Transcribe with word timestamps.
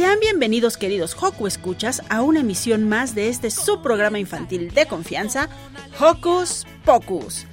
Sean 0.00 0.18
bienvenidos, 0.18 0.78
queridos 0.78 1.14
Hoku 1.14 1.46
Escuchas, 1.46 2.02
a 2.08 2.22
una 2.22 2.40
emisión 2.40 2.88
más 2.88 3.14
de 3.14 3.28
este 3.28 3.50
subprograma 3.50 4.18
infantil 4.18 4.72
de 4.72 4.86
confianza, 4.86 5.50
Hocus 6.00 6.66
Pocus. 6.86 7.46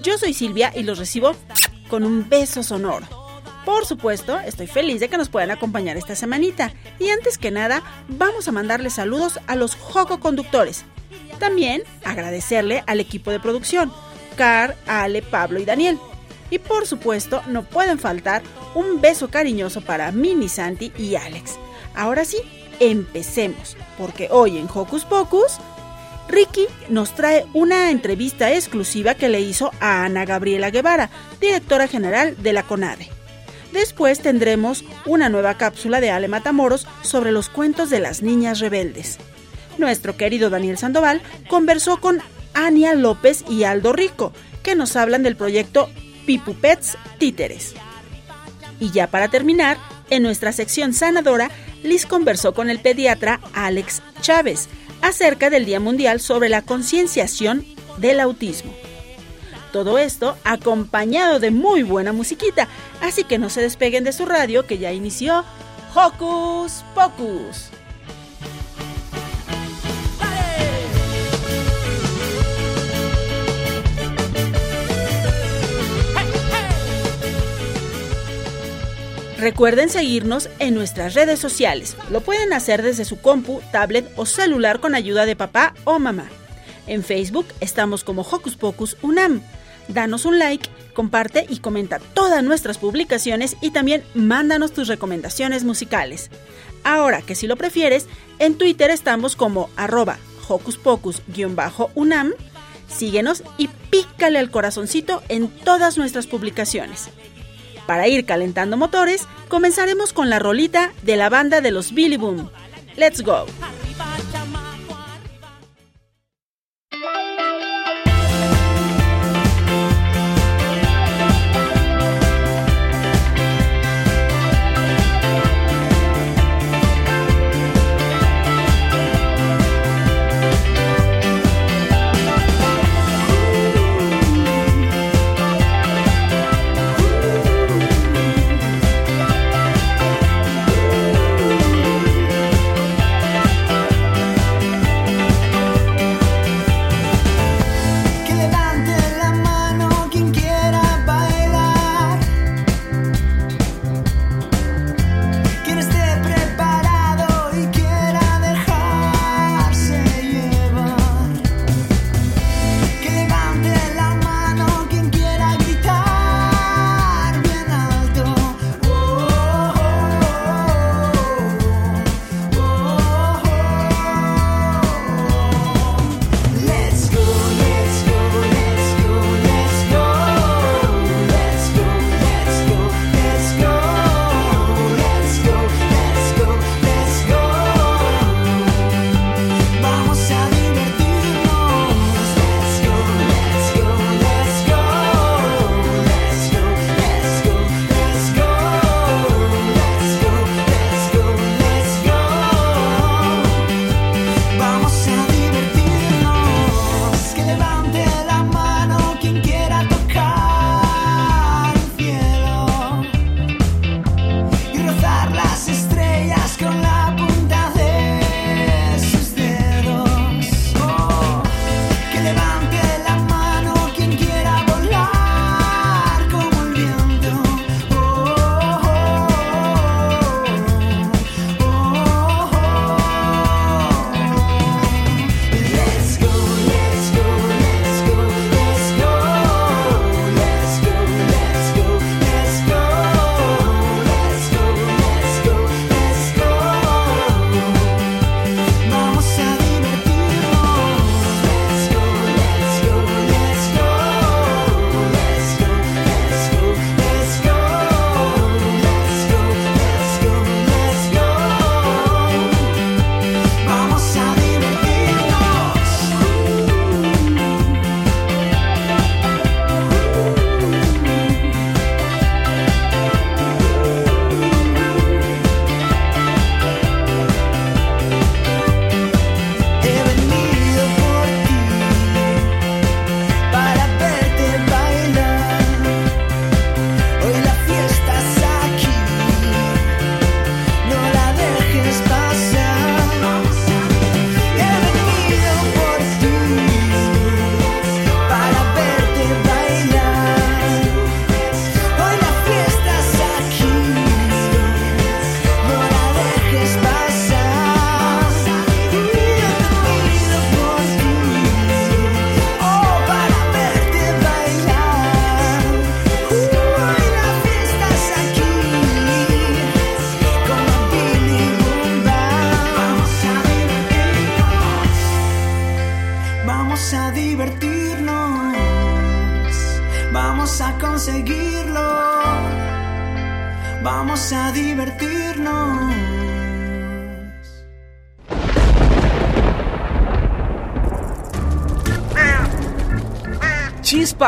Yo 0.00 0.16
soy 0.16 0.32
Silvia 0.32 0.72
y 0.76 0.84
los 0.84 1.00
recibo 1.00 1.32
con 1.88 2.04
un 2.04 2.28
beso 2.28 2.62
sonoro. 2.62 3.04
Por 3.64 3.84
supuesto, 3.84 4.38
estoy 4.38 4.68
feliz 4.68 5.00
de 5.00 5.08
que 5.08 5.16
nos 5.16 5.28
puedan 5.28 5.50
acompañar 5.50 5.96
esta 5.96 6.14
semanita. 6.14 6.72
Y 7.00 7.08
antes 7.08 7.36
que 7.36 7.50
nada, 7.50 7.82
vamos 8.06 8.46
a 8.46 8.52
mandarle 8.52 8.90
saludos 8.90 9.40
a 9.48 9.56
los 9.56 9.74
Joco 9.74 10.20
conductores. 10.20 10.84
También 11.40 11.82
agradecerle 12.04 12.84
al 12.86 13.00
equipo 13.00 13.32
de 13.32 13.40
producción, 13.40 13.92
Car, 14.36 14.76
Ale, 14.86 15.20
Pablo 15.20 15.58
y 15.58 15.64
Daniel. 15.64 15.98
Y 16.48 16.60
por 16.60 16.86
supuesto, 16.86 17.42
no 17.48 17.64
pueden 17.64 17.98
faltar 17.98 18.42
un 18.76 19.00
beso 19.00 19.30
cariñoso 19.30 19.80
para 19.80 20.12
Mini 20.12 20.48
Santi 20.48 20.92
y 20.96 21.16
Alex. 21.16 21.58
Ahora 21.98 22.24
sí, 22.24 22.38
empecemos, 22.78 23.76
porque 23.98 24.28
hoy 24.30 24.56
en 24.56 24.68
Hocus 24.72 25.04
Pocus, 25.04 25.58
Ricky 26.28 26.66
nos 26.88 27.12
trae 27.16 27.44
una 27.54 27.90
entrevista 27.90 28.52
exclusiva 28.52 29.14
que 29.14 29.28
le 29.28 29.40
hizo 29.40 29.72
a 29.80 30.04
Ana 30.04 30.24
Gabriela 30.24 30.70
Guevara, 30.70 31.10
directora 31.40 31.88
general 31.88 32.40
de 32.40 32.52
la 32.52 32.62
CONADE. 32.62 33.08
Después 33.72 34.20
tendremos 34.20 34.84
una 35.06 35.28
nueva 35.28 35.58
cápsula 35.58 36.00
de 36.00 36.12
Ale 36.12 36.28
Matamoros 36.28 36.86
sobre 37.02 37.32
los 37.32 37.48
cuentos 37.48 37.90
de 37.90 37.98
las 37.98 38.22
niñas 38.22 38.60
rebeldes. 38.60 39.18
Nuestro 39.76 40.16
querido 40.16 40.50
Daniel 40.50 40.78
Sandoval 40.78 41.20
conversó 41.48 42.00
con 42.00 42.20
Ania 42.54 42.94
López 42.94 43.44
y 43.50 43.64
Aldo 43.64 43.92
Rico, 43.92 44.32
que 44.62 44.76
nos 44.76 44.94
hablan 44.94 45.24
del 45.24 45.34
proyecto 45.34 45.90
Pipupets 46.26 46.96
Títeres. 47.18 47.74
Y 48.78 48.92
ya 48.92 49.08
para 49.08 49.26
terminar, 49.26 49.78
en 50.10 50.22
nuestra 50.22 50.52
sección 50.52 50.92
sanadora, 50.92 51.50
Liz 51.82 52.06
conversó 52.06 52.54
con 52.54 52.70
el 52.70 52.80
pediatra 52.80 53.40
Alex 53.54 54.02
Chávez 54.20 54.68
acerca 55.00 55.50
del 55.50 55.64
Día 55.64 55.80
Mundial 55.80 56.20
sobre 56.20 56.48
la 56.48 56.62
concienciación 56.62 57.64
del 57.98 58.20
autismo. 58.20 58.72
Todo 59.72 59.98
esto 59.98 60.36
acompañado 60.44 61.40
de 61.40 61.50
muy 61.50 61.82
buena 61.82 62.12
musiquita, 62.12 62.68
así 63.00 63.24
que 63.24 63.38
no 63.38 63.50
se 63.50 63.60
despeguen 63.60 64.04
de 64.04 64.12
su 64.12 64.24
radio 64.24 64.66
que 64.66 64.78
ya 64.78 64.92
inició 64.92 65.44
Hocus 65.94 66.84
Pocus. 66.94 67.70
Recuerden 79.38 79.88
seguirnos 79.88 80.50
en 80.58 80.74
nuestras 80.74 81.14
redes 81.14 81.38
sociales. 81.38 81.96
Lo 82.10 82.22
pueden 82.22 82.52
hacer 82.52 82.82
desde 82.82 83.04
su 83.04 83.20
compu, 83.20 83.62
tablet 83.70 84.10
o 84.16 84.26
celular 84.26 84.80
con 84.80 84.96
ayuda 84.96 85.26
de 85.26 85.36
papá 85.36 85.74
o 85.84 86.00
mamá. 86.00 86.26
En 86.88 87.04
Facebook 87.04 87.46
estamos 87.60 88.02
como 88.02 88.22
Hocus 88.22 88.56
Pocus 88.56 88.96
Unam. 89.00 89.40
Danos 89.86 90.24
un 90.24 90.40
like, 90.40 90.68
comparte 90.92 91.46
y 91.48 91.60
comenta 91.60 92.00
todas 92.14 92.42
nuestras 92.42 92.78
publicaciones 92.78 93.56
y 93.60 93.70
también 93.70 94.02
mándanos 94.12 94.72
tus 94.72 94.88
recomendaciones 94.88 95.62
musicales. 95.62 96.30
Ahora 96.82 97.22
que 97.22 97.36
si 97.36 97.46
lo 97.46 97.54
prefieres, 97.54 98.06
en 98.40 98.58
Twitter 98.58 98.90
estamos 98.90 99.36
como 99.36 99.70
arroba 99.76 100.18
Hocus 100.48 100.78
Pocus-Unam. 100.78 102.32
Síguenos 102.88 103.44
y 103.56 103.68
pícale 103.68 104.40
al 104.40 104.50
corazoncito 104.50 105.22
en 105.28 105.48
todas 105.48 105.96
nuestras 105.96 106.26
publicaciones. 106.26 107.10
Para 107.88 108.06
ir 108.06 108.26
calentando 108.26 108.76
motores, 108.76 109.26
comenzaremos 109.48 110.12
con 110.12 110.28
la 110.28 110.38
rolita 110.38 110.92
de 111.04 111.16
la 111.16 111.30
banda 111.30 111.62
de 111.62 111.70
los 111.70 111.94
Billy 111.94 112.18
Boom. 112.18 112.50
Let's 112.96 113.22
go. 113.22 113.46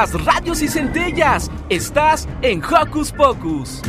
Chispas, 0.00 0.24
radios 0.24 0.62
y 0.62 0.68
centellas. 0.68 1.50
Estás 1.68 2.28
en 2.42 2.62
Hocus 2.64 3.12
Pocus. 3.12 3.82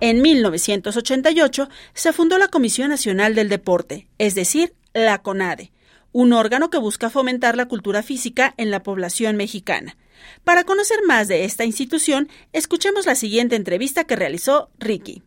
En 0.00 0.22
1988 0.22 1.68
se 1.92 2.12
fundó 2.12 2.38
la 2.38 2.48
Comisión 2.48 2.88
Nacional 2.88 3.34
del 3.34 3.48
Deporte, 3.48 4.08
es 4.18 4.34
decir, 4.34 4.74
la 4.94 5.18
CONADE, 5.22 5.72
un 6.12 6.32
órgano 6.32 6.70
que 6.70 6.78
busca 6.78 7.10
fomentar 7.10 7.56
la 7.56 7.66
cultura 7.66 8.02
física 8.02 8.54
en 8.56 8.70
la 8.70 8.82
población 8.82 9.36
mexicana. 9.36 9.96
Para 10.44 10.64
conocer 10.64 10.98
más 11.06 11.28
de 11.28 11.44
esta 11.44 11.64
institución, 11.64 12.28
escuchemos 12.52 13.06
la 13.06 13.16
siguiente 13.16 13.56
entrevista 13.56 14.04
que 14.04 14.16
realizó 14.16 14.70
Ricky. 14.78 15.22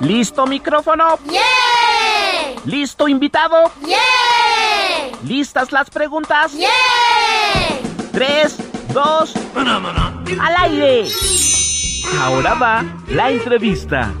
¿Listo 0.00 0.46
micrófono? 0.46 1.18
¡Yeah! 1.30 1.77
¿Listo 2.64 3.08
invitado? 3.08 3.70
¡Yeah! 3.86 3.96
¿Listas 5.24 5.72
las 5.72 5.90
preguntas? 5.90 6.52
¡Yeah! 6.52 6.68
Tres, 8.12 8.56
dos, 8.92 9.34
al 9.54 10.56
aire. 10.64 11.08
Ahora 12.20 12.54
va 12.54 12.84
la 13.08 13.30
entrevista. 13.30 14.12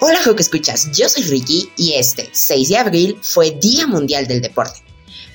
Hola, 0.00 0.18
que 0.36 0.42
escuchas. 0.42 0.90
Yo 0.92 1.08
soy 1.08 1.22
Ricky 1.24 1.70
y 1.76 1.94
este 1.94 2.28
6 2.30 2.68
de 2.68 2.76
abril 2.76 3.18
fue 3.22 3.52
Día 3.52 3.86
Mundial 3.86 4.26
del 4.26 4.42
Deporte. 4.42 4.83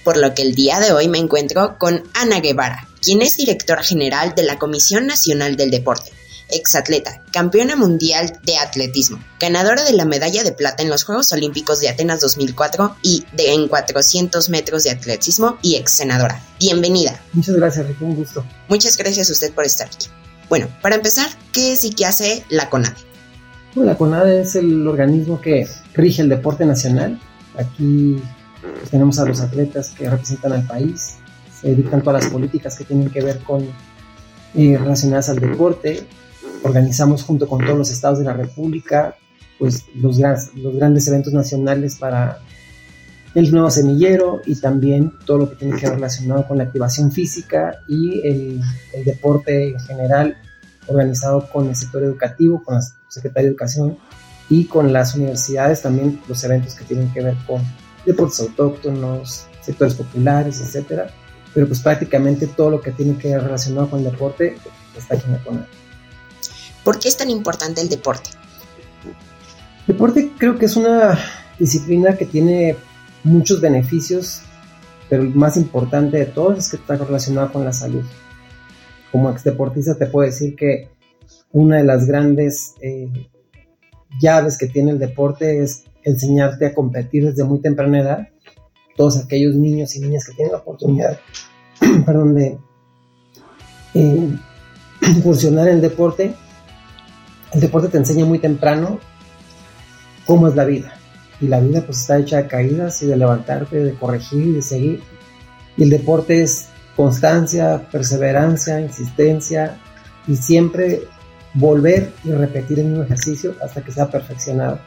Por 0.09 0.17
lo 0.17 0.33
que 0.33 0.41
el 0.41 0.56
día 0.56 0.79
de 0.79 0.91
hoy 0.91 1.07
me 1.07 1.19
encuentro 1.19 1.77
con 1.77 2.01
Ana 2.15 2.39
Guevara, 2.39 2.88
quien 3.00 3.21
es 3.21 3.38
directora 3.38 3.83
general 3.83 4.33
de 4.35 4.41
la 4.41 4.57
Comisión 4.57 5.06
Nacional 5.06 5.56
del 5.56 5.69
Deporte, 5.69 6.11
exatleta, 6.50 7.21
campeona 7.31 7.75
mundial 7.75 8.39
de 8.41 8.57
atletismo, 8.57 9.23
ganadora 9.39 9.83
de 9.83 9.94
la 9.94 10.06
medalla 10.06 10.44
de 10.44 10.51
plata 10.51 10.81
en 10.81 10.89
los 10.89 11.03
Juegos 11.03 11.31
Olímpicos 11.31 11.79
de 11.79 11.89
Atenas 11.89 12.21
2004 12.21 12.95
y 13.03 13.23
de 13.33 13.53
en 13.53 13.67
400 13.67 14.50
metros 14.50 14.83
de 14.83 14.89
atletismo 14.89 15.59
y 15.61 15.75
ex 15.75 15.91
senadora. 15.91 16.41
Bienvenida. 16.59 17.21
Muchas 17.33 17.56
gracias, 17.56 17.85
Ricky, 17.85 18.03
un 18.03 18.15
gusto. 18.15 18.44
Muchas 18.67 18.97
gracias 18.97 19.29
a 19.29 19.33
usted 19.33 19.53
por 19.53 19.65
estar 19.65 19.85
aquí. 19.85 20.07
Bueno, 20.50 20.69
para 20.81 20.95
empezar, 20.95 21.29
¿qué 21.53 21.73
es 21.73 21.83
y 21.83 21.91
qué 21.91 22.07
hace 22.07 22.44
la 22.50 22.71
CONADE? 22.71 22.97
Bueno, 23.75 23.91
la 23.91 23.95
CONADE 23.95 24.41
es 24.41 24.56
el 24.56 24.88
organismo 24.88 25.39
que 25.39 25.68
rige 25.94 26.23
el 26.23 26.30
deporte 26.30 26.66
nacional. 26.66 27.21
Aquí 27.56 28.19
pues, 28.61 28.89
tenemos 28.89 29.19
a 29.19 29.25
los 29.25 29.42
atletas 29.42 29.89
que 29.89 30.09
representan 30.09 30.54
al 30.54 30.66
país, 30.66 31.18
se 31.61 31.75
dictan 31.75 32.01
todas 32.01 32.23
las 32.23 32.31
políticas 32.31 32.78
que 32.78 32.85
tienen 32.85 33.09
que 33.09 33.21
ver 33.21 33.39
con 33.39 33.66
eh, 34.56 34.78
relacionadas 34.78 35.30
al 35.30 35.39
deporte. 35.39 36.06
Organizamos 36.63 37.23
junto 37.23 37.47
con 37.47 37.63
todos 37.63 37.78
los 37.78 37.92
estados 37.92 38.19
de 38.19 38.25
la 38.25 38.33
República 38.33 39.16
pues 39.59 39.85
los, 39.94 40.18
los 40.56 40.75
grandes 40.75 41.07
eventos 41.07 41.33
nacionales 41.33 41.95
para 41.95 42.39
el 43.35 43.51
nuevo 43.51 43.69
semillero 43.69 44.42
y 44.45 44.56
también 44.56 45.13
todo 45.25 45.37
lo 45.37 45.49
que 45.49 45.57
tiene 45.57 45.78
que 45.78 45.85
ver 45.85 45.95
relacionado 45.95 46.47
con 46.47 46.57
la 46.57 46.63
activación 46.63 47.11
física 47.11 47.81
y 47.87 48.25
el, 48.28 48.61
el 48.94 49.06
deporte 49.06 49.71
en 49.71 49.80
general 49.81 50.37
organizado 50.87 51.47
con 51.51 51.68
el 51.68 51.75
sector 51.75 52.04
educativo, 52.04 52.63
con 52.63 52.75
la 52.75 52.81
Secretaría 53.09 53.44
de 53.44 53.49
Educación 53.51 53.97
y 54.49 54.66
con 54.66 54.92
las 54.92 55.13
universidades 55.13 55.83
también 55.83 56.19
los 56.28 56.44
eventos 56.44 56.73
que 56.73 56.85
tienen 56.85 57.11
que 57.13 57.21
ver 57.21 57.35
con 57.45 57.61
deportes 58.09 58.39
autóctonos, 58.39 59.45
sectores 59.61 59.94
populares, 59.94 60.59
etcétera. 60.61 61.11
Pero 61.54 61.68
pues 61.68 61.80
prácticamente 61.80 62.47
todo 62.47 62.71
lo 62.71 62.81
que 62.81 62.92
tiene 62.92 63.18
que 63.18 63.30
ver 63.30 63.44
relacionado 63.44 63.89
con 63.89 63.99
el 63.99 64.11
deporte 64.11 64.56
está 64.97 65.16
aquí 65.16 65.25
en 65.28 65.33
la 65.33 65.44
CONADE. 65.44 65.68
¿Por 66.83 66.99
qué 66.99 67.07
es 67.07 67.18
tan 67.18 67.30
importante 67.30 67.81
el 67.81 67.89
deporte? 67.89 68.31
Deporte 69.87 70.31
creo 70.37 70.57
que 70.57 70.66
es 70.66 70.75
una 70.75 71.18
disciplina 71.57 72.16
que 72.16 72.25
tiene 72.25 72.75
muchos 73.23 73.61
beneficios, 73.61 74.42
pero 75.09 75.23
el 75.23 75.33
más 75.33 75.57
importante 75.57 76.18
de 76.18 76.25
todos 76.25 76.59
es 76.59 76.69
que 76.69 76.78
está 76.78 76.95
relacionado 76.95 77.51
con 77.51 77.66
la 77.66 77.73
salud. 77.73 78.04
Como 79.11 79.30
ex 79.31 79.44
deportista 79.44 79.95
te 79.95 80.06
puedo 80.06 80.28
decir 80.28 80.56
que 80.56 80.89
una 81.51 81.78
de 81.78 81.83
las 81.83 82.06
grandes 82.06 82.75
eh, 82.81 83.30
llaves 84.21 84.57
que 84.57 84.68
tiene 84.68 84.92
el 84.92 84.99
deporte 84.99 85.63
es 85.63 85.85
enseñarte 86.11 86.66
a 86.66 86.73
competir 86.73 87.25
desde 87.25 87.44
muy 87.44 87.59
temprana 87.59 88.01
edad. 88.01 88.28
Todos 88.95 89.18
aquellos 89.18 89.56
niños 89.56 89.95
y 89.95 90.01
niñas 90.01 90.25
que 90.25 90.33
tienen 90.33 90.51
la 90.51 90.59
oportunidad, 90.59 91.19
de 91.80 92.57
eh, 93.94 94.37
incursionar 95.16 95.68
en 95.68 95.75
el 95.75 95.81
deporte, 95.81 96.33
el 97.54 97.61
deporte 97.61 97.87
te 97.87 97.97
enseña 97.97 98.25
muy 98.25 98.39
temprano 98.39 98.99
cómo 100.25 100.47
es 100.47 100.56
la 100.56 100.66
vida. 100.66 100.94
Y 101.42 101.47
la 101.47 101.59
vida 101.59 101.81
pues 101.81 102.01
está 102.01 102.19
hecha 102.19 102.37
de 102.37 102.47
caídas 102.47 103.01
y 103.01 103.07
de 103.07 103.18
levantarte, 103.18 103.83
de 103.83 103.94
corregir 103.94 104.47
y 104.47 104.51
de 104.54 104.61
seguir. 104.61 105.01
Y 105.78 105.83
el 105.83 105.89
deporte 105.89 106.44
es 106.44 106.68
constancia, 106.95 107.87
perseverancia, 107.89 108.81
insistencia 108.81 109.80
y 110.28 110.35
siempre 110.35 111.04
volver 111.54 112.11
y 112.23 112.31
repetir 112.31 112.80
el 112.80 112.87
mismo 112.87 113.04
ejercicio 113.04 113.56
hasta 113.63 113.81
que 113.81 113.92
sea 113.92 114.09
perfeccionado. 114.09 114.80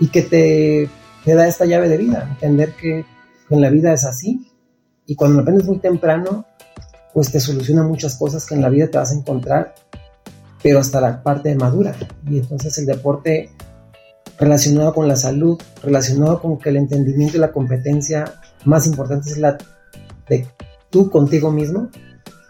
Y 0.00 0.08
que 0.08 0.22
te, 0.22 0.88
te 1.24 1.34
da 1.34 1.46
esta 1.46 1.66
llave 1.66 1.88
de 1.88 1.98
vida, 1.98 2.26
entender 2.30 2.74
que 2.74 3.04
en 3.50 3.60
la 3.60 3.70
vida 3.70 3.92
es 3.92 4.04
así. 4.04 4.50
Y 5.06 5.14
cuando 5.14 5.36
lo 5.36 5.42
aprendes 5.42 5.66
muy 5.66 5.78
temprano, 5.78 6.46
pues 7.12 7.30
te 7.30 7.40
soluciona 7.40 7.82
muchas 7.82 8.16
cosas 8.16 8.46
que 8.46 8.54
en 8.54 8.62
la 8.62 8.68
vida 8.68 8.88
te 8.88 8.98
vas 8.98 9.12
a 9.12 9.16
encontrar, 9.16 9.74
pero 10.62 10.78
hasta 10.78 11.00
la 11.00 11.22
parte 11.22 11.54
madura. 11.54 11.94
Y 12.26 12.38
entonces 12.38 12.76
el 12.78 12.86
deporte 12.86 13.50
relacionado 14.38 14.94
con 14.94 15.06
la 15.06 15.16
salud, 15.16 15.60
relacionado 15.82 16.40
con 16.40 16.58
que 16.58 16.70
el 16.70 16.78
entendimiento 16.78 17.36
y 17.36 17.40
la 17.40 17.52
competencia 17.52 18.24
más 18.64 18.86
importante 18.86 19.30
es 19.30 19.38
la 19.38 19.58
de 20.28 20.46
tú 20.88 21.10
contigo 21.10 21.50
mismo, 21.50 21.90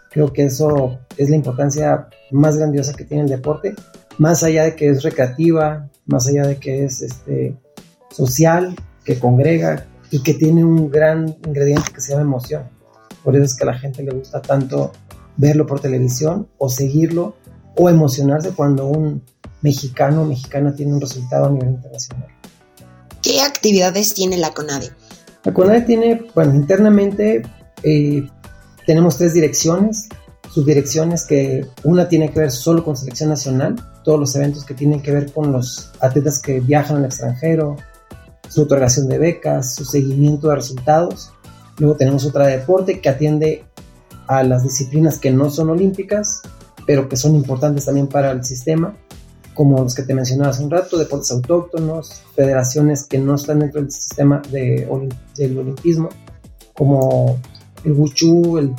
creo 0.09 0.31
que 0.31 0.45
eso 0.45 0.99
es 1.17 1.29
la 1.29 1.35
importancia 1.35 2.07
más 2.31 2.57
grandiosa 2.57 2.93
que 2.93 3.05
tiene 3.05 3.23
el 3.23 3.29
deporte, 3.29 3.75
más 4.17 4.43
allá 4.43 4.63
de 4.63 4.75
que 4.75 4.89
es 4.89 5.03
recreativa, 5.03 5.89
más 6.05 6.27
allá 6.27 6.47
de 6.47 6.57
que 6.57 6.85
es 6.85 7.01
este, 7.01 7.55
social, 8.09 8.75
que 9.03 9.19
congrega 9.19 9.87
y 10.11 10.21
que 10.21 10.33
tiene 10.33 10.63
un 10.63 10.89
gran 10.89 11.37
ingrediente 11.45 11.91
que 11.93 12.01
se 12.01 12.11
llama 12.11 12.23
emoción. 12.23 12.63
Por 13.23 13.35
eso 13.35 13.45
es 13.45 13.55
que 13.55 13.63
a 13.63 13.67
la 13.67 13.77
gente 13.77 14.03
le 14.03 14.11
gusta 14.11 14.41
tanto 14.41 14.91
verlo 15.37 15.65
por 15.65 15.79
televisión 15.79 16.47
o 16.57 16.69
seguirlo 16.69 17.35
o 17.75 17.89
emocionarse 17.89 18.51
cuando 18.51 18.87
un 18.87 19.23
mexicano 19.61 20.23
o 20.23 20.25
mexicana 20.25 20.75
tiene 20.75 20.93
un 20.93 21.01
resultado 21.01 21.45
a 21.45 21.51
nivel 21.51 21.69
internacional. 21.69 22.27
¿Qué 23.21 23.41
actividades 23.41 24.13
tiene 24.13 24.37
la 24.37 24.53
CONADE? 24.53 24.89
La 25.43 25.53
CONADE 25.53 25.81
tiene, 25.81 26.25
bueno, 26.35 26.55
internamente 26.55 27.43
eh, 27.83 28.27
tenemos 28.85 29.17
tres 29.17 29.33
direcciones, 29.33 30.09
subdirecciones 30.49 31.25
que 31.25 31.65
una 31.83 32.09
tiene 32.09 32.31
que 32.31 32.39
ver 32.39 32.51
solo 32.51 32.83
con 32.83 32.97
selección 32.97 33.29
nacional, 33.29 33.75
todos 34.03 34.19
los 34.19 34.35
eventos 34.35 34.65
que 34.65 34.73
tienen 34.73 35.01
que 35.01 35.11
ver 35.11 35.31
con 35.31 35.51
los 35.51 35.91
atletas 35.99 36.39
que 36.39 36.59
viajan 36.59 36.97
al 36.97 37.05
extranjero, 37.05 37.77
su 38.49 38.63
otorgación 38.63 39.07
de 39.07 39.17
becas, 39.17 39.75
su 39.75 39.85
seguimiento 39.85 40.49
de 40.49 40.55
resultados. 40.55 41.31
Luego 41.77 41.95
tenemos 41.95 42.25
otra 42.25 42.47
de 42.47 42.57
deporte 42.57 42.99
que 42.99 43.09
atiende 43.09 43.65
a 44.27 44.43
las 44.43 44.63
disciplinas 44.63 45.19
que 45.19 45.31
no 45.31 45.49
son 45.49 45.69
olímpicas, 45.69 46.41
pero 46.85 47.07
que 47.07 47.17
son 47.17 47.35
importantes 47.35 47.85
también 47.85 48.07
para 48.07 48.31
el 48.31 48.43
sistema, 48.43 48.95
como 49.53 49.83
los 49.83 49.95
que 49.95 50.03
te 50.03 50.13
mencionaba 50.13 50.51
hace 50.51 50.63
un 50.63 50.71
rato, 50.71 50.97
deportes 50.97 51.31
autóctonos, 51.31 52.23
federaciones 52.35 53.05
que 53.05 53.19
no 53.19 53.35
están 53.35 53.59
dentro 53.59 53.81
del 53.81 53.91
sistema 53.91 54.41
de, 54.51 54.87
del 55.37 55.57
olimpismo, 55.57 56.09
como 56.73 57.39
el 57.83 57.93
wuchu, 57.93 58.57
el, 58.57 58.73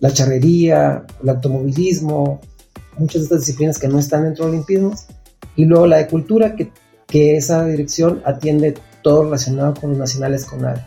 la 0.00 0.12
charrería, 0.12 1.04
el 1.22 1.28
automovilismo, 1.28 2.40
muchas 2.98 3.22
de 3.22 3.24
estas 3.24 3.40
disciplinas 3.40 3.78
que 3.78 3.88
no 3.88 3.98
están 3.98 4.24
dentro 4.24 4.44
del 4.44 4.54
olimpismo, 4.54 4.94
y 5.54 5.64
luego 5.64 5.86
la 5.86 5.98
de 5.98 6.08
cultura, 6.08 6.54
que, 6.54 6.70
que 7.06 7.36
esa 7.36 7.64
dirección 7.64 8.22
atiende 8.24 8.74
todo 9.02 9.24
relacionado 9.24 9.74
con 9.74 9.90
los 9.90 9.98
nacionales 9.98 10.44
CONADE. 10.44 10.84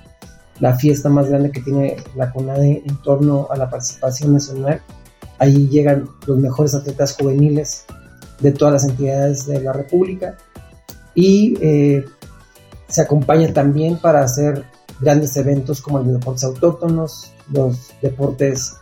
La 0.60 0.76
fiesta 0.76 1.10
más 1.10 1.30
grande 1.30 1.52
que 1.52 1.62
tiene 1.62 1.98
la 2.16 2.32
CONADE 2.32 2.84
en 2.86 2.98
torno 3.02 3.48
a 3.50 3.56
la 3.56 3.70
participación 3.70 4.34
nacional. 4.34 4.82
Ahí 5.38 5.70
llegan 5.70 6.10
los 6.28 6.38
mejores 6.38 6.76
atletas 6.76 7.16
juveniles 7.16 7.86
de 8.42 8.52
todas 8.52 8.74
las 8.74 8.84
entidades 8.86 9.46
de 9.48 9.62
la 9.62 9.72
República 9.74 10.38
y 11.16 11.58
eh, 11.62 12.06
se 12.88 13.02
acompaña 13.02 13.54
también 13.54 13.98
para 13.98 14.22
hacer 14.22 14.66
grandes 15.00 15.36
eventos 15.38 15.82
como 15.82 16.00
el 16.00 16.08
de 16.08 16.14
deportes 16.14 16.44
autóctonos, 16.44 17.32
los 17.52 17.92
deportes 18.02 18.76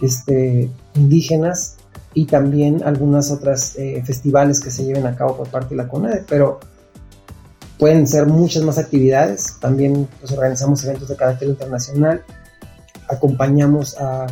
este, 0.00 0.70
indígenas 0.94 1.76
y 2.14 2.26
también 2.26 2.82
algunas 2.84 3.30
otras 3.30 3.76
eh, 3.76 4.02
festivales 4.04 4.60
que 4.60 4.70
se 4.70 4.84
lleven 4.84 5.06
a 5.06 5.16
cabo 5.16 5.36
por 5.36 5.48
parte 5.48 5.70
de 5.70 5.76
la 5.76 5.88
CONADE, 5.88 6.24
pero 6.28 6.60
pueden 7.78 8.06
ser 8.06 8.26
muchas 8.26 8.62
más 8.62 8.78
actividades. 8.78 9.56
También 9.60 10.08
pues, 10.20 10.32
organizamos 10.32 10.84
eventos 10.84 11.08
de 11.08 11.16
carácter 11.16 11.48
internacional, 11.48 12.22
acompañamos 13.08 13.96
a, 13.98 14.26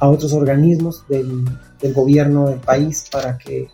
a 0.00 0.08
otros 0.08 0.32
organismos 0.32 1.04
del, 1.08 1.44
del, 1.80 1.94
gobierno 1.94 2.48
del 2.48 2.58
país 2.58 3.06
para 3.10 3.38
que 3.38 3.68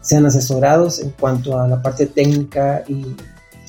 sean 0.00 0.26
asesorados 0.26 1.00
en 1.00 1.10
cuanto 1.10 1.58
a 1.58 1.68
la 1.68 1.82
parte 1.82 2.06
técnica 2.06 2.82
y 2.88 3.14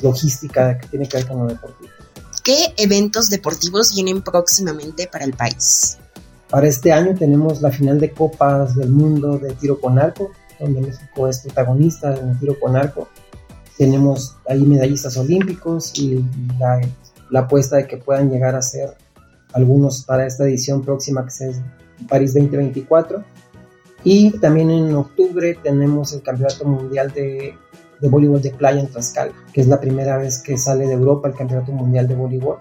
logística 0.02 0.78
que 0.78 0.88
tiene 0.88 1.08
que 1.08 1.18
ver 1.18 1.28
con 1.28 1.40
lo 1.40 1.48
deportivo. 1.48 1.90
¿Qué 2.44 2.74
eventos 2.78 3.30
deportivos 3.30 3.94
vienen 3.94 4.22
próximamente 4.22 5.08
para 5.08 5.24
el 5.24 5.34
país? 5.34 5.98
Para 6.54 6.68
este 6.68 6.94
año 6.94 7.16
tenemos 7.18 7.64
la 7.64 7.72
final 7.72 8.00
de 8.00 8.12
Copas 8.12 8.76
del 8.76 8.92
Mundo 8.92 9.40
de 9.40 9.54
tiro 9.54 9.82
con 9.82 9.98
arco, 9.98 10.32
donde 10.60 10.82
México 10.82 11.28
es 11.28 11.40
protagonista 11.40 12.16
en 12.16 12.30
el 12.30 12.40
tiro 12.40 12.60
con 12.60 12.76
arco 12.76 13.08
tenemos 13.78 14.38
ahí 14.48 14.62
medallistas 14.62 15.18
olímpicos 15.18 15.98
y 16.00 16.24
la, 16.60 16.80
la, 17.30 17.40
apuesta 17.42 17.78
de 17.78 17.88
que 17.88 17.98
puedan 17.98 18.30
llegar 18.30 18.56
a 18.56 18.62
ser 18.62 18.96
algunos 19.54 20.04
para 20.04 20.26
esta 20.26 20.44
edición 20.46 20.84
próxima 20.84 21.26
que 21.26 21.50
es 21.50 21.62
París 22.08 22.34
2024. 22.34 23.24
Y 24.04 24.32
también 24.40 24.70
en 24.70 24.94
octubre 24.96 25.58
tenemos 25.64 26.14
el 26.14 26.22
Campeonato 26.22 26.66
Mundial 26.66 27.12
de, 27.12 27.56
de 28.00 28.10
Voleibol 28.10 28.42
de 28.42 28.52
Playa 28.52 28.82
en 28.82 28.88
Tlaxcala, 28.88 29.32
que 29.54 29.62
es 29.62 29.68
la 29.68 29.80
primera 29.80 30.18
vez 30.18 30.40
que 30.40 30.58
sale 30.58 30.86
de 30.86 30.94
Europa 30.94 31.30
el 31.30 31.36
Campeonato 31.36 31.72
Mundial 31.72 32.08
de 32.08 32.16
Voleibol. 32.16 32.58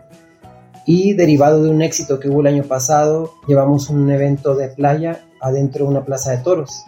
Y 0.85 1.15
derivado 1.15 1.62
de 1.62 1.71
un 1.71 1.83
éxito 1.83 2.19
que 2.19 2.29
hubo 2.29 2.41
el 2.41 2.49
año 2.49 2.65
pasado, 2.65 3.35
llevamos 3.47 3.89
un 3.89 4.11
evento 4.11 4.55
de 4.55 4.69
playa 4.69 5.25
adentro 5.41 5.85
de 5.85 5.91
una 5.91 6.05
plaza 6.05 6.33
de 6.33 6.39
toros. 6.39 6.85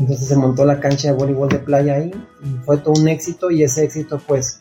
Entonces 0.00 0.26
se 0.26 0.36
montó 0.36 0.64
la 0.64 0.80
cancha 0.80 1.08
de 1.08 1.14
voleibol 1.14 1.48
de 1.48 1.60
playa 1.60 1.94
ahí 1.94 2.12
y 2.42 2.64
fue 2.64 2.78
todo 2.78 2.94
un 3.00 3.06
éxito 3.06 3.50
y 3.50 3.62
ese 3.62 3.84
éxito 3.84 4.20
pues 4.26 4.58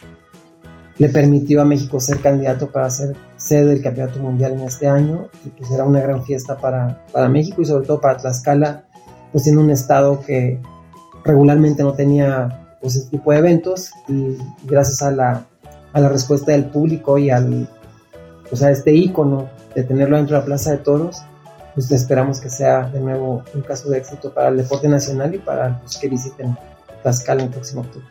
le 0.98 1.10
permitió 1.10 1.62
a 1.62 1.66
México 1.66 2.00
ser 2.00 2.20
candidato 2.20 2.72
para 2.72 2.90
ser 2.90 3.16
sede 3.36 3.66
del 3.66 3.82
Campeonato 3.82 4.20
Mundial 4.20 4.54
en 4.54 4.62
este 4.62 4.88
año 4.88 5.30
y 5.44 5.50
pues 5.50 5.72
era 5.72 5.86
una 5.86 6.02
gran 6.02 6.24
fiesta 6.24 6.58
para, 6.58 7.04
para 7.12 7.30
México 7.30 7.64
y 7.64 7.66
sobre 7.66 7.88
todo 7.88 8.00
para 8.00 8.18
Tlaxcala, 8.18 8.86
pues 9.32 9.48
en 9.48 9.58
un 9.58 9.72
estado 9.72 10.22
que 10.22 10.60
regularmente 11.24 11.82
no 11.82 11.94
tenía 11.94 12.78
pues 12.80 12.96
este 12.96 13.18
tipo 13.18 13.32
de 13.32 13.40
eventos 13.40 13.92
y 14.08 14.38
gracias 14.66 15.02
a 15.02 15.10
la, 15.10 15.48
a 15.94 16.00
la 16.00 16.10
respuesta 16.10 16.52
del 16.52 16.66
público 16.66 17.18
y 17.18 17.32
al 17.32 17.68
pues 18.54 18.62
a 18.62 18.70
este 18.70 18.94
ícono 18.94 19.50
de 19.74 19.82
tenerlo 19.82 20.16
dentro 20.16 20.36
de 20.36 20.42
la 20.42 20.46
Plaza 20.46 20.70
de 20.70 20.78
Toros, 20.78 21.18
pues 21.74 21.90
esperamos 21.90 22.40
que 22.40 22.52
sea 22.52 22.84
de 22.84 23.00
nuevo 23.00 23.44
un 23.56 23.62
caso 23.64 23.90
de 23.90 23.98
éxito 23.98 24.32
para 24.32 24.50
el 24.50 24.58
deporte 24.58 24.88
nacional 24.88 25.34
y 25.34 25.40
para 25.40 25.82
los 25.82 25.98
que 25.98 26.08
visiten 26.08 26.56
Tlaxcala 27.02 27.42
en 27.42 27.48
el 27.48 27.52
próximo 27.52 27.82
octubre. 27.82 28.06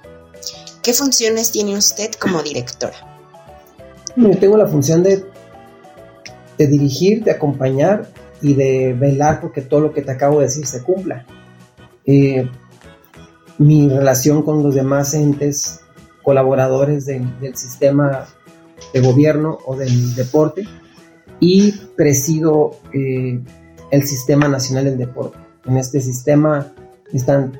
¿Qué 0.83 0.95
funciones 0.95 1.53
tiene 1.53 1.77
usted 1.77 2.11
como 2.15 2.43
directora? 2.43 2.97
Yo 4.17 4.37
tengo 4.37 4.57
la 4.57 4.67
función 4.67 5.05
de, 5.05 5.25
de 6.59 6.67
dirigir, 6.67 7.23
de 7.23 7.31
acompañar 7.31 8.09
y 8.41 8.55
de 8.55 8.97
velar 8.99 9.41
porque 9.41 9.61
todo 9.61 9.79
lo 9.79 9.93
que 9.93 10.03
te 10.03 10.11
acabo 10.11 10.41
de 10.41 10.47
decir 10.47 10.67
se 10.67 10.83
cumpla. 10.83 11.25
Eh, 12.05 12.51
mi 13.59 13.89
relación 13.89 14.43
con 14.43 14.65
los 14.65 14.75
demás 14.75 15.15
entes 15.15 15.83
colaboradores 16.25 17.07
del, 17.07 17.39
del 17.39 17.57
sistema 17.57 18.27
de 18.93 19.01
gobierno 19.01 19.59
o 19.67 19.77
del 19.77 20.15
deporte 20.15 20.65
y 21.41 21.73
presido 21.97 22.77
eh, 22.93 23.41
el 23.91 24.03
Sistema 24.05 24.49
Nacional 24.49 24.85
del 24.85 24.99
Deporte. 24.99 25.39
En 25.67 25.77
este 25.77 26.01
sistema 26.01 26.73
están 27.13 27.59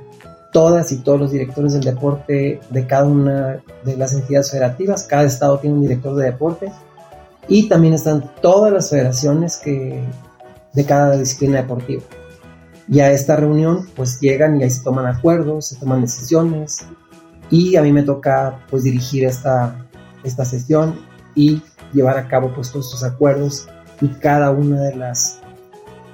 todas 0.53 0.93
y 0.93 0.99
todos 0.99 1.19
los 1.19 1.33
directores 1.33 1.73
del 1.73 1.83
deporte 1.83 2.61
de 2.71 2.87
cada 2.87 3.05
una 3.05 3.63
de 3.85 3.97
las 3.97 4.13
entidades 4.13 4.51
federativas. 4.51 5.05
Cada 5.05 5.25
estado 5.25 5.59
tiene 5.59 5.77
un 5.77 5.83
director 5.83 6.15
de 6.15 6.27
deporte 6.27 6.73
y 7.49 7.69
también 7.69 7.95
están 7.95 8.31
todas 8.41 8.73
las 8.73 8.91
federaciones 8.91 9.57
que, 9.57 10.01
de 10.73 10.85
cada 10.85 11.17
disciplina 11.17 11.63
deportiva. 11.63 12.03
Y 12.89 13.01
a 13.01 13.11
esta 13.11 13.37
reunión 13.37 13.89
pues 13.97 14.21
llegan 14.21 14.61
y 14.61 14.65
ahí 14.65 14.71
se 14.71 14.83
toman 14.83 15.07
acuerdos, 15.07 15.67
se 15.67 15.77
toman 15.77 16.03
decisiones 16.03 16.85
y 17.51 17.77
a 17.77 17.83
mí 17.83 17.93
me 17.93 18.03
toca 18.03 18.61
pues 18.71 18.85
dirigir 18.85 19.25
esta, 19.25 19.87
esta 20.25 20.45
sesión 20.45 21.12
y 21.35 21.63
llevar 21.93 22.19
a 22.19 22.29
cabo 22.29 22.53
pues 22.55 22.71
todos 22.71 22.87
estos 22.87 23.05
acuerdos 23.05 23.69
y 24.01 24.09
cada 24.09 24.51
una 24.51 24.81
de 24.83 24.97
las 24.97 25.41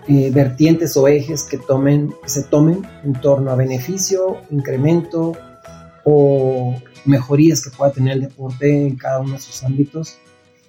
eh, 0.09 0.31
vertientes 0.33 0.97
o 0.97 1.07
ejes 1.07 1.43
que, 1.43 1.59
tomen, 1.59 2.15
que 2.23 2.29
se 2.29 2.45
tomen 2.45 2.83
en 3.05 3.13
torno 3.15 3.51
a 3.51 3.57
beneficio, 3.57 4.39
incremento 4.51 5.37
o 6.05 6.75
mejorías 7.05 7.63
que 7.63 7.71
pueda 7.71 7.93
tener 7.93 8.15
el 8.15 8.23
deporte 8.23 8.87
en 8.87 8.97
cada 8.97 9.21
uno 9.21 9.35
de 9.35 9.41
sus 9.41 9.63
ámbitos. 9.65 10.19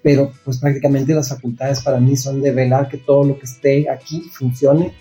Pero 0.01 0.31
pues 0.45 0.57
prácticamente 0.57 1.13
las 1.13 1.29
facultades 1.29 1.81
para 1.81 1.99
mí 1.99 2.15
son 2.15 2.41
de 2.41 2.51
velar 2.51 2.89
que 2.89 2.97
todo 2.97 3.23
lo 3.23 3.37
que 3.37 3.45
esté 3.45 3.89
aquí 3.89 4.21
funcione 4.31 4.93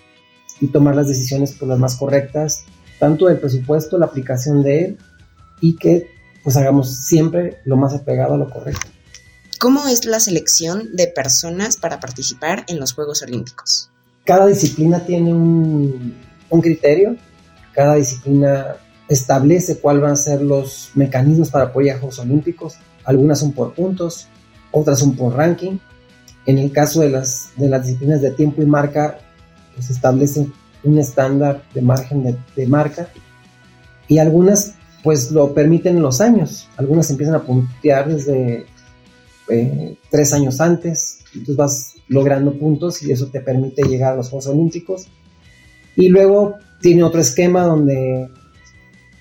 y 0.61 0.67
tomar 0.67 0.95
las 0.95 1.07
decisiones 1.07 1.51
por 1.51 1.59
pues, 1.59 1.69
las 1.69 1.79
más 1.79 1.95
correctas, 1.95 2.63
tanto 2.97 3.27
del 3.27 3.39
presupuesto, 3.39 3.97
la 3.97 4.07
aplicación 4.07 4.61
de 4.61 4.85
él 4.85 4.97
y 5.61 5.75
que 5.75 6.07
pues 6.43 6.55
hagamos 6.57 6.95
siempre 6.95 7.57
lo 7.65 7.77
más 7.77 7.93
apegado 7.93 8.35
a 8.35 8.37
lo 8.37 8.49
correcto. 8.49 8.87
¿Cómo 9.59 9.89
es 9.89 10.05
la 10.05 10.21
selección 10.21 10.95
de 10.95 11.07
personas 11.07 11.75
para 11.75 11.99
participar 11.99 12.63
en 12.69 12.79
los 12.79 12.93
Juegos 12.93 13.21
Olímpicos? 13.23 13.89
Cada 14.23 14.47
disciplina 14.47 15.05
tiene 15.05 15.33
un, 15.33 16.15
criterio, 16.61 17.17
cada 17.73 17.95
disciplina 17.95 18.77
establece 19.09 19.79
cuáles 19.79 20.01
van 20.01 20.11
a 20.13 20.15
ser 20.15 20.41
los 20.41 20.91
mecanismos 20.95 21.49
para 21.49 21.65
apoyar 21.65 21.99
Juegos 21.99 22.19
Olímpicos. 22.19 22.75
Algunas 23.03 23.39
son 23.39 23.51
por 23.51 23.73
puntos, 23.73 24.27
otras 24.71 24.99
son 24.99 25.17
por 25.17 25.35
ranking. 25.35 25.77
En 26.45 26.57
el 26.57 26.71
caso 26.71 27.01
de 27.01 27.09
las, 27.09 27.49
de 27.57 27.67
las 27.67 27.85
disciplinas 27.85 28.21
de 28.21 28.31
tiempo 28.31 28.61
y 28.61 28.65
marca, 28.65 29.19
pues 29.75 29.89
establece 29.89 30.47
un 30.85 30.99
estándar 30.99 31.63
de 31.73 31.81
margen 31.81 32.37
de, 32.55 32.67
marca 32.67 33.09
y 34.07 34.19
algunas 34.19 34.75
pues 35.03 35.31
lo 35.31 35.53
permiten 35.53 36.01
los 36.01 36.21
años. 36.21 36.69
Algunas 36.77 37.09
empiezan 37.09 37.35
a 37.35 37.43
puntear 37.43 38.07
desde 38.07 38.65
eh, 39.49 39.97
tres 40.09 40.33
años 40.33 40.61
antes, 40.61 41.19
entonces 41.33 41.55
vas 41.55 41.93
logrando 42.07 42.57
puntos 42.57 43.01
y 43.03 43.11
eso 43.11 43.27
te 43.27 43.41
permite 43.41 43.83
llegar 43.83 44.13
a 44.13 44.17
los 44.17 44.29
Juegos 44.29 44.47
Olímpicos. 44.47 45.07
Y 45.95 46.09
luego 46.09 46.55
tiene 46.81 47.03
otro 47.03 47.19
esquema 47.19 47.63
donde 47.63 48.29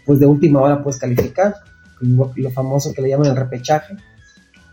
pues 0.07 0.21
de 0.21 0.27
última 0.27 0.61
hora 0.61 0.83
puedes 0.83 0.99
calificar, 0.99 1.55
lo, 2.01 2.33
lo 2.35 2.51
famoso 2.51 2.95
que 2.95 3.03
le 3.03 3.11
llaman 3.11 3.29
el 3.29 3.37
repechaje, 3.37 3.95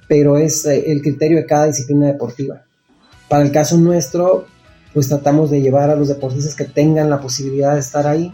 pero 0.07 0.37
es 0.37 0.65
eh, 0.65 0.91
el 0.91 1.01
criterio 1.01 1.37
de 1.37 1.45
cada 1.45 1.65
disciplina 1.65 2.07
deportiva. 2.07 2.61
Para 3.27 3.43
el 3.43 3.51
caso 3.51 3.77
nuestro, 3.77 4.45
pues 4.93 5.09
tratamos 5.09 5.51
de 5.51 5.61
llevar 5.61 5.89
a 5.89 5.95
los 5.95 6.07
deportistas 6.07 6.55
que 6.55 6.65
tengan 6.65 7.09
la 7.09 7.19
posibilidad 7.19 7.73
de 7.73 7.79
estar 7.79 8.07
ahí, 8.07 8.31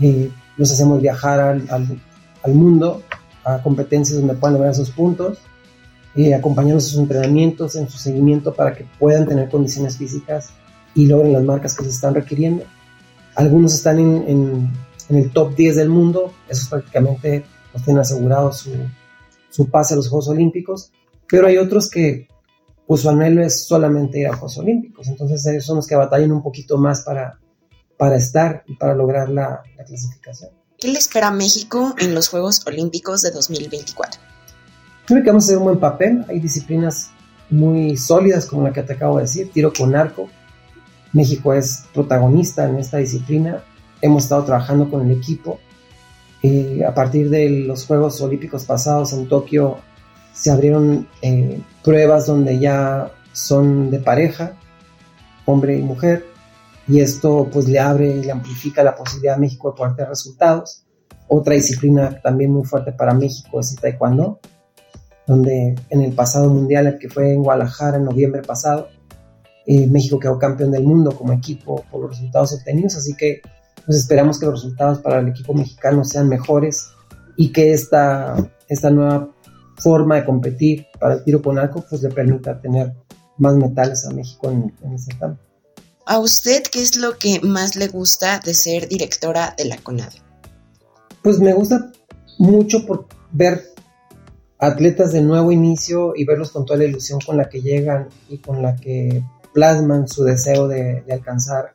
eh, 0.00 0.30
los 0.56 0.72
hacemos 0.72 1.00
viajar 1.00 1.38
al, 1.38 1.66
al, 1.70 2.00
al 2.42 2.54
mundo, 2.54 3.02
a 3.44 3.62
competencias 3.62 4.18
donde 4.18 4.34
puedan 4.34 4.54
lograr 4.54 4.72
esos 4.72 4.90
puntos, 4.90 5.38
eh, 6.16 6.34
acompañando 6.34 6.80
sus 6.80 6.98
entrenamientos, 6.98 7.76
en 7.76 7.88
su 7.88 7.98
seguimiento 7.98 8.54
para 8.54 8.74
que 8.74 8.86
puedan 8.98 9.26
tener 9.26 9.50
condiciones 9.50 9.98
físicas 9.98 10.50
y 10.94 11.06
logren 11.06 11.34
las 11.34 11.44
marcas 11.44 11.76
que 11.76 11.84
se 11.84 11.90
están 11.90 12.14
requiriendo. 12.14 12.64
Algunos 13.34 13.74
están 13.74 13.98
en, 13.98 14.24
en, 14.26 14.72
en 15.10 15.16
el 15.16 15.30
top 15.30 15.54
10 15.54 15.76
del 15.76 15.90
mundo, 15.90 16.32
esos 16.48 16.68
prácticamente 16.68 17.44
pues, 17.70 17.84
tienen 17.84 18.00
asegurado 18.00 18.50
su, 18.52 18.70
su 19.50 19.68
pase 19.68 19.92
a 19.92 19.96
los 19.96 20.08
Juegos 20.08 20.28
Olímpicos, 20.28 20.90
pero 21.28 21.46
hay 21.46 21.58
otros 21.58 21.90
que 21.90 22.28
pues 22.86 23.00
su 23.00 23.10
anhelo 23.10 23.42
es 23.42 23.66
solamente 23.66 24.20
ir 24.20 24.28
a 24.28 24.32
Juegos 24.32 24.56
Olímpicos, 24.58 25.08
entonces 25.08 25.44
ellos 25.46 25.66
son 25.66 25.76
los 25.76 25.86
que 25.86 25.96
batallan 25.96 26.32
un 26.32 26.42
poquito 26.42 26.78
más 26.78 27.02
para, 27.02 27.38
para 27.98 28.16
estar 28.16 28.62
y 28.66 28.76
para 28.76 28.94
lograr 28.94 29.28
la, 29.28 29.60
la 29.76 29.84
clasificación. 29.84 30.50
¿Qué 30.78 30.88
le 30.88 30.98
espera 30.98 31.28
a 31.28 31.32
México 31.32 31.94
en 31.98 32.14
los 32.14 32.28
Juegos 32.28 32.66
Olímpicos 32.66 33.22
de 33.22 33.32
2024? 33.32 34.35
Creo 35.06 35.22
que 35.22 35.30
vamos 35.30 35.44
a 35.44 35.46
hacer 35.46 35.58
un 35.58 35.64
buen 35.64 35.78
papel. 35.78 36.24
Hay 36.28 36.40
disciplinas 36.40 37.12
muy 37.48 37.96
sólidas 37.96 38.44
como 38.44 38.64
la 38.64 38.72
que 38.72 38.82
te 38.82 38.94
acabo 38.94 39.16
de 39.16 39.22
decir, 39.22 39.52
tiro 39.52 39.72
con 39.72 39.94
arco. 39.94 40.28
México 41.12 41.54
es 41.54 41.84
protagonista 41.94 42.68
en 42.68 42.76
esta 42.78 42.96
disciplina. 42.96 43.62
Hemos 44.02 44.24
estado 44.24 44.44
trabajando 44.44 44.90
con 44.90 45.08
el 45.08 45.16
equipo. 45.16 45.60
Eh, 46.42 46.82
a 46.84 46.92
partir 46.92 47.30
de 47.30 47.48
los 47.50 47.86
Juegos 47.86 48.20
Olímpicos 48.20 48.64
pasados 48.64 49.12
en 49.12 49.28
Tokio 49.28 49.78
se 50.32 50.50
abrieron 50.50 51.06
eh, 51.22 51.60
pruebas 51.84 52.26
donde 52.26 52.58
ya 52.58 53.12
son 53.32 53.92
de 53.92 54.00
pareja, 54.00 54.54
hombre 55.46 55.78
y 55.78 55.82
mujer, 55.82 56.26
y 56.88 57.00
esto 57.00 57.48
pues 57.50 57.68
le 57.68 57.78
abre 57.78 58.08
y 58.08 58.24
le 58.24 58.32
amplifica 58.32 58.82
la 58.82 58.94
posibilidad 58.94 59.36
a 59.36 59.38
México 59.38 59.70
de 59.70 59.76
poder 59.76 59.94
tener 59.94 60.10
resultados. 60.10 60.82
Otra 61.28 61.54
disciplina 61.54 62.20
también 62.20 62.52
muy 62.52 62.64
fuerte 62.64 62.92
para 62.92 63.14
México 63.14 63.60
es 63.60 63.72
el 63.72 63.80
taekwondo 63.80 64.40
donde 65.26 65.74
en 65.90 66.00
el 66.00 66.12
pasado 66.12 66.48
mundial, 66.48 66.86
el 66.86 66.98
que 66.98 67.08
fue 67.08 67.32
en 67.32 67.42
Guadalajara 67.42 67.96
en 67.96 68.04
noviembre 68.04 68.42
pasado, 68.42 68.88
eh, 69.66 69.86
México 69.88 70.20
quedó 70.20 70.38
campeón 70.38 70.70
del 70.70 70.84
mundo 70.84 71.10
como 71.16 71.32
equipo 71.32 71.84
por 71.90 72.02
los 72.02 72.10
resultados 72.10 72.52
obtenidos, 72.52 72.96
así 72.96 73.14
que 73.14 73.40
pues 73.84 73.98
esperamos 73.98 74.38
que 74.38 74.46
los 74.46 74.62
resultados 74.62 75.00
para 75.00 75.18
el 75.18 75.28
equipo 75.28 75.54
mexicano 75.54 76.04
sean 76.04 76.28
mejores 76.28 76.90
y 77.36 77.52
que 77.52 77.72
esta, 77.72 78.36
esta 78.68 78.90
nueva 78.90 79.30
forma 79.76 80.16
de 80.16 80.24
competir 80.24 80.86
para 80.98 81.14
el 81.14 81.24
tiro 81.24 81.42
con 81.42 81.58
arco 81.58 81.84
pues 81.88 82.02
le 82.02 82.10
permita 82.10 82.60
tener 82.60 82.94
más 83.38 83.54
metales 83.56 84.06
a 84.06 84.10
México 84.10 84.50
en, 84.50 84.72
en 84.82 84.92
el 84.92 84.98
certamen. 84.98 85.38
¿A 86.06 86.18
usted 86.20 86.62
qué 86.70 86.82
es 86.82 86.96
lo 86.96 87.18
que 87.18 87.40
más 87.40 87.74
le 87.74 87.88
gusta 87.88 88.38
de 88.38 88.54
ser 88.54 88.88
directora 88.88 89.54
de 89.58 89.64
la 89.64 89.76
CONADE? 89.78 90.22
Pues 91.22 91.40
me 91.40 91.52
gusta 91.52 91.90
mucho 92.38 92.86
por 92.86 93.08
ver 93.32 93.75
atletas 94.58 95.12
de 95.12 95.22
nuevo 95.22 95.52
inicio 95.52 96.14
y 96.16 96.24
verlos 96.24 96.50
con 96.50 96.64
toda 96.64 96.78
la 96.78 96.84
ilusión 96.84 97.20
con 97.24 97.36
la 97.36 97.48
que 97.48 97.60
llegan 97.60 98.08
y 98.28 98.38
con 98.38 98.62
la 98.62 98.76
que 98.76 99.22
plasman 99.52 100.08
su 100.08 100.24
deseo 100.24 100.68
de, 100.68 101.02
de 101.02 101.12
alcanzar 101.12 101.72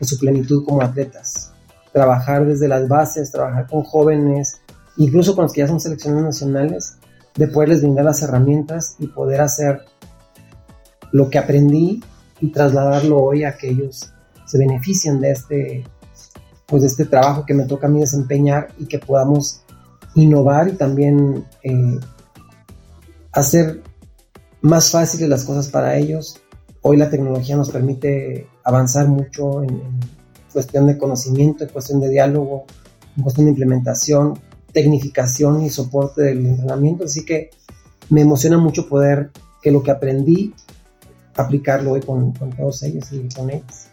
su 0.00 0.18
plenitud 0.18 0.64
como 0.64 0.82
atletas. 0.82 1.52
Trabajar 1.92 2.46
desde 2.46 2.68
las 2.68 2.88
bases, 2.88 3.30
trabajar 3.30 3.66
con 3.68 3.82
jóvenes, 3.82 4.60
incluso 4.96 5.34
con 5.34 5.44
los 5.44 5.52
que 5.52 5.60
ya 5.60 5.68
son 5.68 5.80
seleccionados 5.80 6.24
nacionales, 6.24 6.98
de 7.36 7.48
poderles 7.48 7.80
brindar 7.80 8.04
las 8.04 8.22
herramientas 8.22 8.96
y 8.98 9.08
poder 9.08 9.40
hacer 9.40 9.80
lo 11.12 11.30
que 11.30 11.38
aprendí 11.38 12.02
y 12.40 12.50
trasladarlo 12.50 13.18
hoy 13.18 13.44
a 13.44 13.56
que 13.56 13.70
ellos 13.70 14.12
se 14.46 14.58
beneficien 14.58 15.20
de 15.20 15.30
este, 15.30 15.84
pues 16.66 16.82
de 16.82 16.88
este 16.88 17.04
trabajo 17.06 17.44
que 17.46 17.54
me 17.54 17.64
toca 17.64 17.86
a 17.86 17.90
mí 17.90 18.00
desempeñar 18.00 18.68
y 18.78 18.86
que 18.86 18.98
podamos 18.98 19.63
innovar 20.14 20.68
y 20.68 20.72
también 20.72 21.44
eh, 21.62 21.98
hacer 23.32 23.82
más 24.60 24.90
fáciles 24.90 25.28
las 25.28 25.44
cosas 25.44 25.68
para 25.68 25.96
ellos. 25.96 26.40
Hoy 26.82 26.96
la 26.96 27.10
tecnología 27.10 27.56
nos 27.56 27.70
permite 27.70 28.46
avanzar 28.62 29.08
mucho 29.08 29.62
en, 29.62 29.82
cuestión 30.52 30.86
de 30.86 30.96
conocimiento, 30.96 31.64
en 31.64 31.70
cuestión 31.70 32.00
de 32.00 32.08
diálogo, 32.08 32.64
en 33.16 33.22
cuestión 33.24 33.46
de 33.46 33.50
implementación, 33.50 34.38
tecnificación 34.72 35.62
y 35.62 35.70
soporte 35.70 36.22
del 36.22 36.46
entrenamiento. 36.46 37.04
Así 37.04 37.24
que 37.24 37.50
me 38.08 38.20
emociona 38.20 38.56
mucho 38.56 38.88
poder 38.88 39.32
que 39.60 39.72
lo 39.72 39.82
que 39.82 39.90
aprendí, 39.90 40.54
aplicarlo 41.34 41.92
hoy 41.92 42.02
con, 42.02 42.32
con 42.32 42.50
todos 42.50 42.84
ellos 42.84 43.10
y 43.10 43.28
con 43.34 43.50
ellos. 43.50 43.88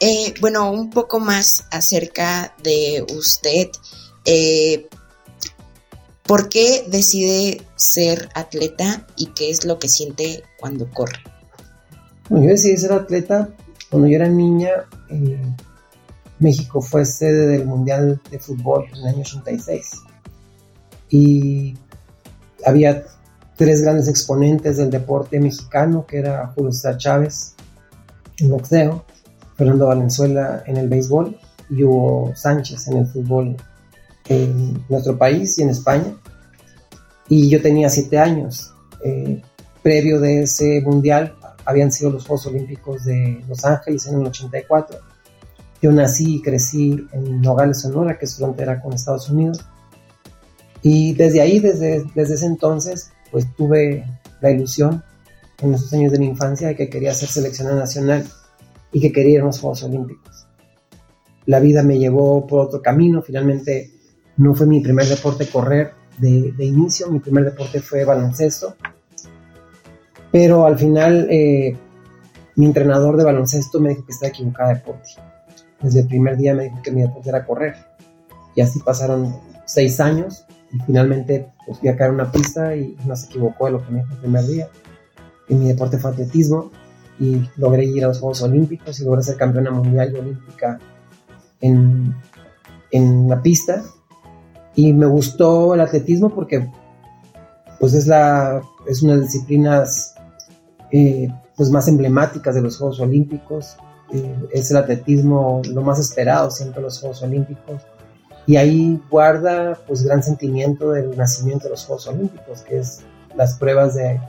Eh, 0.00 0.34
bueno, 0.40 0.70
un 0.70 0.90
poco 0.90 1.20
más 1.20 1.66
acerca 1.70 2.54
de 2.62 3.04
usted. 3.16 3.68
Eh, 4.24 4.88
¿Por 6.26 6.48
qué 6.48 6.86
decide 6.88 7.60
ser 7.76 8.30
atleta 8.34 9.06
y 9.16 9.26
qué 9.26 9.50
es 9.50 9.66
lo 9.66 9.78
que 9.78 9.88
siente 9.88 10.42
cuando 10.58 10.88
corre? 10.90 11.18
Bueno, 12.30 12.46
yo 12.46 12.52
decidí 12.52 12.78
ser 12.78 12.92
atleta 12.92 13.50
cuando 13.90 14.08
yo 14.08 14.16
era 14.16 14.28
niña. 14.28 14.70
Eh, 15.10 15.38
México 16.38 16.80
fue 16.80 17.04
sede 17.04 17.46
del 17.46 17.66
Mundial 17.66 18.20
de 18.30 18.38
Fútbol 18.38 18.86
en 18.92 18.96
el 18.96 19.06
año 19.06 19.20
86. 19.20 19.90
Y 21.10 21.74
había 22.64 23.04
tres 23.56 23.82
grandes 23.82 24.08
exponentes 24.08 24.78
del 24.78 24.90
deporte 24.90 25.38
mexicano, 25.38 26.06
que 26.06 26.18
era 26.18 26.52
Julio 26.54 26.72
César 26.72 26.96
Chávez 26.96 27.54
en 28.38 28.48
boxeo, 28.48 29.04
Fernando 29.56 29.86
Valenzuela 29.86 30.64
en 30.66 30.78
el 30.78 30.88
béisbol 30.88 31.38
y 31.70 31.84
Hugo 31.84 32.32
Sánchez 32.34 32.88
en 32.88 32.96
el 32.96 33.06
fútbol 33.06 33.56
en 34.28 34.84
nuestro 34.88 35.16
país 35.18 35.58
y 35.58 35.62
en 35.62 35.70
España. 35.70 36.16
Y 37.28 37.48
yo 37.48 37.60
tenía 37.60 37.88
siete 37.88 38.18
años. 38.18 38.72
Eh, 39.04 39.42
previo 39.82 40.20
de 40.20 40.42
ese 40.42 40.80
mundial 40.80 41.34
habían 41.64 41.92
sido 41.92 42.10
los 42.10 42.26
Juegos 42.26 42.46
Olímpicos 42.46 43.04
de 43.04 43.42
Los 43.48 43.64
Ángeles 43.64 44.06
en 44.06 44.20
el 44.20 44.26
84. 44.26 44.98
Yo 45.82 45.92
nací 45.92 46.36
y 46.36 46.42
crecí 46.42 47.06
en 47.12 47.40
Nogales, 47.40 47.82
Sonora, 47.82 48.18
que 48.18 48.24
es 48.24 48.36
frontera 48.36 48.80
con 48.80 48.92
Estados 48.92 49.28
Unidos. 49.28 49.60
Y 50.82 51.14
desde 51.14 51.40
ahí, 51.40 51.60
desde, 51.60 52.04
desde 52.14 52.34
ese 52.34 52.46
entonces, 52.46 53.10
pues 53.30 53.46
tuve 53.56 54.04
la 54.40 54.50
ilusión 54.50 55.02
en 55.60 55.74
esos 55.74 55.92
años 55.92 56.12
de 56.12 56.18
mi 56.18 56.26
infancia 56.26 56.68
de 56.68 56.76
que 56.76 56.88
quería 56.88 57.14
ser 57.14 57.28
seleccionada 57.28 57.76
nacional 57.76 58.26
y 58.92 59.00
que 59.00 59.12
quería 59.12 59.36
ir 59.36 59.40
a 59.40 59.44
los 59.44 59.60
Juegos 59.60 59.82
Olímpicos. 59.82 60.46
La 61.46 61.60
vida 61.60 61.82
me 61.82 61.98
llevó 61.98 62.46
por 62.46 62.66
otro 62.66 62.80
camino, 62.80 63.22
finalmente 63.22 63.93
no 64.36 64.54
fue 64.54 64.66
mi 64.66 64.80
primer 64.80 65.06
deporte 65.06 65.48
correr 65.48 65.92
de, 66.18 66.54
inicio, 66.58 67.10
mi 67.10 67.20
primer 67.20 67.44
deporte 67.44 67.80
fue 67.80 68.04
baloncesto, 68.04 68.76
pero 70.30 70.66
al 70.66 70.78
final 70.78 71.26
eh, 71.30 71.76
mi 72.56 72.66
entrenador 72.66 73.16
de 73.16 73.24
baloncesto 73.24 73.80
me 73.80 73.90
dijo 73.90 74.04
que 74.06 74.12
estaba 74.12 74.30
equivocada 74.30 74.68
de 74.70 74.74
deporte. 74.76 75.10
Desde 75.80 76.00
el 76.00 76.08
primer 76.08 76.36
día 76.36 76.54
me 76.54 76.64
dijo 76.64 76.80
que 76.82 76.90
mi 76.90 77.02
deporte 77.02 77.28
era 77.28 77.44
correr. 77.44 77.74
Y 78.54 78.60
así 78.60 78.80
pasaron 78.80 79.36
seis 79.66 80.00
años 80.00 80.46
y 80.72 80.78
finalmente 80.86 81.52
pues, 81.66 81.78
fui 81.78 81.88
a 81.88 81.96
caer 81.96 82.12
una 82.12 82.30
pista 82.30 82.74
y 82.76 82.96
no 83.04 83.16
se 83.16 83.26
equivocó 83.26 83.66
de 83.66 83.72
lo 83.72 83.84
que 83.84 83.92
me 83.92 84.00
dijo 84.00 84.12
el 84.12 84.18
primer 84.18 84.44
día. 84.44 84.68
Y 85.48 85.54
mi 85.54 85.68
deporte 85.68 85.98
fue 85.98 86.12
atletismo 86.12 86.70
y 87.18 87.42
logré 87.56 87.84
ir 87.84 88.04
a 88.04 88.08
los 88.08 88.18
Juegos 88.18 88.42
Olímpicos 88.42 88.98
y 89.00 89.04
logré 89.04 89.22
ser 89.22 89.36
campeona 89.36 89.70
mundial 89.70 90.12
y 90.12 90.18
olímpica 90.18 90.78
en, 91.60 92.14
en 92.90 93.28
la 93.28 93.42
pista. 93.42 93.82
Y 94.74 94.92
me 94.92 95.06
gustó 95.06 95.74
el 95.74 95.80
atletismo 95.80 96.30
porque 96.30 96.68
pues 97.78 97.94
es, 97.94 98.06
la, 98.06 98.62
es 98.86 99.02
una 99.02 99.14
de 99.14 99.20
las 99.20 99.32
disciplinas 99.32 100.14
eh, 100.90 101.28
pues 101.56 101.70
más 101.70 101.88
emblemáticas 101.88 102.54
de 102.54 102.62
los 102.62 102.78
Juegos 102.78 103.00
Olímpicos. 103.00 103.76
Eh, 104.12 104.48
es 104.52 104.70
el 104.70 104.76
atletismo 104.76 105.62
lo 105.70 105.82
más 105.82 105.98
esperado 105.98 106.50
siempre 106.50 106.78
en 106.78 106.84
los 106.84 107.00
Juegos 107.00 107.22
Olímpicos. 107.22 107.82
Y 108.46 108.56
ahí 108.56 109.00
guarda 109.10 109.78
pues 109.86 110.02
gran 110.04 110.22
sentimiento 110.22 110.90
del 110.90 111.16
nacimiento 111.16 111.64
de 111.64 111.70
los 111.70 111.84
Juegos 111.84 112.06
Olímpicos, 112.08 112.62
que 112.62 112.78
es 112.78 113.00
las 113.34 113.54
pruebas 113.58 113.94
de, 113.94 114.20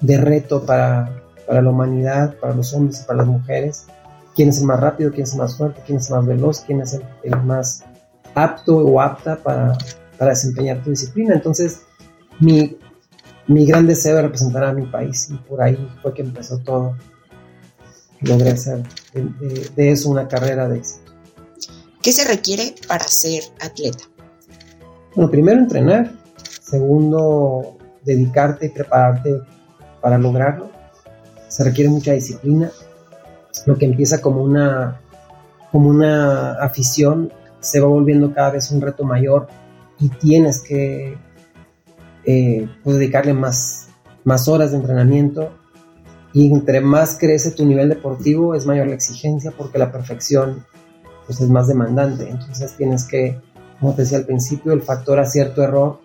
de 0.00 0.16
reto 0.18 0.64
para, 0.64 1.22
para 1.46 1.62
la 1.62 1.70
humanidad, 1.70 2.34
para 2.40 2.54
los 2.54 2.74
hombres 2.74 3.00
y 3.00 3.04
para 3.04 3.18
las 3.18 3.28
mujeres. 3.28 3.86
¿Quién 4.34 4.48
es 4.48 4.58
el 4.58 4.66
más 4.66 4.80
rápido? 4.80 5.10
¿Quién 5.12 5.24
es 5.24 5.32
el 5.32 5.38
más 5.38 5.56
fuerte? 5.56 5.82
¿Quién 5.84 5.98
es 5.98 6.08
el 6.10 6.16
más 6.16 6.26
veloz? 6.26 6.60
¿Quién 6.60 6.80
es 6.80 6.94
el, 6.94 7.02
el 7.22 7.42
más 7.42 7.84
apto 8.34 8.76
o 8.78 9.00
apta 9.00 9.36
para, 9.36 9.76
para, 10.18 10.30
desempeñar 10.30 10.82
tu 10.82 10.90
disciplina? 10.90 11.34
Entonces, 11.34 11.82
mi, 12.38 12.76
mi 13.46 13.66
gran 13.66 13.86
deseo 13.86 14.16
es 14.16 14.22
representar 14.22 14.64
a 14.64 14.72
mi 14.72 14.86
país 14.86 15.28
y 15.30 15.36
por 15.36 15.62
ahí 15.62 15.88
fue 16.02 16.14
que 16.14 16.22
empezó 16.22 16.58
todo. 16.58 16.96
Logré 18.20 18.50
hacer 18.50 18.82
de, 19.14 19.22
de, 19.22 19.70
de 19.74 19.90
eso 19.90 20.10
una 20.10 20.28
carrera 20.28 20.68
de 20.68 20.78
éxito. 20.78 21.12
¿Qué 22.02 22.12
se 22.12 22.26
requiere 22.26 22.74
para 22.86 23.06
ser 23.08 23.42
atleta? 23.60 24.04
Bueno, 25.14 25.30
primero 25.30 25.58
entrenar, 25.58 26.10
segundo 26.60 27.76
dedicarte 28.04 28.66
y 28.66 28.68
prepararte 28.70 29.40
para 30.00 30.18
lograrlo. 30.18 30.70
Se 31.48 31.64
requiere 31.64 31.90
mucha 31.90 32.12
disciplina. 32.12 32.70
Lo 33.66 33.76
que 33.76 33.86
empieza 33.86 34.20
como 34.20 34.42
una, 34.42 35.00
como 35.72 35.88
una 35.88 36.52
afición 36.54 37.32
se 37.60 37.80
va 37.80 37.86
volviendo 37.86 38.32
cada 38.34 38.50
vez 38.50 38.70
un 38.70 38.80
reto 38.80 39.04
mayor 39.04 39.48
y 39.98 40.08
tienes 40.08 40.60
que 40.60 41.16
eh, 42.24 42.68
pues 42.82 42.96
dedicarle 42.96 43.34
más, 43.34 43.88
más 44.24 44.48
horas 44.48 44.72
de 44.72 44.78
entrenamiento. 44.78 45.56
Y 46.32 46.52
entre 46.52 46.80
más 46.80 47.18
crece 47.18 47.50
tu 47.50 47.66
nivel 47.66 47.88
deportivo 47.88 48.54
es 48.54 48.64
mayor 48.64 48.86
la 48.86 48.94
exigencia 48.94 49.52
porque 49.56 49.78
la 49.78 49.90
perfección 49.90 50.64
pues 51.26 51.40
es 51.40 51.48
más 51.48 51.68
demandante. 51.68 52.28
Entonces 52.28 52.76
tienes 52.76 53.04
que 53.04 53.38
como 53.80 53.94
te 53.94 54.02
decía 54.02 54.18
al 54.18 54.26
principio 54.26 54.72
el 54.72 54.82
factor 54.82 55.18
acierto 55.18 55.62
error 55.62 56.00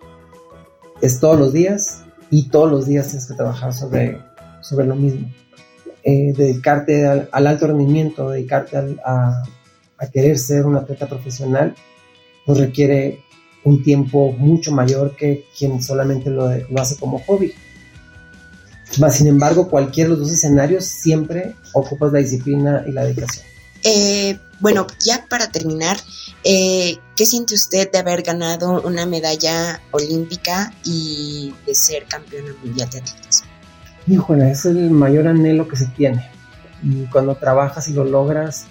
es 1.02 1.20
todos 1.20 1.38
los 1.38 1.52
días 1.52 2.04
y 2.30 2.48
todos 2.48 2.70
los 2.70 2.86
días 2.86 3.08
tienes 3.08 3.26
que 3.26 3.34
trabajar 3.34 3.72
sobre, 3.72 4.18
sobre 4.62 4.86
lo 4.86 4.96
mismo. 4.96 5.28
Eh, 6.02 6.32
dedicarte 6.34 7.06
al, 7.06 7.28
al, 7.32 7.46
alto 7.46 7.66
rendimiento 7.66 8.30
dedicarte 8.30 8.76
al, 8.76 9.00
a, 9.04 9.42
a 9.98 10.06
querer 10.08 10.38
ser 10.38 10.66
un 10.66 10.76
atleta 10.76 11.08
profesional 11.08 11.74
pues 12.46 12.58
requiere 12.58 13.22
un 13.64 13.82
tiempo 13.82 14.32
mucho 14.32 14.70
mayor 14.72 15.16
que 15.16 15.44
quien 15.58 15.82
solamente 15.82 16.30
lo, 16.30 16.48
lo 16.48 16.80
hace 16.80 16.96
como 16.96 17.18
hobby. 17.18 17.52
Más 19.00 19.16
sin 19.16 19.26
embargo, 19.26 19.68
cualquiera 19.68 20.08
de 20.08 20.16
los 20.16 20.26
dos 20.26 20.32
escenarios 20.32 20.84
siempre 20.84 21.56
ocupas 21.72 22.12
la 22.12 22.20
disciplina 22.20 22.84
y 22.86 22.92
la 22.92 23.04
dedicación. 23.04 23.44
Eh, 23.82 24.38
bueno, 24.60 24.86
ya 25.04 25.26
para 25.28 25.50
terminar, 25.50 25.98
eh, 26.44 26.96
¿qué 27.16 27.26
siente 27.26 27.54
usted 27.54 27.90
de 27.90 27.98
haber 27.98 28.22
ganado 28.22 28.80
una 28.82 29.04
medalla 29.04 29.80
olímpica 29.90 30.72
y 30.84 31.52
de 31.66 31.74
ser 31.74 32.04
campeona 32.06 32.54
mundial 32.62 32.88
de 32.90 32.98
atletismo? 32.98 33.48
Híjole, 34.06 34.50
es 34.52 34.64
el 34.64 34.90
mayor 34.90 35.26
anhelo 35.26 35.66
que 35.66 35.76
se 35.76 35.86
tiene. 35.86 36.30
Y 36.82 37.04
cuando 37.06 37.34
trabajas 37.34 37.88
y 37.88 37.92
lo 37.92 38.04
logras, 38.04 38.66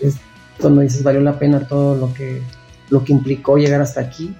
es 0.00 0.16
cuando 0.60 0.82
dices 0.82 1.02
valió 1.02 1.20
la 1.20 1.38
pena 1.38 1.66
todo 1.66 1.96
lo 1.96 2.12
que 2.14 2.42
lo 2.90 3.04
que 3.04 3.12
implicó 3.12 3.56
llegar 3.56 3.80
hasta 3.80 4.00
aquí 4.00 4.34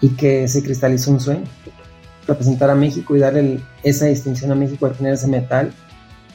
y 0.00 0.10
que 0.10 0.46
se 0.48 0.62
cristalizó 0.62 1.10
un 1.10 1.20
sueño. 1.20 1.44
Representar 2.26 2.70
a 2.70 2.74
México 2.74 3.16
y 3.16 3.18
darle 3.18 3.40
el, 3.40 3.64
esa 3.82 4.06
distinción 4.06 4.52
a 4.52 4.54
México 4.54 4.88
de 4.88 4.94
tener 4.94 5.14
ese 5.14 5.26
metal 5.26 5.72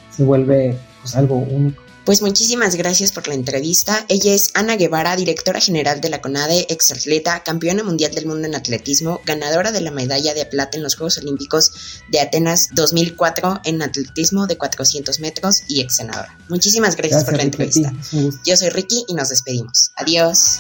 se 0.10 0.24
vuelve 0.24 0.78
pues 1.02 1.16
algo 1.16 1.38
único. 1.38 1.85
Pues 2.06 2.22
muchísimas 2.22 2.76
gracias 2.76 3.12
por 3.12 3.28
la 3.28 3.34
entrevista. 3.34 4.06
Ella 4.10 4.36
es 4.36 4.52
Ana 4.54 4.76
Guevara, 4.76 5.16
directora 5.16 5.60
general 5.60 6.02
de 6.02 6.10
la 6.10 6.22
CONADE, 6.22 6.68
exatleta, 6.70 7.42
campeona 7.44 7.84
mundial 7.84 8.14
del 8.14 8.28
mundo 8.28 8.48
en 8.48 8.54
atletismo, 8.54 9.22
ganadora 9.26 9.72
de 9.72 9.82
la 9.82 9.90
medalla 9.90 10.36
de 10.36 10.46
plata 10.46 10.78
en 10.78 10.84
los 10.84 10.96
Juegos 10.96 11.18
Olímpicos 11.18 11.72
de 12.10 12.20
Atenas 12.20 12.70
2004 12.74 13.62
en 13.64 13.82
atletismo 13.82 14.46
de 14.46 14.56
400 14.56 15.20
metros 15.20 15.64
y 15.68 15.82
ex 15.82 15.96
senadora. 15.96 16.38
Muchísimas 16.48 16.96
gracias, 16.96 17.26
por 17.26 17.38
la 17.38 17.44
entrevista. 17.44 17.92
Yo 18.46 18.56
soy 18.56 18.70
Ricky 18.70 19.04
y 19.08 19.16
nos 19.16 19.30
despedimos. 19.30 19.92
Adiós. 19.96 20.60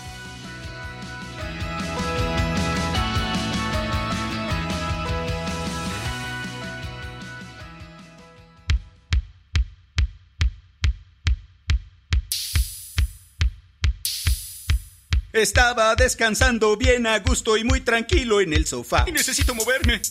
Estaba 15.36 15.94
descansando 15.96 16.78
bien 16.78 17.06
a 17.06 17.20
gusto 17.20 17.58
y 17.58 17.66
muy 17.66 17.82
tranquilo 17.82 18.40
en 18.40 18.54
el 18.54 18.66
sofá. 18.66 19.04
Y 19.06 19.12
necesito 19.12 19.54
moverme. 19.54 20.02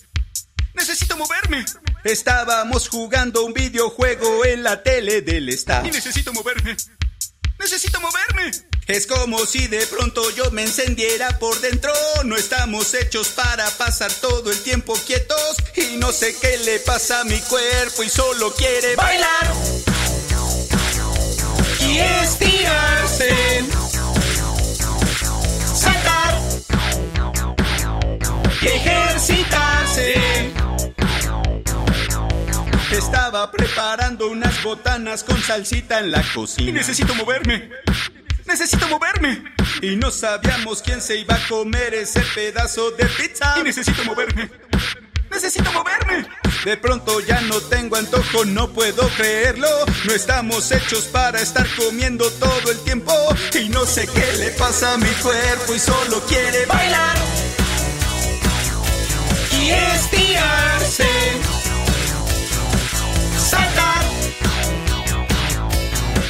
Necesito 0.74 1.16
moverme. 1.16 1.64
Estábamos 2.04 2.90
jugando 2.90 3.42
un 3.42 3.54
videojuego 3.54 4.44
en 4.44 4.62
la 4.62 4.82
tele 4.82 5.22
del 5.22 5.48
staff. 5.48 5.86
Y 5.86 5.90
necesito 5.90 6.30
moverme. 6.34 6.76
Necesito 7.58 8.02
moverme. 8.02 8.50
Es 8.86 9.06
como 9.06 9.46
si 9.46 9.66
de 9.66 9.86
pronto 9.86 10.30
yo 10.32 10.50
me 10.50 10.60
encendiera 10.60 11.38
por 11.38 11.58
dentro. 11.62 11.94
No 12.24 12.36
estamos 12.36 12.92
hechos 12.92 13.28
para 13.28 13.70
pasar 13.78 14.12
todo 14.12 14.50
el 14.50 14.60
tiempo 14.60 14.92
quietos. 15.06 15.56
Y 15.74 15.96
no 15.96 16.12
sé 16.12 16.36
qué 16.38 16.58
le 16.58 16.80
pasa 16.80 17.20
a 17.20 17.24
mi 17.24 17.40
cuerpo 17.40 18.02
y 18.02 18.10
solo 18.10 18.52
quiere 18.52 18.94
bailar. 18.94 19.54
Y 21.80 21.98
estirarse 21.98 23.64
ejercitarse. 28.66 30.14
Estaba 32.90 33.50
preparando 33.50 34.28
unas 34.28 34.62
botanas 34.62 35.24
con 35.24 35.40
salsita 35.42 35.98
en 35.98 36.10
la 36.10 36.22
cocina. 36.34 36.70
Y 36.70 36.72
necesito 36.72 37.14
moverme. 37.14 37.70
Necesito 38.46 38.86
moverme. 38.88 39.42
Y 39.82 39.96
no 39.96 40.10
sabíamos 40.10 40.82
quién 40.82 41.00
se 41.00 41.16
iba 41.16 41.34
a 41.34 41.48
comer 41.48 41.94
ese 41.94 42.20
pedazo 42.34 42.90
de 42.92 43.06
pizza. 43.06 43.56
Y 43.58 43.64
necesito 43.64 44.04
moverme. 44.04 44.50
Necesito 45.30 45.72
moverme. 45.72 46.26
De 46.64 46.76
pronto 46.76 47.20
ya 47.20 47.40
no 47.42 47.60
tengo 47.60 47.96
antojo, 47.96 48.44
no 48.44 48.72
puedo 48.72 49.08
creerlo. 49.16 49.68
No 50.04 50.12
estamos 50.12 50.70
hechos 50.70 51.04
para 51.04 51.40
estar 51.40 51.66
comiendo 51.76 52.30
todo 52.32 52.70
el 52.70 52.78
tiempo. 52.84 53.12
Y 53.60 53.68
no 53.68 53.84
sé 53.84 54.06
qué 54.06 54.32
le 54.38 54.50
pasa 54.50 54.94
a 54.94 54.96
mi 54.96 55.10
cuerpo 55.22 55.74
y 55.74 55.78
solo 55.80 56.20
quiere 56.28 56.64
bailar. 56.66 57.63
Y 59.64 59.70
estirarse. 59.70 61.08
Saltar. 63.38 64.04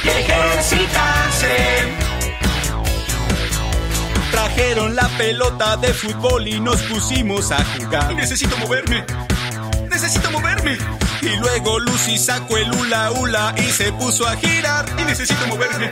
Y 0.03 0.07
ejercitarse. 0.09 1.55
Trajeron 4.31 4.95
la 4.95 5.07
pelota 5.17 5.77
de 5.77 5.93
fútbol 5.93 6.47
y 6.47 6.59
nos 6.59 6.81
pusimos 6.83 7.51
a 7.51 7.63
jugar. 7.65 8.11
Y 8.11 8.15
necesito 8.15 8.57
moverme 8.57 9.05
necesito 9.95 10.29
moverme. 10.29 10.77
Y 11.21 11.37
luego 11.37 11.79
Lucy 11.79 12.17
sacó 12.17 12.57
el 12.57 12.71
hula 12.71 13.11
hula 13.11 13.55
y 13.57 13.71
se 13.71 13.91
puso 13.93 14.27
a 14.27 14.35
girar. 14.35 14.85
Y 14.99 15.03
necesito 15.03 15.47
moverme. 15.47 15.91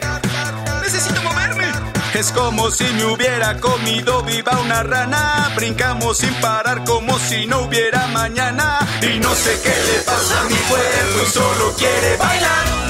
Necesito 0.81 1.21
moverme. 1.23 1.92
Es 2.13 2.31
como 2.31 2.69
si 2.69 2.83
me 2.93 3.05
hubiera 3.05 3.59
comido 3.59 4.21
viva 4.21 4.59
una 4.59 4.83
rana. 4.83 5.51
Brincamos 5.55 6.19
sin 6.19 6.33
parar 6.35 6.83
como 6.83 7.17
si 7.17 7.47
no 7.47 7.61
hubiera 7.61 8.05
mañana. 8.07 8.79
Y 9.01 9.19
no 9.19 9.33
sé 9.33 9.59
qué 9.63 9.69
le 9.69 9.99
pasa 10.03 10.41
a 10.41 10.43
mi 10.43 10.55
cuerpo 10.55 11.23
y 11.23 11.31
solo 11.31 11.73
quiere 11.75 12.17
bailar. 12.17 12.82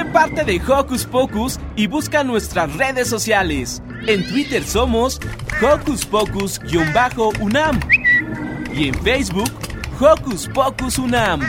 Parte 0.00 0.44
de 0.44 0.60
Hocus 0.66 1.04
Pocus 1.04 1.60
y 1.76 1.86
busca 1.86 2.24
nuestras 2.24 2.74
redes 2.76 3.08
sociales. 3.08 3.82
En 4.06 4.26
Twitter 4.26 4.64
somos 4.64 5.20
Hocus 5.60 6.06
Pocus-UNAM 6.06 7.78
y 8.74 8.88
en 8.88 8.94
Facebook 9.02 9.50
Hocus 10.00 10.48
Pocus 10.48 10.98
UNAM. 10.98 11.42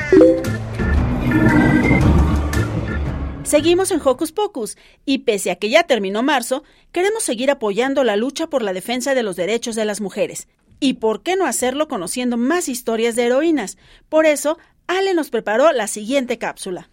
Seguimos 3.43 3.91
en 3.91 4.01
Hocus 4.03 4.33
Pocus 4.33 4.77
y 5.05 5.19
pese 5.19 5.49
a 5.49 5.55
que 5.55 5.69
ya 5.69 5.83
terminó 5.83 6.21
marzo, 6.21 6.63
queremos 6.91 7.23
seguir 7.23 7.49
apoyando 7.49 8.03
la 8.03 8.17
lucha 8.17 8.47
por 8.47 8.61
la 8.61 8.73
defensa 8.73 9.15
de 9.15 9.23
los 9.23 9.37
derechos 9.37 9.75
de 9.75 9.85
las 9.85 10.01
mujeres. 10.01 10.49
¿Y 10.81 10.95
por 10.95 11.23
qué 11.23 11.37
no 11.37 11.45
hacerlo 11.45 11.87
conociendo 11.87 12.35
más 12.35 12.67
historias 12.67 13.15
de 13.15 13.25
heroínas? 13.25 13.77
Por 14.09 14.25
eso, 14.25 14.57
Ale 14.87 15.13
nos 15.13 15.29
preparó 15.29 15.71
la 15.71 15.87
siguiente 15.87 16.37
cápsula. 16.37 16.89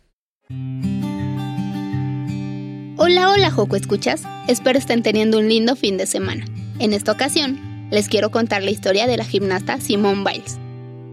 Hola, 3.13 3.31
hola, 3.31 3.51
Joco 3.51 3.75
Escuchas. 3.75 4.23
Espero 4.47 4.79
estén 4.79 5.03
teniendo 5.03 5.37
un 5.37 5.49
lindo 5.49 5.75
fin 5.75 5.97
de 5.97 6.07
semana. 6.07 6.45
En 6.79 6.93
esta 6.93 7.11
ocasión, 7.11 7.89
les 7.91 8.09
quiero 8.09 8.31
contar 8.31 8.63
la 8.63 8.71
historia 8.71 9.09
de 9.09 9.17
la 9.17 9.25
gimnasta 9.25 9.81
Simone 9.81 10.23
Biles. 10.23 10.61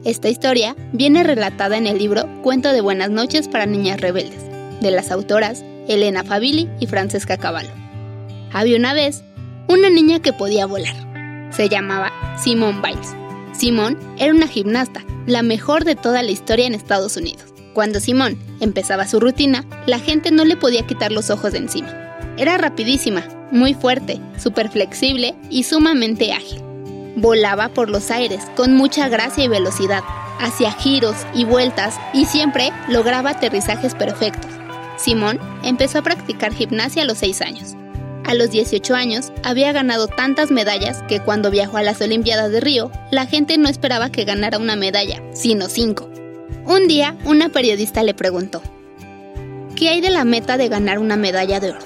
Esta 0.05 0.29
historia 0.29 0.75
viene 0.93 1.23
relatada 1.23 1.75
en 1.75 1.87
el 1.87 1.97
libro 1.97 2.29
Cuento 2.43 2.71
de 2.71 2.81
Buenas 2.81 3.09
noches 3.09 3.47
para 3.47 3.65
Niñas 3.65 3.99
Rebeldes, 3.99 4.43
de 4.79 4.91
las 4.91 5.09
autoras 5.09 5.65
Elena 5.87 6.23
Fabili 6.23 6.69
y 6.79 6.85
Francesca 6.85 7.35
Cavallo. 7.37 7.73
Había 8.53 8.77
una 8.77 8.93
vez 8.93 9.23
una 9.67 9.89
niña 9.89 10.19
que 10.19 10.33
podía 10.33 10.67
volar. 10.67 11.49
Se 11.51 11.67
llamaba 11.67 12.11
Simone 12.37 12.79
Biles. 12.79 13.15
Simone 13.53 13.97
era 14.19 14.35
una 14.35 14.47
gimnasta, 14.47 15.03
la 15.25 15.41
mejor 15.41 15.83
de 15.83 15.95
toda 15.95 16.21
la 16.21 16.29
historia 16.29 16.67
en 16.67 16.75
Estados 16.75 17.17
Unidos. 17.17 17.56
Cuando 17.77 17.99
Simón 17.99 18.39
empezaba 18.59 19.05
su 19.05 19.19
rutina, 19.19 19.63
la 19.85 19.99
gente 19.99 20.31
no 20.31 20.45
le 20.45 20.57
podía 20.57 20.87
quitar 20.87 21.11
los 21.11 21.29
ojos 21.29 21.51
de 21.51 21.59
encima. 21.59 22.17
Era 22.35 22.57
rapidísima, 22.57 23.23
muy 23.51 23.75
fuerte, 23.75 24.19
súper 24.35 24.71
flexible 24.71 25.35
y 25.51 25.61
sumamente 25.61 26.33
ágil. 26.33 26.59
Volaba 27.17 27.69
por 27.69 27.91
los 27.91 28.09
aires 28.09 28.41
con 28.55 28.73
mucha 28.73 29.09
gracia 29.09 29.43
y 29.43 29.47
velocidad, 29.47 30.03
hacía 30.39 30.71
giros 30.71 31.17
y 31.35 31.45
vueltas 31.45 31.99
y 32.15 32.25
siempre 32.25 32.71
lograba 32.89 33.29
aterrizajes 33.29 33.93
perfectos. 33.93 34.49
Simón 34.97 35.39
empezó 35.61 35.99
a 35.99 36.01
practicar 36.01 36.55
gimnasia 36.55 37.03
a 37.03 37.05
los 37.05 37.19
6 37.19 37.41
años. 37.41 37.75
A 38.25 38.33
los 38.33 38.49
18 38.49 38.95
años 38.95 39.31
había 39.43 39.71
ganado 39.71 40.07
tantas 40.07 40.49
medallas 40.49 41.03
que 41.07 41.19
cuando 41.19 41.51
viajó 41.51 41.77
a 41.77 41.83
las 41.83 42.01
Olimpiadas 42.01 42.51
de 42.51 42.59
Río, 42.59 42.89
la 43.11 43.27
gente 43.27 43.59
no 43.59 43.69
esperaba 43.69 44.11
que 44.11 44.25
ganara 44.25 44.57
una 44.57 44.75
medalla, 44.75 45.21
sino 45.31 45.69
cinco. 45.69 46.09
Un 46.67 46.89
día, 46.89 47.15
una 47.23 47.47
periodista 47.47 48.03
le 48.03 48.13
preguntó, 48.13 48.61
¿qué 49.77 49.87
hay 49.87 50.01
de 50.01 50.09
la 50.09 50.25
meta 50.25 50.57
de 50.57 50.67
ganar 50.67 50.99
una 50.99 51.15
medalla 51.15 51.61
de 51.61 51.69
oro? 51.69 51.79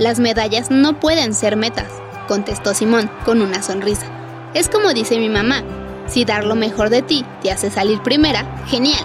Las 0.00 0.18
medallas 0.18 0.68
no 0.68 0.98
pueden 0.98 1.32
ser 1.32 1.54
metas, 1.54 1.86
contestó 2.26 2.74
Simón 2.74 3.08
con 3.24 3.40
una 3.40 3.62
sonrisa. 3.62 4.06
Es 4.52 4.68
como 4.68 4.94
dice 4.94 5.16
mi 5.16 5.28
mamá, 5.28 5.62
si 6.08 6.24
dar 6.24 6.44
lo 6.44 6.56
mejor 6.56 6.90
de 6.90 7.02
ti 7.02 7.24
te 7.40 7.52
hace 7.52 7.70
salir 7.70 8.02
primera, 8.02 8.64
genial. 8.66 8.98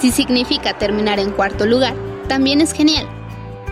Si 0.00 0.10
significa 0.10 0.78
terminar 0.78 1.20
en 1.20 1.32
cuarto 1.32 1.66
lugar, 1.66 1.94
también 2.26 2.62
es 2.62 2.72
genial. 2.72 3.06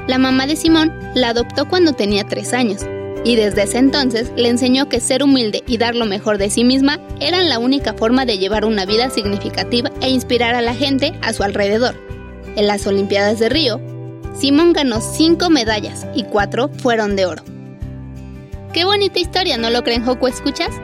La 0.07 0.19
mamá 0.19 0.47
de 0.47 0.57
Simón 0.57 0.93
la 1.15 1.31
adoptó 1.31 1.67
cuando 1.67 1.95
tenía 1.95 2.25
tres 2.25 2.53
años. 2.53 2.83
Y 3.25 3.37
desde 3.37 3.63
ese 3.63 3.79
entonces 3.79 4.31
le 4.37 4.51
enseñó 4.51 4.89
que 4.91 5.01
ser 5.01 5.23
humilde 5.23 5.65
y 5.67 5.79
dar 5.79 5.97
lo 5.97 6.05
mejor 6.05 6.37
de 6.37 6.51
sí 6.51 6.63
misma 6.63 7.01
eran 7.21 7.49
la 7.49 7.59
única 7.59 7.95
forma 7.95 8.27
de 8.27 8.39
llevar 8.39 8.67
una 8.67 8.85
vida 8.85 9.09
significativa 9.09 9.91
e 10.03 10.11
inspirar 10.11 10.55
a 10.55 10.61
la 10.61 10.75
gente 10.75 11.15
a 11.23 11.33
su 11.33 11.43
alrededor. 11.43 11.97
En 12.57 12.67
las 12.67 12.87
Olimpiadas 12.87 13.39
de 13.39 13.49
Río, 13.49 13.81
Simón 14.39 14.75
ganó 14.75 15.01
cinco 15.01 15.49
medallas 15.49 16.07
y 16.15 16.25
cuatro 16.25 16.69
fueron 16.69 17.17
de 17.17 17.25
oro. 17.25 17.43
Qué 18.75 18.85
bonita 18.85 19.19
historia, 19.19 19.57
¿no 19.57 19.71
lo 19.71 19.85
creen, 19.85 20.05
Joco 20.05 20.29
Escuchas? 20.29 20.75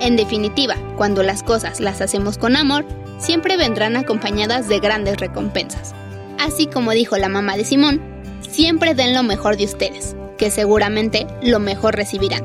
En 0.00 0.16
definitiva, 0.16 0.76
cuando 0.96 1.22
las 1.22 1.42
cosas 1.42 1.80
las 1.80 2.00
hacemos 2.00 2.38
con 2.38 2.56
amor, 2.56 2.86
siempre 3.18 3.56
vendrán 3.56 3.96
acompañadas 3.96 4.68
de 4.68 4.78
grandes 4.78 5.16
recompensas. 5.16 5.94
Así 6.38 6.66
como 6.66 6.92
dijo 6.92 7.16
la 7.16 7.28
mamá 7.28 7.56
de 7.56 7.64
Simón, 7.64 8.00
siempre 8.48 8.94
den 8.94 9.14
lo 9.14 9.22
mejor 9.22 9.56
de 9.56 9.64
ustedes, 9.64 10.14
que 10.40 10.50
seguramente 10.50 11.26
lo 11.42 11.60
mejor 11.60 11.94
recibirán. 11.94 12.42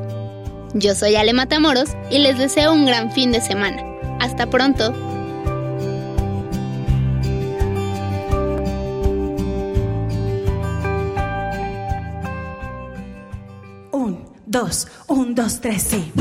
Yo 0.74 0.94
soy 0.94 1.16
Ale 1.16 1.32
Matamoros 1.32 1.96
y 2.10 2.18
les 2.18 2.36
deseo 2.36 2.74
un 2.74 2.84
gran 2.84 3.10
fin 3.10 3.32
de 3.32 3.40
semana. 3.40 3.82
Hasta 4.20 4.50
pronto. 4.50 4.92
Un, 13.92 14.28
dos, 14.44 14.88
un, 15.06 15.34
dos, 15.34 15.62
tres, 15.62 15.82
sí. 15.82 16.12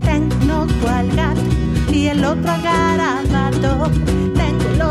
Tengo 0.00 0.66
otro. 3.44 4.31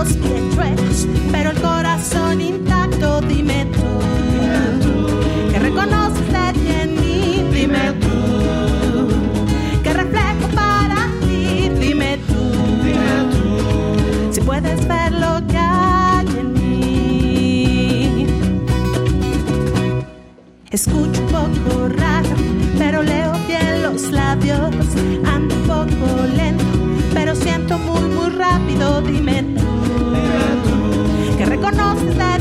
Pies 0.10 1.08
pero 1.32 1.52
el 1.52 1.62
corazón 1.62 2.42
intacto. 2.42 3.22
Dime 3.22 3.68
tú, 3.72 4.00
que 5.52 5.60
reconoces 5.60 6.28
de 6.34 6.82
en 6.82 6.96
mí. 6.96 7.46
Dime 7.54 7.94
tú, 8.02 9.08
que 9.84 9.94
reflejo 9.94 10.48
para 10.56 11.08
ti. 11.22 11.70
Dime 11.80 12.18
tú, 12.28 12.52
si 14.32 14.42
puedes 14.42 14.88
ver 14.88 15.12
lo 15.12 15.46
que 15.46 15.58
hay 15.58 16.26
en 16.40 16.54
mí. 16.54 18.26
Escucho 20.72 21.22
un 21.22 21.28
poco 21.28 21.90
raro, 21.90 22.30
pero 22.80 23.04
leo 23.04 23.34
bien 23.48 23.84
los 23.84 24.12
labios. 24.12 24.74
Ando 25.26 25.56
un 25.56 25.62
poco 25.68 26.26
lento, 26.36 26.64
pero 27.14 27.36
siento 27.36 27.78
muy, 27.78 28.02
muy 28.16 28.30
rápido. 28.32 29.02
Dime 29.02 29.44
tú, 29.44 29.71
que 31.72 31.78
reconoces 31.78 32.41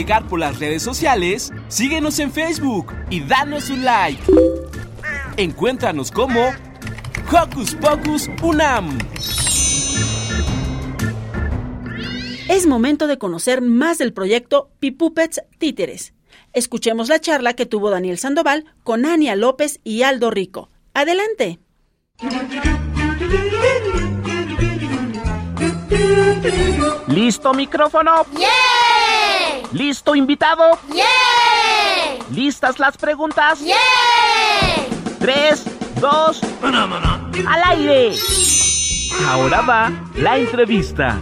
navegar 0.00 0.26
por 0.28 0.40
las 0.40 0.58
redes 0.58 0.82
sociales, 0.82 1.52
síguenos 1.68 2.18
en 2.20 2.32
Facebook 2.32 2.94
y 3.10 3.20
danos 3.20 3.68
un 3.68 3.84
like. 3.84 4.22
Encuéntranos 5.36 6.10
como 6.10 6.40
Hocus 7.30 7.74
Pocus 7.74 8.30
Unam. 8.42 8.96
Es 12.48 12.66
momento 12.66 13.08
de 13.08 13.18
conocer 13.18 13.60
más 13.60 13.98
del 13.98 14.14
proyecto 14.14 14.70
Pipupets 14.80 15.42
Títeres. 15.58 16.14
Escuchemos 16.54 17.10
la 17.10 17.20
charla 17.20 17.52
que 17.52 17.66
tuvo 17.66 17.90
Daniel 17.90 18.16
Sandoval 18.16 18.64
con 18.82 19.04
Ania 19.04 19.36
López 19.36 19.80
y 19.84 20.02
Aldo 20.02 20.30
Rico. 20.30 20.70
Adelante. 20.94 21.58
¿Listo 27.06 27.52
micrófono? 27.52 28.24
¿Listo 29.72 30.16
invitado? 30.16 30.64
¿Listas 32.34 32.80
las 32.80 32.96
preguntas? 32.96 33.60
Tres, 35.20 35.64
dos, 36.00 36.40
al 36.62 37.62
aire. 37.66 38.16
Ahora 39.28 39.60
va 39.60 39.92
la 40.16 40.38
entrevista. 40.38 41.20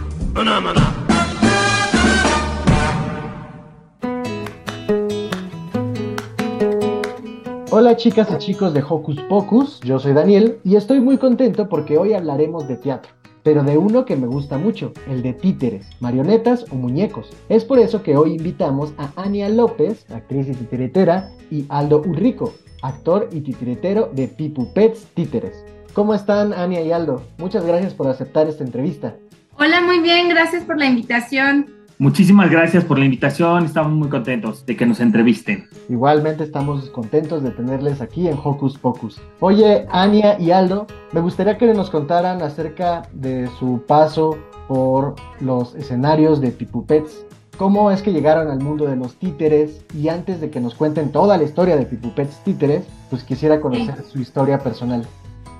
Hola 7.71 7.95
chicas 7.97 8.29
y 8.31 8.37
chicos 8.39 8.73
de 8.73 8.81
Hocus 8.81 9.19
Pocus, 9.29 9.79
yo 9.81 9.99
soy 9.99 10.13
Daniel 10.13 10.59
y 10.63 10.75
estoy 10.75 10.99
muy 11.01 11.19
contento 11.19 11.69
porque 11.69 11.99
hoy 11.99 12.15
hablaremos 12.15 12.67
de 12.67 12.77
teatro, 12.77 13.11
pero 13.43 13.63
de 13.63 13.77
uno 13.77 14.05
que 14.05 14.15
me 14.15 14.27
gusta 14.27 14.57
mucho, 14.57 14.93
el 15.07 15.21
de 15.21 15.33
títeres, 15.33 15.87
marionetas 15.99 16.65
o 16.71 16.75
muñecos. 16.75 17.29
Es 17.49 17.65
por 17.65 17.79
eso 17.79 18.03
que 18.03 18.15
hoy 18.15 18.33
invitamos 18.33 18.93
a 18.97 19.11
Ania 19.15 19.49
López, 19.49 20.05
actriz 20.11 20.47
y 20.49 20.53
titiritera, 20.53 21.31
y 21.49 21.65
Aldo 21.69 21.99
Urrico, 21.99 22.53
actor 22.81 23.29
y 23.31 23.41
titiritero 23.41 24.09
de 24.13 24.27
Pipu 24.27 24.71
Pets 24.73 25.07
Títeres. 25.13 25.63
¿Cómo 25.93 26.13
están 26.13 26.53
Ania 26.53 26.81
y 26.81 26.91
Aldo? 26.91 27.23
Muchas 27.37 27.65
gracias 27.65 27.93
por 27.93 28.07
aceptar 28.07 28.47
esta 28.47 28.63
entrevista. 28.63 29.15
Hola, 29.57 29.81
muy 29.81 29.99
bien, 29.99 30.29
gracias 30.29 30.63
por 30.63 30.77
la 30.77 30.85
invitación. 30.85 31.78
Muchísimas 32.01 32.49
gracias 32.49 32.85
por 32.85 32.97
la 32.97 33.03
invitación, 33.03 33.65
estamos 33.65 33.91
muy 33.91 34.07
contentos 34.07 34.65
de 34.65 34.77
que 34.77 34.85
nos 34.85 35.01
entrevisten. 35.01 35.67
Igualmente 35.89 36.45
estamos 36.45 36.89
contentos 36.91 37.43
de 37.43 37.51
tenerles 37.51 37.99
aquí 37.99 38.29
en 38.29 38.37
Hocus 38.41 38.77
Pocus. 38.77 39.19
Oye, 39.41 39.85
Ania 39.91 40.39
y 40.39 40.51
Aldo, 40.51 40.87
me 41.11 41.19
gustaría 41.19 41.57
que 41.57 41.73
nos 41.73 41.89
contaran 41.89 42.41
acerca 42.41 43.01
de 43.11 43.49
su 43.59 43.83
paso 43.85 44.37
por 44.69 45.15
los 45.41 45.75
escenarios 45.75 46.39
de 46.39 46.51
Pipupets. 46.51 47.25
¿Cómo 47.57 47.91
es 47.91 48.01
que 48.01 48.13
llegaron 48.13 48.49
al 48.49 48.61
mundo 48.61 48.85
de 48.85 48.95
los 48.95 49.15
títeres? 49.15 49.83
Y 49.93 50.07
antes 50.07 50.39
de 50.39 50.49
que 50.49 50.61
nos 50.61 50.75
cuenten 50.75 51.11
toda 51.11 51.37
la 51.37 51.43
historia 51.43 51.75
de 51.75 51.85
Pipupets 51.85 52.41
Títeres, 52.45 52.85
pues 53.09 53.25
quisiera 53.25 53.59
conocer 53.59 54.05
su 54.05 54.21
historia 54.21 54.59
personal. 54.59 55.05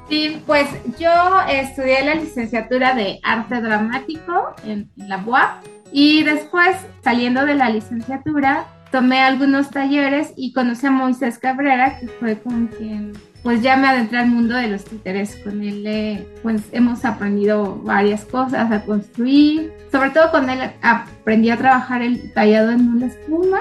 Sí, 0.10 0.41
pues 0.48 0.67
yo 0.98 1.12
estudié 1.48 2.04
la 2.04 2.15
licenciatura 2.15 2.95
de 2.95 3.19
arte 3.24 3.62
dramático 3.62 4.56
en 4.65 4.89
la 4.95 5.17
UAP 5.17 5.63
y 5.91 6.24
después, 6.24 6.78
saliendo 7.04 7.45
de 7.45 7.54
la 7.54 7.69
licenciatura, 7.69 8.65
tomé 8.91 9.19
algunos 9.19 9.69
talleres 9.69 10.34
y 10.36 10.54
conocí 10.54 10.88
a 10.88 10.91
Moisés 10.91 11.38
Cabrera, 11.38 12.00
que 12.00 12.08
fue 12.08 12.39
con 12.39 12.67
quien 12.67 13.13
pues 13.43 13.62
ya 13.62 13.78
me 13.78 13.88
adentré 13.88 14.17
al 14.17 14.28
mundo 14.28 14.56
de 14.56 14.67
los 14.67 14.84
títeres. 14.84 15.36
Con 15.38 15.63
él 15.63 15.86
eh, 15.86 16.28
pues 16.43 16.63
hemos 16.72 17.06
aprendido 17.06 17.76
varias 17.84 18.26
cosas, 18.26 18.72
a 18.72 18.84
construir. 18.84 19.72
Sobre 19.91 20.10
todo 20.10 20.32
con 20.32 20.50
él 20.50 20.72
aprendí 20.82 21.50
a 21.50 21.58
trabajar 21.58 22.02
el 22.02 22.34
tallado 22.34 22.72
en 22.72 22.88
una 22.89 23.06
espuma 23.06 23.60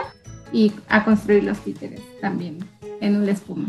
y 0.52 0.72
a 0.88 1.04
construir 1.04 1.44
los 1.44 1.58
títeres 1.58 2.00
también 2.20 2.58
en 3.00 3.16
una 3.16 3.32
espuma. 3.32 3.68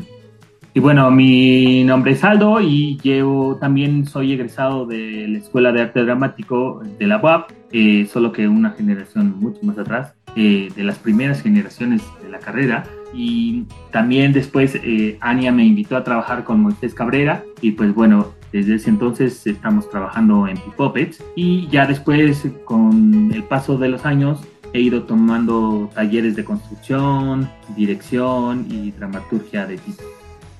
Y 0.74 0.80
bueno, 0.80 1.10
mi 1.10 1.84
nombre 1.84 2.12
es 2.12 2.24
Aldo 2.24 2.62
y 2.62 3.00
llevo, 3.02 3.56
también 3.56 4.06
soy 4.06 4.34
egresado 4.34 4.86
de 4.86 5.28
la 5.28 5.40
Escuela 5.40 5.72
de 5.72 5.82
Arte 5.82 6.04
Dramático 6.04 6.84
de 7.00 7.08
la 7.08 7.18
UAP, 7.18 7.52
eh, 7.72 8.08
solo 8.12 8.32
que 8.32 8.48
una 8.48 8.72
generación 8.72 9.40
mucho 9.40 9.60
más 9.64 9.80
atrás, 9.80 10.14
eh, 10.36 10.70
de 10.76 10.84
las 10.84 11.00
primeras 11.00 11.42
generaciones 11.42 12.04
de 12.22 12.30
la 12.30 12.38
carrera. 12.38 12.84
Y 13.16 13.66
también 13.92 14.32
después 14.32 14.76
eh, 14.76 15.18
Ania 15.22 15.52
me 15.52 15.66
invitó 15.66 15.98
a 15.98 16.04
trabajar 16.04 16.44
con 16.44 16.62
Moisés 16.62 16.94
Cabrera 16.94 17.44
y 17.62 17.72
pues 17.72 17.96
bueno, 17.96 18.34
desde 18.52 18.76
ese 18.76 18.92
entonces 18.92 19.48
estamos 19.48 19.90
trabajando 19.90 20.48
en 20.48 20.58
Pipoppets 20.58 21.24
y 21.36 21.68
ya 21.70 21.88
después 21.88 22.48
con 22.66 23.32
el 23.34 23.44
paso 23.44 23.80
de 23.80 23.90
los 23.90 24.06
años 24.06 24.42
he 24.74 24.82
ido 24.82 25.04
tomando 25.04 25.90
talleres 25.96 26.36
de 26.36 26.46
construcción, 26.46 27.50
dirección 27.76 28.68
y 28.70 28.92
dramaturgia 28.92 29.66
de 29.66 29.78
títeres. 29.78 30.19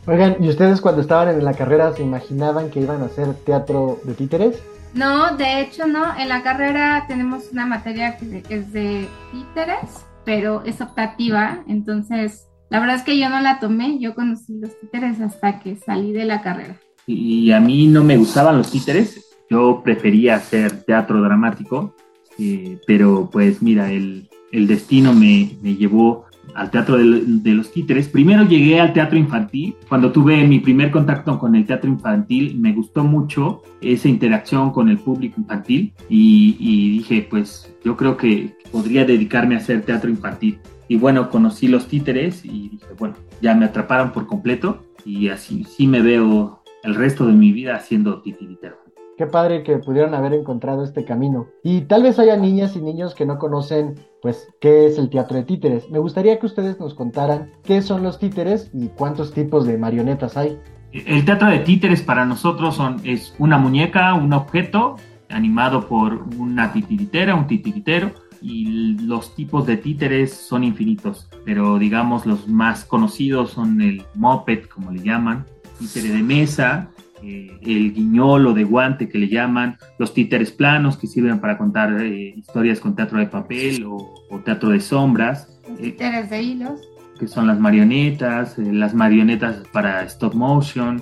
Oigan, 0.10 0.44
¿y 0.44 0.50
ustedes 0.50 0.82
cuando 0.82 1.02
estaban 1.02 1.30
en 1.30 1.46
la 1.46 1.54
carrera 1.54 1.94
se 1.94 2.02
imaginaban 2.02 2.72
que 2.72 2.80
iban 2.80 3.04
a 3.04 3.06
hacer 3.06 3.32
teatro 3.46 4.00
de 4.04 4.16
títeres? 4.16 4.60
No, 4.96 5.38
de 5.38 5.62
hecho 5.62 5.86
no. 5.86 6.18
En 6.18 6.30
la 6.30 6.42
carrera 6.42 7.06
tenemos 7.08 7.52
una 7.52 7.68
materia 7.68 8.18
que 8.18 8.44
es 8.50 8.74
de 8.74 9.08
títeres, 9.32 10.04
pero 10.26 10.64
es 10.66 10.82
optativa. 10.82 11.64
Entonces, 11.68 12.48
la 12.72 12.80
verdad 12.80 12.96
es 12.96 13.04
que 13.04 13.20
yo 13.20 13.30
no 13.30 13.40
la 13.40 13.60
tomé. 13.60 14.00
Yo 14.00 14.16
conocí 14.16 14.58
los 14.58 14.80
títeres 14.80 15.22
hasta 15.22 15.60
que 15.60 15.76
salí 15.76 16.12
de 16.12 16.26
la 16.26 16.42
carrera. 16.42 16.80
Y 17.06 17.52
a 17.52 17.60
mí 17.60 17.86
no 17.86 18.04
me 18.04 18.18
gustaban 18.18 18.58
los 18.58 18.72
títeres. 18.72 19.38
Yo 19.48 19.84
prefería 19.84 20.38
hacer 20.38 20.86
teatro 20.86 21.22
dramático. 21.22 21.94
Eh, 22.40 22.80
pero 22.88 23.30
pues 23.32 23.62
mira, 23.62 23.92
el, 23.92 24.28
el 24.52 24.66
destino 24.66 25.14
me, 25.14 25.52
me 25.62 25.76
llevó 25.76 26.26
al 26.60 26.70
teatro 26.72 26.98
de, 26.98 27.54
los 27.54 27.72
títeres. 27.72 28.10
Primero 28.10 28.44
llegué 28.44 28.82
al 28.82 28.92
teatro 28.92 29.18
infantil. 29.18 29.76
Cuando 29.88 30.12
tuve 30.12 30.46
mi 30.46 30.60
primer 30.60 30.92
contacto 30.92 31.40
con 31.40 31.56
el 31.56 31.66
teatro 31.66 31.90
infantil, 31.90 32.60
me 32.60 32.74
gustó 32.74 33.06
mucho 33.06 33.64
esa 33.80 34.10
interacción 34.10 34.72
con 34.72 34.90
el 34.90 34.98
público 34.98 35.40
infantil 35.40 35.94
y, 36.10 36.58
y 36.60 36.92
dije, 36.98 37.26
pues 37.30 37.74
yo 37.84 37.96
creo 37.96 38.18
que 38.18 38.58
podría 38.74 39.06
dedicarme 39.06 39.56
a 39.56 39.60
hacer 39.60 39.84
teatro 39.84 40.10
infantil. 40.10 40.60
Y 40.90 40.98
bueno, 40.98 41.30
conocí 41.30 41.70
los 41.70 41.88
títeres 41.88 42.44
y 42.44 42.70
dije, 42.70 42.88
bueno, 42.98 43.16
ya 43.42 43.56
me 43.56 43.66
atraparon 43.66 44.12
por 44.12 44.28
completo 44.28 44.84
y 45.06 45.30
así 45.30 45.64
sí 45.64 45.88
me 45.88 46.02
veo 46.02 46.62
el 46.84 46.96
resto 46.96 47.26
de 47.26 47.34
mi 47.34 47.54
vida 47.54 47.76
haciendo 47.76 48.22
titiritero. 48.22 48.89
Qué 49.20 49.28
padre 49.28 49.64
que 49.64 49.80
pudieron 49.80 50.14
haber 50.14 50.32
encontrado 50.32 50.82
este 50.82 51.04
camino. 51.04 51.48
Y 51.62 51.82
tal 51.82 52.04
vez 52.04 52.20
haya 52.20 52.38
niñas 52.38 52.78
y 52.78 52.82
niños 52.82 53.14
que 53.14 53.26
no 53.26 53.38
conocen, 53.38 53.96
pues, 54.22 54.48
qué 54.62 54.88
es 54.88 54.98
el 54.98 55.10
teatro 55.10 55.36
de 55.36 55.44
títeres. 55.44 55.90
Me 55.90 56.00
gustaría 56.00 56.40
que 56.40 56.46
ustedes 56.46 56.80
nos 56.80 56.94
contaran 56.94 57.52
qué 57.66 57.82
son 57.82 58.02
los 58.02 58.18
títeres 58.18 58.72
y 58.74 58.88
cuántos 58.88 59.34
tipos 59.34 59.66
de 59.68 59.78
marionetas 59.78 60.38
hay. 60.38 60.58
El 60.94 61.26
teatro 61.26 61.50
de 61.50 61.60
títeres 61.60 62.02
para 62.02 62.24
nosotros 62.24 62.80
es 63.04 63.36
una 63.40 63.58
muñeca, 63.58 64.14
un 64.14 64.32
objeto 64.32 64.96
animado 65.28 65.86
por 65.86 66.24
una 66.38 66.72
titiritera, 66.72 67.36
un 67.36 67.46
titiritero, 67.46 68.14
y 68.42 69.04
los 69.06 69.36
tipos 69.36 69.66
de 69.66 69.76
títeres 69.76 70.34
son 70.34 70.64
infinitos, 70.64 71.28
pero 71.44 71.78
digamos 71.78 72.26
los 72.26 72.48
más 72.48 72.86
conocidos 72.86 73.52
son 73.52 73.82
el 73.82 74.06
moped, 74.16 74.68
como 74.74 74.94
le 74.94 75.04
llaman, 75.04 75.46
títere 75.78 76.08
de 76.08 76.24
mesa, 76.24 76.90
eh, 77.24 77.58
el 77.62 77.94
guiñolo 77.94 78.54
de 78.54 78.64
guante 78.64 79.10
que 79.10 79.18
le 79.18 79.28
llaman, 79.28 79.78
los 79.98 80.14
títeres 80.14 80.52
planos 80.52 80.98
que 80.98 81.08
sirven 81.08 81.40
para 81.40 81.58
contar 81.58 82.02
eh, 82.02 82.34
historias 82.36 82.80
con 82.80 82.96
teatro 82.96 83.20
de 83.20 83.28
papel 83.28 83.84
o, 83.86 84.14
o 84.30 84.40
teatro 84.40 84.70
de 84.70 84.80
sombras. 84.80 85.60
Los 85.68 85.80
títeres 85.80 86.30
de 86.30 86.42
hilos. 86.42 86.82
Que 87.20 87.28
son 87.28 87.48
las 87.48 87.60
marionetas, 87.60 88.58
eh, 88.58 88.72
las 88.72 88.94
marionetas 88.94 89.68
para 89.74 90.04
stop 90.04 90.34
motion 90.34 91.02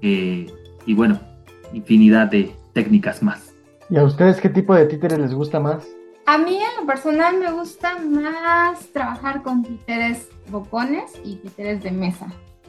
y 0.00 0.94
bueno, 0.94 1.20
infinidad 1.72 2.28
de 2.28 2.52
técnicas 2.72 3.22
más. 3.22 3.54
¿Y 3.90 3.96
a 3.96 4.04
ustedes 4.04 4.40
qué 4.40 4.48
tipo 4.48 4.74
de 4.74 4.86
títeres 4.86 5.18
les 5.18 5.34
gusta 5.34 5.60
más? 5.60 5.86
A 6.26 6.36
mí 6.36 6.56
en 6.56 6.80
lo 6.80 6.86
personal 6.86 7.38
me 7.38 7.50
gusta 7.52 7.98
más 7.98 8.86
trabajar 8.92 9.42
con 9.42 9.62
títeres 9.62 10.28
bocones 10.50 11.12
y 11.24 11.36
títeres 11.36 11.82
de 11.82 11.90
mesa. 11.90 12.28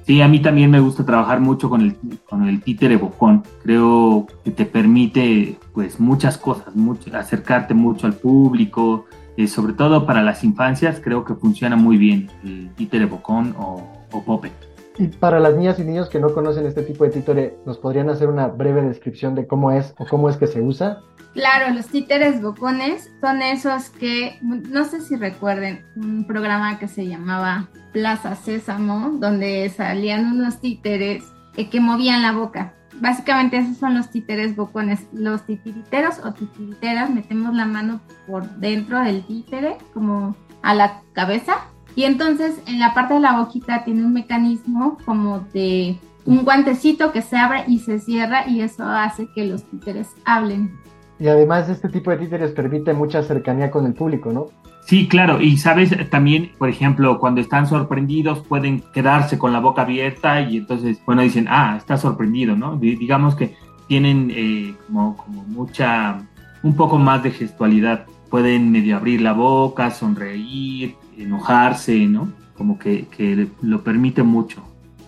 Sí, 0.10 0.24
a 0.24 0.28
mí 0.28 0.40
también 0.40 0.72
me 0.72 0.80
gusta 0.80 1.06
trabajar 1.06 1.40
mucho 1.40 1.70
con 1.70 1.82
el, 1.82 1.96
con 2.28 2.50
el 2.50 2.64
títere 2.64 2.98
bocón. 2.98 3.44
Creo 3.62 4.26
que 4.44 4.50
te 4.50 4.66
permite 4.66 5.60
pues 5.72 6.00
muchas 6.00 6.36
cosas, 6.36 6.74
acercarte 7.14 7.76
mucho 7.76 8.08
al 8.08 8.14
público, 8.14 9.06
eh, 9.38 9.46
sobre 9.46 9.74
todo 9.74 10.08
para 10.08 10.24
las 10.24 10.44
infancias 10.44 11.00
creo 11.00 11.24
que 11.26 11.36
funciona 11.36 11.76
muy 11.76 11.98
bien 11.98 12.28
el 12.44 12.72
títere 12.74 13.06
bocón 13.06 13.54
o, 13.60 13.88
o 14.12 14.24
puppet. 14.24 14.69
Y 15.00 15.08
para 15.08 15.40
las 15.40 15.56
niñas 15.56 15.80
y 15.80 15.84
niños 15.86 16.10
que 16.10 16.20
no 16.20 16.34
conocen 16.34 16.66
este 16.66 16.84
tipo 16.84 17.06
de 17.06 17.12
títere, 17.12 17.58
¿nos 17.66 17.78
podrían 17.78 18.10
hacer 18.10 18.28
una 18.28 18.48
breve 18.48 18.82
descripción 18.82 19.34
de 19.34 19.48
cómo 19.48 19.72
es 19.72 19.96
o 19.98 20.06
cómo 20.06 20.30
es 20.30 20.36
que 20.36 20.46
se 20.46 20.62
usa? 20.62 21.00
Claro, 21.34 21.74
los 21.74 21.88
títeres 21.88 22.42
bocones 22.42 23.10
son 23.22 23.42
esos 23.42 23.92
que, 23.92 24.38
no 24.42 24.84
sé 24.84 25.00
si 25.00 25.16
recuerden, 25.16 25.86
un 25.96 26.28
programa 26.28 26.80
que 26.80 26.90
se 26.90 27.08
llamaba 27.08 27.70
Plaza 27.94 28.36
Sésamo, 28.36 29.12
donde 29.20 29.70
salían 29.70 30.34
unos 30.34 30.60
títeres 30.60 31.24
que 31.72 31.80
movían 31.80 32.22
la 32.22 32.34
boca. 32.34 32.74
Básicamente 32.96 33.58
esos 33.58 33.78
son 33.78 33.96
los 33.96 34.10
títeres 34.10 34.58
bocones. 34.58 35.08
Los 35.14 35.46
titiriteros 35.46 36.20
o 36.26 36.34
titiriteras 36.34 37.10
metemos 37.10 37.56
la 37.56 37.66
mano 37.66 38.02
por 38.28 38.50
dentro 38.58 39.00
del 39.00 39.26
títere, 39.26 39.78
como 39.94 40.36
a 40.62 40.76
la 40.76 41.04
cabeza, 41.14 41.70
y 41.96 42.04
entonces 42.04 42.62
en 42.68 42.80
la 42.80 42.94
parte 42.94 43.16
de 43.16 43.20
la 43.20 43.40
boquita 43.40 43.84
tiene 43.84 44.04
un 44.04 44.14
mecanismo 44.14 44.98
como 45.06 45.40
de 45.54 45.98
un 46.26 46.44
guantecito 46.44 47.12
que 47.12 47.22
se 47.22 47.38
abre 47.38 47.64
y 47.68 47.80
se 47.80 48.00
cierra 48.00 48.48
y 48.48 48.62
eso 48.62 48.84
hace 48.84 49.28
que 49.34 49.46
los 49.46 49.64
títeres 49.64 50.10
hablen. 50.26 50.72
Y 51.20 51.28
además 51.28 51.68
este 51.70 51.90
tipo 51.90 52.12
de 52.12 52.18
títeres 52.18 52.52
permite 52.52 52.94
mucha 52.94 53.24
cercanía 53.24 53.70
con 53.72 53.86
el 53.86 53.94
público, 53.94 54.32
¿no? 54.32 54.48
Sí, 54.86 55.08
claro, 55.08 55.42
y 55.42 55.58
sabes 55.58 55.94
también, 56.10 56.52
por 56.58 56.70
ejemplo, 56.70 57.20
cuando 57.20 57.42
están 57.42 57.68
sorprendidos 57.68 58.40
pueden 58.40 58.82
quedarse 58.94 59.38
con 59.38 59.54
la 59.54 59.60
boca 59.60 59.84
abierta 59.84 60.42
y 60.42 60.58
entonces, 60.58 61.00
bueno, 61.06 61.22
dicen, 61.22 61.48
ah, 61.50 61.76
está 61.78 61.98
sorprendido, 61.98 62.56
¿no? 62.56 62.76
D 62.76 62.96
digamos 62.96 63.36
que 63.36 63.56
tienen 63.88 64.32
eh, 64.34 64.74
como, 64.88 65.18
como 65.18 65.44
mucha, 65.44 66.22
un 66.64 66.76
poco 66.76 66.98
más 66.98 67.22
de 67.22 67.32
gestualidad. 67.32 68.06
Pueden 68.30 68.72
medio 68.72 68.98
abrir 68.98 69.22
la 69.22 69.34
boca, 69.34 69.92
sonreír, 69.92 70.96
enojarse, 71.20 72.06
¿no? 72.08 72.32
Como 72.58 72.78
que, 72.80 73.08
que 73.08 73.48
lo 73.62 73.84
permite 73.84 74.24
mucho 74.24 74.62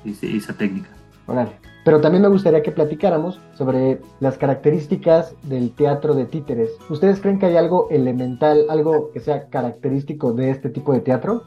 ese, 0.06 0.36
esa 0.36 0.54
técnica. 0.54 0.90
Órale. 1.28 1.52
Pero 1.84 2.00
también 2.00 2.22
me 2.22 2.28
gustaría 2.28 2.62
que 2.62 2.72
platicáramos 2.72 3.40
sobre 3.56 4.00
las 4.20 4.38
características 4.38 5.36
del 5.44 5.72
teatro 5.72 6.14
de 6.14 6.26
títeres. 6.26 6.70
¿Ustedes 6.90 7.20
creen 7.20 7.40
que 7.40 7.48
hay 7.48 7.58
algo 7.58 7.88
elemental, 7.90 8.66
algo 8.70 9.10
que 9.12 9.20
sea 9.20 9.50
característico 9.50 10.32
de 10.34 10.52
este 10.52 10.70
tipo 10.70 10.94
de 10.94 11.00
teatro? 11.00 11.44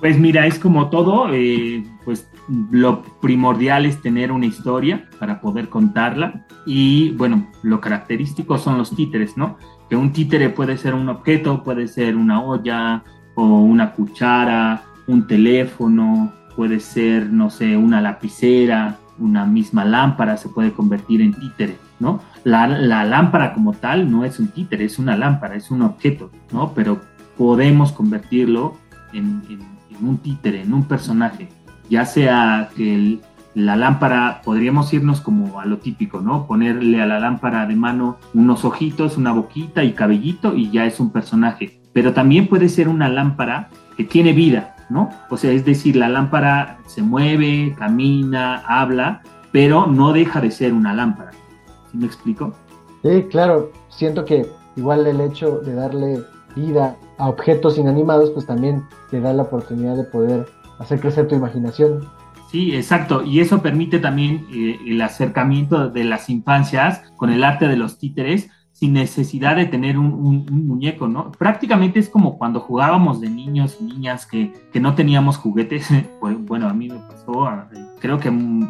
Pues 0.00 0.18
mira, 0.18 0.46
es 0.46 0.58
como 0.58 0.90
todo, 0.90 1.32
eh, 1.32 1.84
pues 2.04 2.28
lo 2.70 3.02
primordial 3.20 3.84
es 3.84 4.00
tener 4.00 4.30
una 4.30 4.46
historia 4.46 5.08
para 5.18 5.40
poder 5.40 5.68
contarla 5.68 6.46
y 6.66 7.10
bueno, 7.12 7.48
lo 7.62 7.80
característico 7.80 8.58
son 8.58 8.78
los 8.78 8.94
títeres, 8.94 9.36
¿no? 9.36 9.58
Que 9.88 9.96
un 9.96 10.12
títere 10.12 10.50
puede 10.50 10.76
ser 10.76 10.94
un 10.94 11.08
objeto, 11.08 11.64
puede 11.64 11.88
ser 11.88 12.16
una 12.16 12.42
olla 12.42 13.02
o 13.38 13.60
una 13.60 13.92
cuchara, 13.92 14.82
un 15.06 15.28
teléfono, 15.28 16.32
puede 16.56 16.80
ser, 16.80 17.30
no 17.30 17.50
sé, 17.50 17.76
una 17.76 18.00
lapicera, 18.00 18.96
una 19.16 19.46
misma 19.46 19.84
lámpara 19.84 20.36
se 20.36 20.48
puede 20.48 20.72
convertir 20.72 21.22
en 21.22 21.32
títere, 21.34 21.76
¿no? 22.00 22.20
La, 22.42 22.66
lámpara 22.66 23.54
como 23.54 23.74
tal 23.74 24.10
no 24.10 24.24
es 24.24 24.40
un 24.40 24.48
títere, 24.48 24.86
es 24.86 24.98
una 24.98 25.16
lámpara, 25.16 25.54
es 25.54 25.70
un 25.70 25.82
objeto, 25.82 26.32
¿no? 26.50 26.72
Pero 26.74 27.00
podemos 27.36 27.92
convertirlo 27.92 28.76
en, 29.12 29.40
un 30.00 30.18
títere, 30.18 30.62
en 30.62 30.74
un 30.74 30.82
personaje, 30.88 31.48
ya 31.88 32.06
sea 32.06 32.70
que 32.76 33.20
la 33.54 33.76
lámpara, 33.76 34.42
podríamos 34.44 34.92
irnos 34.92 35.20
como 35.20 35.60
a 35.60 35.64
lo 35.64 35.78
típico, 35.78 36.20
¿no? 36.20 36.48
Ponerle 36.48 37.00
a 37.00 37.06
la 37.06 37.20
lámpara 37.20 37.66
de 37.66 37.76
mano 37.76 38.18
unos 38.34 38.64
ojitos, 38.64 39.16
una 39.16 39.30
boquita 39.30 39.84
y 39.84 39.92
cabellito 39.92 40.56
y 40.56 40.72
ya 40.72 40.86
es 40.86 40.98
un 40.98 41.12
personaje. 41.12 41.77
Pero 41.92 42.12
también 42.12 42.48
puede 42.48 42.68
ser 42.68 42.88
una 42.88 43.08
lámpara 43.08 43.70
que 43.96 44.04
tiene 44.04 44.32
vida, 44.32 44.76
¿no? 44.88 45.10
O 45.30 45.36
sea, 45.36 45.52
es 45.52 45.64
decir, 45.64 45.96
la 45.96 46.08
lámpara 46.08 46.78
se 46.86 47.02
mueve, 47.02 47.74
camina, 47.78 48.62
habla, 48.66 49.22
pero 49.52 49.86
no 49.86 50.12
deja 50.12 50.40
de 50.40 50.50
ser 50.50 50.72
una 50.72 50.94
lámpara. 50.94 51.32
¿Sí 51.90 51.98
me 51.98 52.06
explico? 52.06 52.54
Sí, 53.02 53.24
claro. 53.30 53.72
Siento 53.88 54.24
que 54.24 54.46
igual 54.76 55.06
el 55.06 55.20
hecho 55.20 55.60
de 55.60 55.74
darle 55.74 56.22
vida 56.54 56.96
a 57.18 57.28
objetos 57.28 57.78
inanimados, 57.78 58.30
pues 58.30 58.46
también 58.46 58.84
te 59.10 59.20
da 59.20 59.32
la 59.32 59.44
oportunidad 59.44 59.96
de 59.96 60.04
poder 60.04 60.46
hacer 60.78 61.00
crecer 61.00 61.28
tu 61.28 61.34
imaginación. 61.34 62.08
Sí, 62.50 62.74
exacto. 62.74 63.22
Y 63.22 63.40
eso 63.40 63.60
permite 63.60 63.98
también 63.98 64.46
eh, 64.52 64.78
el 64.86 65.00
acercamiento 65.02 65.90
de 65.90 66.04
las 66.04 66.30
infancias 66.30 67.02
con 67.16 67.30
el 67.30 67.44
arte 67.44 67.68
de 67.68 67.76
los 67.76 67.98
títeres 67.98 68.48
sin 68.78 68.92
necesidad 68.92 69.56
de 69.56 69.66
tener 69.66 69.98
un, 69.98 70.46
muñeco, 70.46 71.08
¿no? 71.08 71.32
Prácticamente 71.32 71.98
es 71.98 72.08
como 72.08 72.38
cuando 72.38 72.60
jugábamos 72.60 73.20
de 73.20 73.28
niños 73.28 73.78
y 73.80 73.84
niñas 73.84 74.24
que, 74.24 74.52
que 74.72 74.78
no 74.78 74.94
teníamos 74.94 75.36
juguetes. 75.36 75.88
Bueno, 76.20 76.68
a 76.68 76.74
mí 76.74 76.88
me 76.88 76.98
pasó, 76.98 77.48
creo 78.00 78.18
que 78.18 78.28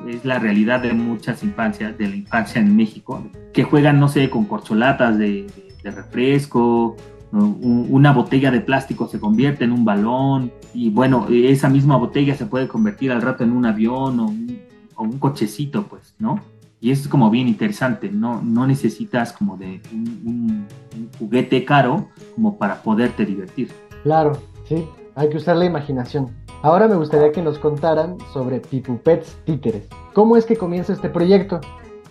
es 0.09 0.25
la 0.25 0.39
realidad 0.39 0.81
de 0.81 0.93
muchas 0.93 1.43
infancias, 1.43 1.97
de 1.97 2.09
la 2.09 2.17
infancia 2.17 2.61
en 2.61 2.77
México, 2.77 3.23
que 3.53 3.65
juegan, 3.65 3.99
no 3.99 4.09
sé, 4.09 4.31
con 4.31 4.45
corcholatas 4.45 5.19
de, 5.19 5.47
refresco, 5.83 6.97
una 7.33 8.13
botella 8.13 8.51
de 8.51 8.61
plástico 8.61 9.09
se 9.09 9.19
convierte 9.19 9.65
en 9.65 9.73
un 9.73 9.85
balón 9.85 10.53
y 10.75 10.91
bueno, 10.91 11.27
esa 11.31 11.71
misma 11.71 11.97
botella 11.97 12.35
se 12.35 12.45
puede 12.45 12.69
convertir 12.69 13.11
al 13.11 13.23
rato 13.23 13.43
en 13.45 13.53
un 13.53 13.65
avión 13.65 14.21
o 14.21 14.27
un, 14.27 14.59
o 14.97 15.05
un 15.05 15.19
cochecito, 15.19 15.87
pues, 15.87 16.15
¿no? 16.19 16.41
Y 16.81 16.91
eso 16.93 17.03
es 17.03 17.09
como 17.09 17.29
bien 17.31 17.49
interesante, 17.49 18.09
no, 18.11 18.41
no 18.43 18.67
necesitas 18.67 19.33
como 19.33 19.57
de 19.57 19.81
un, 19.93 20.21
un- 20.25 20.67
un 20.97 21.11
juguete 21.19 21.65
caro 21.65 22.09
como 22.35 22.57
para 22.57 22.83
poderte 22.83 23.25
divertir. 23.27 23.71
Claro, 24.05 24.41
sí, 24.69 24.85
hay 25.17 25.29
que 25.29 25.37
usar 25.39 25.57
la 25.57 25.65
imaginación. 25.65 26.29
Ahora 26.63 26.87
me 26.89 26.95
gustaría 26.97 27.33
que 27.33 27.43
nos 27.43 27.59
contaran 27.59 28.17
sobre 28.33 28.61
Pipupets 28.61 29.37
Títeres. 29.45 29.85
¿Cómo 30.15 30.37
es 30.37 30.45
que 30.45 30.57
comienza 30.57 30.93
este 30.93 31.09
proyecto? 31.09 31.61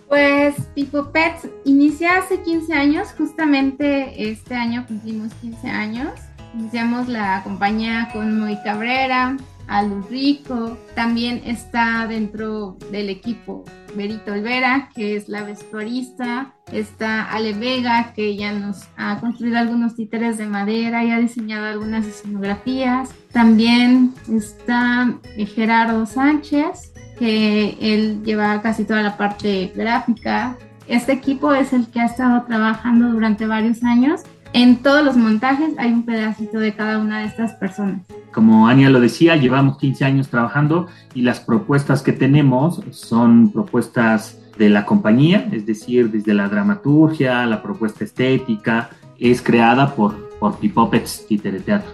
Pues 0.08 0.54
Pipo 0.74 1.10
Pets 1.12 1.48
inicia 1.66 2.16
hace 2.18 2.40
15 2.42 2.72
años, 2.72 3.08
justamente 3.18 4.30
este 4.30 4.54
año 4.54 4.86
cumplimos 4.86 5.34
15 5.34 5.68
años. 5.68 6.12
Iniciamos 6.54 7.08
la 7.08 7.42
compañía 7.44 8.08
con 8.14 8.40
Moy 8.40 8.56
Cabrera, 8.64 9.36
Alu 9.68 10.02
Rico, 10.10 10.78
también 10.94 11.42
está 11.44 12.06
dentro 12.08 12.78
del 12.90 13.10
equipo 13.10 13.64
Berito 13.94 14.32
Olvera, 14.32 14.90
que 14.94 15.16
es 15.16 15.28
la 15.28 15.42
vestuarista, 15.42 16.54
está 16.72 17.30
Ale 17.30 17.52
Vega, 17.52 18.12
que 18.14 18.36
ya 18.36 18.52
nos 18.52 18.88
ha 18.96 19.18
construido 19.20 19.58
algunos 19.58 19.94
títeres 19.94 20.38
de 20.38 20.46
madera 20.46 21.04
y 21.04 21.10
ha 21.10 21.18
diseñado 21.18 21.66
algunas 21.66 22.06
escenografías. 22.06 23.10
También 23.32 24.14
está 24.30 25.18
eh, 25.36 25.46
Gerardo 25.46 26.06
Sánchez, 26.06 26.92
que 27.18 27.76
él 27.80 28.22
lleva 28.24 28.60
casi 28.62 28.84
toda 28.84 29.02
la 29.02 29.16
parte 29.16 29.72
gráfica. 29.74 30.56
Este 30.86 31.12
equipo 31.12 31.52
es 31.52 31.72
el 31.72 31.88
que 31.88 32.00
ha 32.00 32.06
estado 32.06 32.42
trabajando 32.44 33.10
durante 33.10 33.46
varios 33.46 33.82
años. 33.84 34.22
En 34.54 34.82
todos 34.82 35.04
los 35.04 35.16
montajes 35.16 35.74
hay 35.78 35.92
un 35.92 36.04
pedacito 36.04 36.58
de 36.58 36.74
cada 36.74 36.98
una 36.98 37.20
de 37.20 37.26
estas 37.26 37.52
personas. 37.54 38.00
Como 38.32 38.66
Ania 38.66 38.88
lo 38.88 39.00
decía, 39.00 39.36
llevamos 39.36 39.76
15 39.76 40.04
años 40.04 40.28
trabajando 40.28 40.86
y 41.14 41.22
las 41.22 41.40
propuestas 41.40 42.02
que 42.02 42.12
tenemos 42.12 42.80
son 42.90 43.52
propuestas 43.52 44.38
de 44.56 44.70
la 44.70 44.86
compañía, 44.86 45.48
es 45.52 45.66
decir, 45.66 46.10
desde 46.10 46.34
la 46.34 46.48
dramaturgia, 46.48 47.44
la 47.46 47.62
propuesta 47.62 48.04
estética, 48.04 48.90
es 49.18 49.42
creada 49.42 49.94
por, 49.94 50.30
por 50.38 50.56
Pipopets 50.56 51.26
Títere 51.26 51.60
Teatro. 51.60 51.90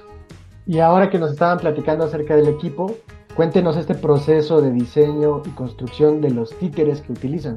Y 0.66 0.78
ahora 0.78 1.10
que 1.10 1.18
nos 1.18 1.32
estaban 1.32 1.58
platicando 1.58 2.04
acerca 2.04 2.36
del 2.36 2.48
equipo, 2.48 2.96
cuéntenos 3.34 3.76
este 3.76 3.94
proceso 3.94 4.62
de 4.62 4.70
diseño 4.70 5.42
y 5.44 5.50
construcción 5.50 6.20
de 6.20 6.30
los 6.30 6.56
títeres 6.58 7.00
que 7.00 7.12
utilizan. 7.12 7.56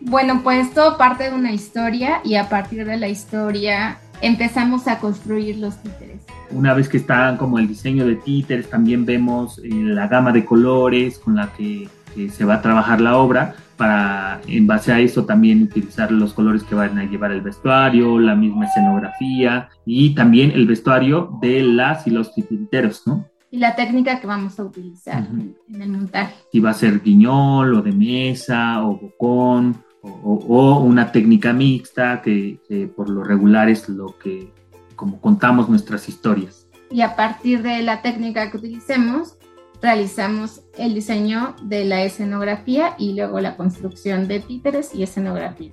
Bueno, 0.00 0.42
pues 0.44 0.72
todo 0.72 0.96
parte 0.96 1.24
de 1.24 1.34
una 1.34 1.52
historia 1.52 2.20
y 2.24 2.36
a 2.36 2.48
partir 2.48 2.86
de 2.86 2.96
la 2.96 3.08
historia 3.08 3.98
empezamos 4.22 4.88
a 4.88 4.98
construir 4.98 5.58
los 5.58 5.76
títeres. 5.82 6.20
Una 6.50 6.74
vez 6.74 6.88
que 6.88 6.96
está 6.96 7.36
como 7.38 7.58
el 7.58 7.68
diseño 7.68 8.06
de 8.06 8.16
títeres, 8.16 8.70
también 8.70 9.04
vemos 9.04 9.58
eh, 9.58 9.68
la 9.70 10.08
gama 10.08 10.32
de 10.32 10.44
colores 10.44 11.18
con 11.18 11.36
la 11.36 11.52
que, 11.52 11.88
que 12.14 12.28
se 12.30 12.44
va 12.44 12.54
a 12.54 12.62
trabajar 12.62 13.00
la 13.00 13.16
obra 13.16 13.54
para 13.76 14.40
en 14.48 14.66
base 14.66 14.92
a 14.92 14.98
eso 14.98 15.24
también 15.24 15.62
utilizar 15.62 16.10
los 16.10 16.34
colores 16.34 16.64
que 16.64 16.74
van 16.74 16.98
a 16.98 17.04
llevar 17.04 17.30
el 17.30 17.42
vestuario, 17.42 18.18
la 18.18 18.34
misma 18.34 18.66
escenografía 18.66 19.68
y 19.86 20.14
también 20.14 20.50
el 20.50 20.66
vestuario 20.66 21.38
de 21.40 21.62
las 21.62 22.06
y 22.06 22.10
los 22.10 22.34
titiriteros, 22.34 23.06
¿no? 23.06 23.24
Y 23.50 23.58
la 23.58 23.76
técnica 23.76 24.20
que 24.20 24.26
vamos 24.26 24.58
a 24.58 24.64
utilizar 24.64 25.22
Ujú. 25.22 25.40
en, 25.40 25.56
en 25.74 25.82
el 25.82 25.88
montaje. 25.90 26.34
Si 26.52 26.60
va 26.60 26.70
a 26.70 26.74
ser 26.74 27.00
guiñol 27.00 27.74
o 27.74 27.82
de 27.82 27.92
mesa 27.92 28.84
o 28.84 28.98
bocón 28.98 29.76
o, 30.22 30.34
o- 30.48 30.80
una 30.80 31.12
técnica 31.12 31.52
mixta 31.52 32.20
que, 32.22 32.60
que 32.68 32.86
por 32.88 33.08
lo 33.08 33.22
regular 33.24 33.68
es 33.68 33.88
lo 33.88 34.18
que 34.18 34.52
como 34.96 35.20
contamos 35.20 35.68
nuestras 35.68 36.08
historias. 36.08 36.66
y 36.90 37.02
a 37.02 37.14
partir 37.16 37.62
de 37.62 37.82
la 37.82 38.02
técnica 38.02 38.50
que 38.50 38.56
utilicemos, 38.56 39.36
realizamos 39.80 40.62
el 40.76 40.94
diseño 40.94 41.54
de 41.62 41.84
la 41.84 42.02
escenografía 42.02 42.94
y 42.98 43.14
luego 43.14 43.38
la 43.40 43.56
construcción 43.56 44.26
de 44.26 44.40
títeres 44.40 44.94
y 44.94 45.02
escenografía. 45.04 45.70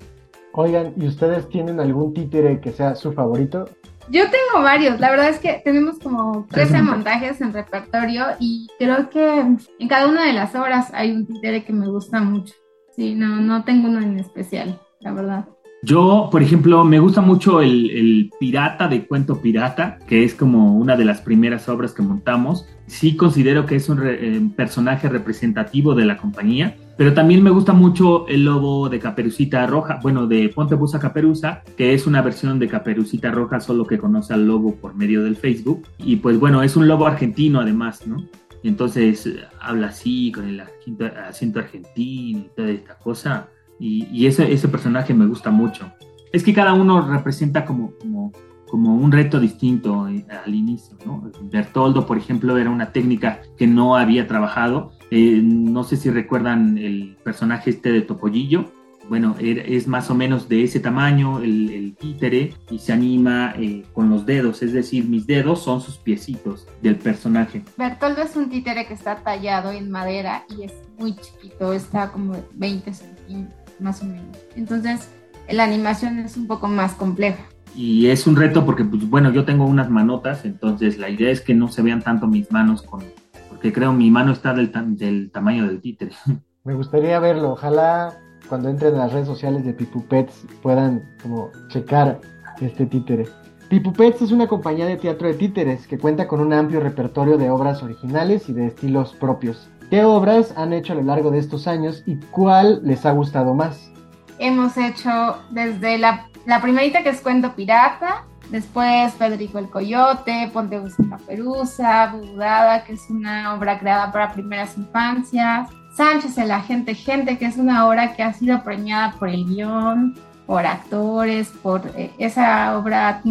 Oigan, 0.54 0.94
¿y 0.96 1.08
ustedes 1.08 1.50
tienen 1.50 1.80
algún 1.80 2.14
títere 2.14 2.60
que 2.62 2.72
sea 2.72 2.96
su 2.96 3.12
favorito? 3.14 3.68
Yo 4.10 4.26
tengo 4.26 4.64
varios, 4.64 5.00
la 5.00 5.10
verdad 5.10 5.30
es 5.30 5.40
que 5.40 5.60
tenemos 5.66 5.98
como 5.98 6.46
13 6.52 6.70
Trece 6.70 6.84
montajes 6.84 7.42
en 7.42 7.52
repertorio 7.54 8.26
y 8.40 8.68
creo 8.78 9.10
que 9.10 9.40
en 9.40 9.88
cada 9.90 10.08
una 10.08 10.26
de 10.28 10.34
las 10.34 10.54
obras 10.54 10.92
hay 10.94 11.10
un 11.12 11.26
títere 11.26 11.64
que 11.66 11.74
me 11.74 11.88
gusta 11.88 12.22
mucho. 12.22 12.54
Sí, 12.96 13.14
no, 13.14 13.42
no 13.42 13.64
tengo 13.66 13.90
uno 13.90 14.02
en 14.02 14.20
especial, 14.20 14.80
la 15.02 15.12
verdad. 15.12 15.46
Yo, 15.84 16.30
por 16.32 16.42
ejemplo, 16.42 16.84
me 16.84 17.00
gusta 17.00 17.22
mucho 17.22 17.62
el, 17.62 17.92
el 17.92 18.32
Pirata 18.40 18.88
de 18.88 19.06
Cuento 19.06 19.42
Pirata, 19.42 20.00
que 20.08 20.24
es 20.24 20.34
como 20.34 20.76
una 20.78 20.96
de 20.96 21.06
las 21.06 21.22
primeras 21.22 21.70
obras 21.70 21.94
que 21.94 22.02
montamos. 22.02 22.66
Sí 22.88 23.16
considero 23.16 23.66
que 23.66 23.76
es 23.76 23.90
un 23.90 24.02
eh, 24.04 24.50
personaje 24.56 25.10
representativo 25.10 25.94
de 25.94 26.06
la 26.06 26.18
compañía, 26.18 26.76
pero 26.98 27.14
también 27.14 27.44
me 27.44 27.52
gusta 27.52 27.74
mucho 27.74 28.28
el 28.28 28.46
lobo 28.46 28.90
de 28.90 29.00
Caperucita 29.00 29.68
Roja, 29.68 30.00
bueno, 30.02 30.26
de 30.26 30.50
Ponte 30.50 30.74
Busa 30.74 31.00
Caperuza, 31.00 31.62
que 31.78 31.94
es 31.94 32.08
una 32.08 32.22
versión 32.22 32.58
de 32.58 32.70
Caperucita 32.70 33.30
Roja, 33.30 33.60
solo 33.60 33.86
que 33.86 34.00
conoce 34.00 34.34
al 34.34 34.48
lobo 34.48 34.76
por 34.76 34.96
medio 34.96 35.22
del 35.24 35.36
Facebook. 35.36 35.88
Y 36.00 36.16
pues 36.16 36.40
bueno, 36.40 36.64
es 36.64 36.76
un 36.76 36.88
lobo 36.88 37.06
argentino 37.06 37.60
además, 37.60 38.08
¿no? 38.08 38.24
Entonces 38.68 39.26
eh, 39.28 39.44
habla 39.60 39.88
así, 39.88 40.32
con 40.32 40.48
el 40.48 40.60
acento, 40.60 41.06
acento 41.06 41.60
argentino 41.60 42.40
y 42.40 42.50
toda 42.56 42.70
esta 42.70 42.98
cosa. 42.98 43.50
Y, 43.80 44.08
y 44.12 44.26
ese, 44.26 44.52
ese 44.52 44.68
personaje 44.68 45.14
me 45.14 45.28
gusta 45.28 45.52
mucho. 45.52 45.92
Es 46.32 46.44
que 46.44 46.54
cada 46.54 46.74
uno 46.74 47.08
representa 47.08 47.64
como, 47.64 47.92
como, 48.00 48.32
como 48.68 48.96
un 48.96 49.12
reto 49.12 49.40
distinto 49.40 50.08
eh, 50.08 50.26
al 50.44 50.54
inicio, 50.54 50.98
¿no? 51.06 51.32
Bertoldo, 51.44 52.06
por 52.06 52.18
ejemplo, 52.18 52.58
era 52.58 52.70
una 52.70 52.92
técnica 52.92 53.42
que 53.58 53.68
no 53.68 53.96
había 53.96 54.28
trabajado. 54.28 54.92
Eh, 55.12 55.42
no 55.44 55.84
sé 55.84 55.98
si 55.98 56.10
recuerdan 56.10 56.78
el 56.78 57.18
personaje 57.24 57.70
este 57.70 57.92
de 57.92 58.02
Topollillo. 58.02 58.72
Bueno, 59.10 59.36
era- 59.40 59.62
es 59.62 59.88
más 59.88 60.10
o 60.10 60.16
menos 60.16 60.50
de 60.50 60.64
ese 60.64 60.80
tamaño 60.80 61.40
el, 61.40 61.70
el 61.70 61.96
títere 61.96 62.54
y 62.72 62.80
se 62.80 62.92
anima 62.94 63.54
eh, 63.58 63.84
con 63.94 64.10
los 64.10 64.26
dedos, 64.26 64.64
es 64.64 64.74
decir, 64.74 65.06
mis 65.08 65.28
dedos 65.28 65.62
son 65.64 65.80
sus 65.82 65.98
piecitos 65.98 66.68
del 66.82 66.96
personaje. 66.96 67.64
Bertoldo 67.78 68.24
es 68.24 68.36
un 68.36 68.50
títere 68.50 68.88
que 68.88 68.94
está 68.96 69.18
tallado 69.18 69.72
en 69.72 69.92
madera 69.92 70.44
y 70.58 70.64
es 70.64 70.74
muy 70.98 71.16
chiquito, 71.16 71.74
está 71.74 72.12
como 72.12 72.34
20 72.56 72.94
centímetros 72.94 73.60
más 73.80 74.02
o 74.02 74.06
menos. 74.06 74.38
Entonces, 74.56 75.10
la 75.50 75.66
animación 75.66 76.18
es 76.20 76.36
un 76.38 76.48
poco 76.48 76.68
más 76.68 76.94
compleja. 76.94 77.44
Y 77.76 78.08
es 78.08 78.26
un 78.26 78.36
reto 78.38 78.66
porque, 78.66 78.86
pues, 78.86 79.08
bueno, 79.10 79.32
yo 79.34 79.44
tengo 79.46 79.66
unas 79.66 79.90
manotas, 79.90 80.46
entonces 80.46 80.98
la 80.98 81.10
idea 81.10 81.30
es 81.30 81.42
que 81.42 81.54
no 81.54 81.68
se 81.68 81.82
vean 81.82 82.02
tanto 82.02 82.26
mis 82.26 82.50
manos, 82.52 82.82
con, 82.82 83.04
porque 83.50 83.72
creo 83.74 83.92
mi 83.94 84.10
mano 84.10 84.32
está 84.32 84.54
del, 84.54 84.72
tam- 84.72 84.96
del 84.96 85.30
tamaño 85.30 85.68
del 85.68 85.82
títere. 85.82 86.14
Me 86.64 86.74
gustaría 86.74 87.20
verlo. 87.20 87.52
Ojalá 87.52 88.18
cuando 88.48 88.70
entren 88.70 88.96
a 88.96 89.00
las 89.00 89.14
redes 89.14 89.28
sociales 89.28 89.66
de 89.66 89.74
Pipupets 89.74 90.46
puedan 90.62 91.04
como 91.22 91.52
checar 91.70 92.20
este 92.62 92.86
títere. 92.86 93.28
Pipupets 93.70 94.22
es 94.22 94.32
una 94.32 94.48
compañía 94.48 94.86
de 94.86 94.98
teatro 94.98 95.28
de 95.28 95.34
títeres 95.34 95.88
que 95.88 95.98
cuenta 95.98 96.28
con 96.28 96.40
un 96.40 96.54
amplio 96.54 96.80
repertorio 96.80 97.38
de 97.38 97.50
obras 97.50 97.82
originales 97.82 98.48
y 98.48 98.54
de 98.54 98.68
estilos 98.68 99.14
propios. 99.14 99.70
¿Qué 99.90 100.04
obras 100.04 100.54
han 100.56 100.74
hecho 100.74 100.94
a 100.94 100.98
lo 100.98 101.04
largo 101.04 101.32
de 101.32 101.40
estos 101.40 101.68
años 101.68 102.04
y 102.06 102.18
cuál 102.32 102.82
les 102.84 103.06
ha 103.06 103.12
gustado 103.12 103.54
más? 103.54 103.92
Hemos 104.40 104.78
hecho 104.78 105.38
desde 105.52 105.98
la, 105.98 106.28
la 106.46 106.62
primerita 106.62 107.04
que 107.04 107.10
es 107.10 107.22
Cuento 107.22 107.56
Pirata, 107.56 108.26
después 108.50 109.14
Federico 109.14 109.60
el 109.60 109.70
Coyote, 109.70 110.50
Ponte 110.54 110.80
Busca 110.80 111.04
Caperuza, 111.10 112.14
Budada, 112.14 112.84
que 112.84 112.94
es 112.94 113.10
una 113.10 113.54
obra 113.54 113.80
creada 113.80 114.12
para 114.12 114.34
primeras 114.34 114.78
infancias, 114.78 115.70
Sánchez 115.96 116.38
el 116.38 116.52
Agente 116.52 116.94
Gente, 116.94 117.38
que 117.38 117.46
es 117.46 117.58
una 117.58 117.88
obra 117.88 118.16
que 118.16 118.24
ha 118.24 118.34
sido 118.34 118.64
premiada 118.64 119.14
por 119.14 119.30
el 119.30 119.46
guion, 119.46 120.16
por 120.46 120.66
actores, 120.66 121.50
por 121.64 121.82
eh, 121.96 122.12
esa 122.18 122.78
obra 122.78 123.22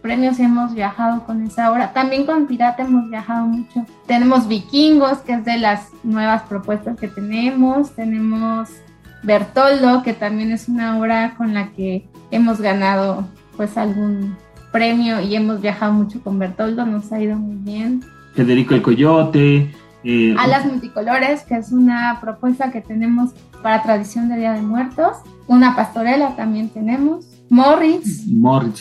premios 0.00 0.38
hemos 0.38 0.74
viajado 0.74 1.24
con 1.24 1.42
esa 1.42 1.70
obra. 1.70 1.92
También 1.92 2.24
con 2.24 2.46
Pirata 2.46 2.82
hemos 2.82 3.10
viajado 3.10 3.46
mucho. 3.46 3.84
Tenemos 4.06 4.48
Vikingos, 4.48 5.18
que 5.18 5.34
es 5.34 5.44
de 5.44 5.58
las 5.58 5.88
nuevas 6.02 6.42
propuestas 6.44 6.98
que 6.98 7.08
tenemos. 7.08 7.94
Tenemos 7.94 8.70
Bertoldo, 9.22 10.02
que 10.02 10.14
también 10.14 10.52
es 10.52 10.68
una 10.68 10.98
obra 10.98 11.34
con 11.36 11.52
la 11.52 11.68
que 11.72 12.08
hemos 12.30 12.60
ganado 12.60 13.28
pues 13.56 13.76
algún 13.76 14.36
premio 14.72 15.20
y 15.20 15.34
hemos 15.34 15.60
viajado 15.60 15.92
mucho 15.92 16.20
con 16.22 16.38
Bertoldo, 16.38 16.86
nos 16.86 17.12
ha 17.12 17.20
ido 17.20 17.36
muy 17.36 17.56
bien. 17.56 18.02
Federico 18.34 18.74
el 18.74 18.82
Coyote, 18.82 19.74
Eh, 20.04 20.34
Alas 20.38 20.66
multicolores, 20.66 21.42
que 21.42 21.56
es 21.56 21.72
una 21.72 22.18
propuesta 22.20 22.70
que 22.70 22.80
tenemos 22.80 23.30
para 23.62 23.82
tradición 23.82 24.28
de 24.28 24.36
Día 24.36 24.52
de 24.52 24.62
Muertos. 24.62 25.16
Una 25.46 25.74
pastorela 25.74 26.36
también 26.36 26.68
tenemos. 26.68 27.26
Morris. 27.50 28.26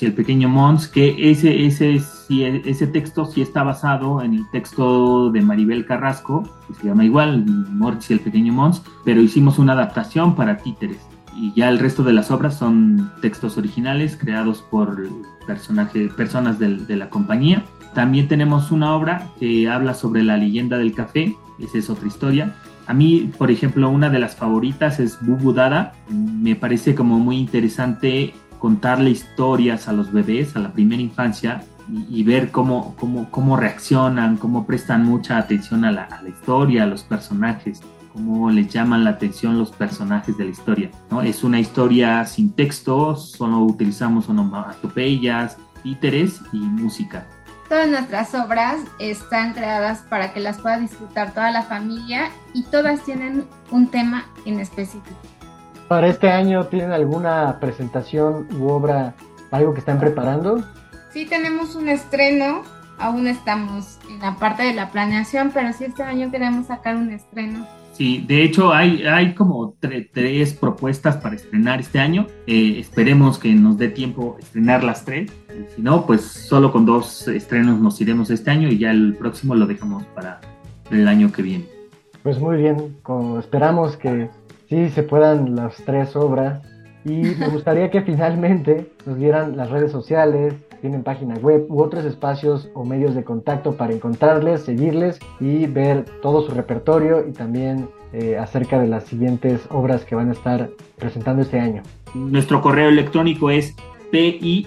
Y 0.02 0.06
el 0.06 0.14
pequeño 0.14 0.50
Mons, 0.50 0.90
que 0.90 1.32
ese, 1.32 1.66
ese, 1.66 2.02
ese 2.30 2.88
texto 2.88 3.26
sí 3.26 3.42
está 3.42 3.64
basado 3.64 4.22
en 4.22 4.34
el 4.34 4.44
texto 4.52 5.32
de 5.32 5.42
Maribel 5.42 5.86
Carrasco, 5.86 6.44
que 6.68 6.74
se 6.74 6.88
llama 6.88 7.06
igual, 7.06 7.46
Moritz 7.46 8.10
y 8.10 8.14
el 8.14 8.20
pequeño 8.20 8.52
Mons, 8.52 8.82
pero 9.06 9.22
hicimos 9.22 9.58
una 9.58 9.72
adaptación 9.74 10.36
para 10.36 10.58
títeres. 10.58 10.98
Y 11.34 11.54
ya 11.54 11.70
el 11.70 11.80
resto 11.80 12.04
de 12.04 12.14
las 12.14 12.30
obras 12.30 12.56
son 12.58 13.12
textos 13.22 13.58
originales 13.58 14.18
creados 14.18 14.62
por 14.70 15.02
personaje, 15.46 16.10
personas 16.10 16.60
del- 16.60 16.86
de 16.88 16.98
la 16.98 17.10
compañía. 17.10 17.64
También 17.98 18.28
tenemos 18.28 18.70
una 18.70 18.94
obra 18.94 19.28
que 19.40 19.68
habla 19.68 19.96
sobre 19.96 20.22
la 20.22 20.38
leyenda 20.38 20.78
del 20.78 20.94
café, 20.94 21.36
esa 21.58 21.80
es 21.80 21.90
otra 21.90 22.06
historia. 22.06 22.54
A 22.86 22.94
mí, 22.94 23.32
por 23.40 23.50
ejemplo, 23.50 23.90
una 23.90 24.12
de 24.12 24.20
las 24.20 24.36
favoritas 24.36 25.00
es 25.00 25.18
Bubu 25.20 25.52
Dada. 25.52 25.94
Me 26.08 26.56
parece 26.56 26.94
como 26.94 27.18
muy 27.18 27.38
interesante 27.38 28.36
contarle 28.60 29.10
historias 29.10 29.88
a 29.88 29.94
los 29.94 30.14
bebés, 30.14 30.56
a 30.56 30.60
la 30.60 30.74
primera 30.74 31.02
infancia, 31.02 31.64
y, 32.08 32.22
ver 32.22 32.52
cómo, 32.52 32.96
cómo, 33.00 33.32
cómo 33.32 33.58
reaccionan, 33.58 34.38
cómo 34.38 34.68
prestan 34.68 35.04
mucha 35.04 35.40
atención 35.40 35.84
a 35.84 35.92
la, 35.92 36.04
a 36.04 36.22
la 36.22 36.30
historia, 36.30 36.84
a 36.84 36.86
los 36.86 37.02
personajes, 37.02 37.82
cómo 38.14 38.52
les 38.52 38.72
llaman 38.72 39.06
la 39.06 39.10
atención 39.10 39.58
los 39.58 39.72
personajes 39.72 40.38
de 40.38 40.46
la 40.46 40.52
historia. 40.52 40.92
¿no? 41.10 41.24
Es 41.24 41.44
una 41.44 41.60
historia 41.60 42.24
sin 42.26 42.52
texto, 42.52 43.16
solo 43.16 43.58
utilizamos 43.62 44.30
onomatopeyas, 44.30 45.58
títeres 45.82 46.42
y 46.54 46.58
música. 46.58 47.26
Todas 47.70 47.90
nuestras 47.90 48.34
obras 48.34 48.78
están 48.98 49.54
creadas 49.54 50.00
para 50.10 50.32
que 50.32 50.40
las 50.40 50.60
pueda 50.60 50.80
disfrutar 50.80 51.34
toda 51.34 51.52
la 51.52 51.64
familia 51.64 52.30
y 52.54 52.64
todas 52.64 53.04
tienen 53.04 53.46
un 53.72 53.92
tema 53.92 54.26
en 54.46 54.62
específico. 54.62 55.18
¿Para 55.90 56.08
este 56.08 56.30
año 56.30 56.66
tienen 56.68 56.94
alguna 56.94 57.60
presentación 57.60 58.48
u 58.58 58.70
obra, 58.70 59.16
algo 59.52 59.74
que 59.74 59.80
están 59.80 60.00
preparando? 60.00 60.64
Sí 61.12 61.26
tenemos 61.26 61.76
un 61.76 61.90
estreno, 61.90 62.64
aún 62.98 63.28
estamos 63.28 64.00
en 64.10 64.20
la 64.20 64.36
parte 64.36 64.64
de 64.64 64.74
la 64.74 64.90
planeación, 64.90 65.52
pero 65.54 65.74
sí 65.74 65.86
este 65.86 66.04
año 66.04 66.32
queremos 66.32 66.68
sacar 66.68 66.96
un 66.96 67.12
estreno. 67.12 67.68
Sí, 67.98 68.24
de 68.28 68.44
hecho 68.44 68.72
hay, 68.74 69.04
hay 69.08 69.34
como 69.34 69.74
tre- 69.82 70.08
tres 70.14 70.54
propuestas 70.54 71.18
para 71.18 71.34
estrenar 71.36 71.80
este 71.80 71.98
año. 72.00 72.28
Eh, 72.46 72.76
esperemos 72.80 73.40
que 73.40 73.52
nos 73.56 73.80
dé 73.80 73.90
tiempo 73.90 74.38
estrenar 74.40 74.84
las 74.84 75.04
tres. 75.04 75.32
Si 75.76 75.82
no, 75.82 76.06
pues 76.06 76.22
solo 76.22 76.72
con 76.72 76.86
dos 76.86 77.28
estrenos 77.28 77.80
nos 77.80 78.00
iremos 78.00 78.30
este 78.30 78.52
año 78.52 78.68
y 78.70 78.78
ya 78.78 78.92
el 78.92 79.16
próximo 79.16 79.56
lo 79.56 79.66
dejamos 79.66 80.06
para 80.14 80.40
el 80.92 81.08
año 81.08 81.32
que 81.32 81.42
viene. 81.42 81.66
Pues 82.22 82.40
muy 82.40 82.58
bien, 82.58 82.98
esperamos 83.40 83.98
que 83.98 84.30
sí 84.70 84.90
se 84.90 85.02
puedan 85.02 85.56
las 85.56 85.76
tres 85.78 86.16
obras. 86.16 86.62
Y 87.04 87.22
me 87.40 87.48
gustaría 87.48 87.90
que 87.90 88.02
finalmente 88.02 88.92
nos 89.08 89.18
dieran 89.18 89.58
las 89.58 89.72
redes 89.72 89.92
sociales, 89.92 90.54
tienen 90.82 91.04
página 91.04 91.36
web 91.36 91.66
u 91.70 91.82
otros 91.82 92.06
espacios 92.06 92.70
o 92.74 92.86
medios 92.86 93.16
de 93.16 93.24
contacto 93.24 93.76
para 93.78 93.94
encontrarles, 93.94 94.62
seguirles 94.62 95.20
y 95.40 95.66
ver 95.68 96.06
todo 96.22 96.42
su 96.46 96.52
repertorio 96.54 97.28
y 97.28 97.32
también 97.32 97.90
eh, 98.14 98.38
acerca 98.38 98.80
de 98.80 98.88
las 98.88 99.04
siguientes 99.06 99.62
obras 99.70 100.06
que 100.06 100.16
van 100.16 100.30
a 100.30 100.34
estar 100.34 100.70
presentando 100.98 101.42
este 101.42 101.60
año. 101.60 101.84
Nuestro 102.14 102.62
correo 102.62 102.90
electrónico 102.90 103.50
es 103.50 103.76
p-i-p-u-p-p-e-t-s 104.12 104.66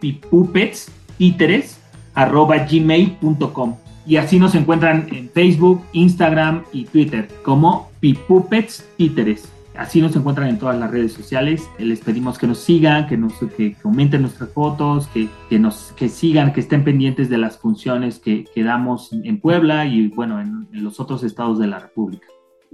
pipupets 0.00 0.92
títeres 1.16 1.80
arroba 2.14 2.58
gmail.com 2.58 3.76
y 4.06 4.16
así 4.16 4.38
nos 4.38 4.54
encuentran 4.54 5.06
en 5.12 5.30
Facebook, 5.30 5.82
Instagram 5.92 6.64
y 6.72 6.84
Twitter 6.84 7.28
como 7.42 7.90
pipupets 8.00 8.86
títeres. 8.96 9.53
Así 9.76 10.00
nos 10.00 10.14
encuentran 10.14 10.48
en 10.48 10.58
todas 10.58 10.78
las 10.78 10.90
redes 10.90 11.12
sociales. 11.12 11.68
Les 11.78 12.00
pedimos 12.00 12.38
que 12.38 12.46
nos 12.46 12.58
sigan, 12.58 13.06
que 13.08 13.16
nos 13.16 13.34
que 13.56 13.74
comenten 13.82 14.22
nuestras 14.22 14.50
fotos, 14.50 15.08
que, 15.08 15.28
que 15.50 15.58
nos 15.58 15.92
que 15.96 16.08
sigan, 16.08 16.52
que 16.52 16.60
estén 16.60 16.84
pendientes 16.84 17.28
de 17.28 17.38
las 17.38 17.58
funciones 17.58 18.18
que, 18.20 18.44
que 18.54 18.62
damos 18.62 19.12
en 19.12 19.40
Puebla 19.40 19.86
y 19.86 20.08
bueno, 20.08 20.40
en- 20.40 20.68
los 20.72 21.00
otros 21.00 21.24
estados 21.24 21.58
de 21.58 21.66
la 21.66 21.78
República. 21.80 22.26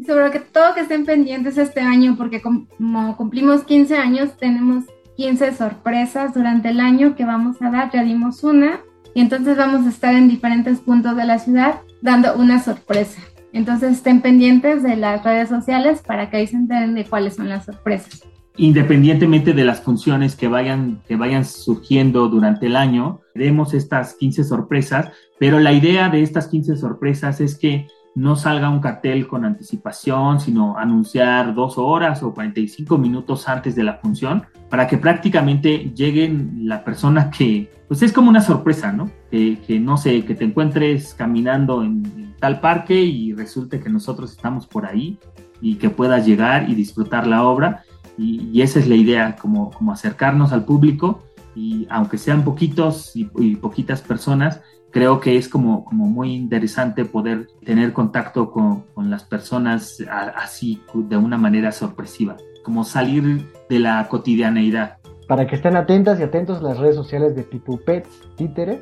Sobre 0.06 0.30
que 0.30 0.40
todo 0.40 0.74
que 0.74 0.80
estén 0.80 1.04
pendientes 1.06 1.56
este 1.58 1.80
año, 1.80 2.16
porque 2.18 2.40
com- 2.42 2.66
como 2.76 3.16
cumplimos 3.16 3.64
15 3.64 3.96
años, 3.96 4.36
tenemos 4.38 4.84
15 5.16 5.54
sorpresas 5.54 6.34
durante 6.34 6.68
el 6.70 6.80
año 6.80 7.16
que 7.16 7.24
vamos 7.24 7.60
a 7.62 7.70
dar. 7.70 7.90
Ya 7.92 8.02
dimos 8.04 8.42
una 8.44 8.80
y 9.14 9.20
entonces 9.20 9.56
vamos 9.56 9.86
a 9.86 9.90
estar 9.90 10.14
en 10.14 10.28
diferentes 10.28 10.80
puntos 10.80 11.16
de 11.16 11.24
la 11.24 11.38
ciudad 11.38 11.80
dando 12.02 12.34
una 12.36 12.62
sorpresa. 12.62 13.20
Entonces 13.52 13.92
estén 13.92 14.20
pendientes 14.20 14.82
de 14.82 14.96
las 14.96 15.24
redes 15.24 15.48
sociales 15.48 16.02
para 16.06 16.30
que 16.30 16.38
ahí 16.38 16.46
se 16.46 16.56
enteren 16.56 16.94
de 16.94 17.04
cuáles 17.04 17.34
son 17.34 17.48
las 17.48 17.64
sorpresas. 17.64 18.22
independientemente 18.56 19.54
de 19.54 19.64
las 19.64 19.80
funciones 19.80 20.36
que 20.36 20.46
vayan, 20.46 21.00
que 21.08 21.16
vayan 21.16 21.44
surgiendo 21.44 22.28
durante 22.28 22.66
el 22.66 22.76
año, 22.76 23.20
haremos 23.34 23.72
estas 23.72 24.14
15 24.14 24.44
sorpresas, 24.44 25.12
pero 25.38 25.60
la 25.60 25.72
idea 25.72 26.10
de 26.10 26.22
estas 26.22 26.48
15 26.48 26.76
sorpresas 26.76 27.40
es 27.40 27.56
que 27.56 27.86
no 28.14 28.36
salga 28.36 28.68
un 28.68 28.80
cartel 28.80 29.26
con 29.28 29.44
anticipación, 29.44 30.40
sino 30.40 30.76
anunciar 30.76 31.54
dos 31.54 31.78
horas 31.78 32.22
o 32.22 32.34
45 32.34 32.98
minutos 32.98 33.48
antes 33.48 33.74
de 33.74 33.84
la 33.84 33.94
función 33.94 34.42
para 34.68 34.86
que 34.86 34.98
prácticamente 34.98 35.92
lleguen 35.94 36.68
la 36.68 36.84
persona 36.84 37.30
que, 37.30 37.70
pues 37.88 38.02
es 38.02 38.12
como 38.12 38.28
una 38.28 38.40
sorpresa, 38.40 38.92
¿no? 38.92 39.10
Que, 39.30 39.58
que 39.66 39.80
no 39.80 39.96
sé, 39.96 40.24
que 40.24 40.34
te 40.34 40.44
encuentres 40.44 41.14
caminando 41.14 41.82
en, 41.82 42.29
tal 42.40 42.60
parque 42.60 42.94
y 43.00 43.32
resulte 43.32 43.80
que 43.80 43.90
nosotros 43.90 44.32
estamos 44.32 44.66
por 44.66 44.86
ahí 44.86 45.18
y 45.60 45.76
que 45.76 45.90
puedas 45.90 46.26
llegar 46.26 46.68
y 46.68 46.74
disfrutar 46.74 47.26
la 47.26 47.44
obra. 47.44 47.84
Y, 48.18 48.60
esa 48.60 48.80
es 48.80 48.88
la 48.88 48.96
idea, 48.96 49.36
como, 49.36 49.70
como 49.70 49.92
acercarnos 49.92 50.52
al 50.52 50.64
público 50.64 51.22
y 51.54 51.86
aunque 51.90 52.18
sean 52.18 52.44
poquitos 52.44 53.12
y, 53.14 53.24
poquitas 53.56 54.02
personas, 54.02 54.60
creo 54.90 55.20
que 55.20 55.36
es 55.36 55.48
como, 55.48 55.84
como 55.84 56.06
muy 56.06 56.34
interesante 56.34 57.04
poder 57.04 57.48
tener 57.64 57.92
contacto 57.92 58.50
con, 58.50 58.82
con 58.94 59.10
las 59.10 59.24
personas 59.24 59.98
así 60.36 60.80
de 60.94 61.16
una 61.16 61.38
manera 61.38 61.72
sorpresiva, 61.72 62.36
como 62.64 62.84
salir 62.84 63.50
de 63.68 63.78
la 63.78 64.06
cotidianeidad. 64.08 64.98
Para 65.26 65.46
que 65.46 65.56
estén 65.56 65.76
atentas 65.76 66.18
y 66.18 66.24
atentos 66.24 66.58
a 66.58 66.62
las 66.62 66.78
redes 66.78 66.96
sociales 66.96 67.36
de 67.36 67.44
Pipupets 67.44 68.08
Títere. 68.36 68.80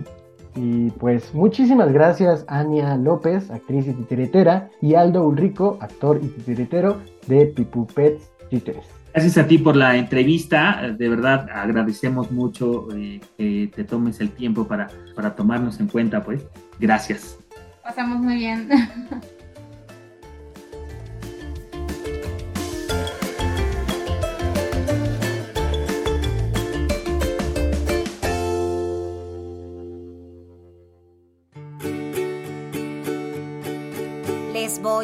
Y 0.55 0.90
pues 0.92 1.34
muchísimas 1.34 1.92
gracias 1.92 2.44
Ania 2.49 2.96
López, 2.96 3.51
actriz 3.51 3.86
y 3.86 3.92
titiritera, 3.92 4.70
y 4.80 4.94
Aldo 4.94 5.24
Ulrico, 5.24 5.78
actor 5.80 6.20
y 6.22 6.28
titiritero 6.28 6.99
de 7.26 7.46
Pipupets 7.46 8.30
Títeres. 8.51 8.86
Gracias 9.12 9.38
a 9.38 9.46
ti 9.46 9.59
por 9.59 9.76
la 9.76 9.96
entrevista, 9.96 10.94
de 10.96 11.09
verdad 11.09 11.49
agradecemos 11.53 12.30
mucho 12.30 12.88
eh, 12.94 13.20
que 13.36 13.70
te 13.74 13.84
tomes 13.84 14.20
el 14.20 14.30
tiempo 14.30 14.66
para, 14.66 14.88
para 15.16 15.34
tomarnos 15.34 15.80
en 15.80 15.88
cuenta, 15.88 16.22
pues 16.22 16.46
gracias. 16.78 17.38
Pasamos 17.82 18.18
muy 18.20 18.36
bien. 18.36 18.68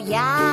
Les 0.07 0.44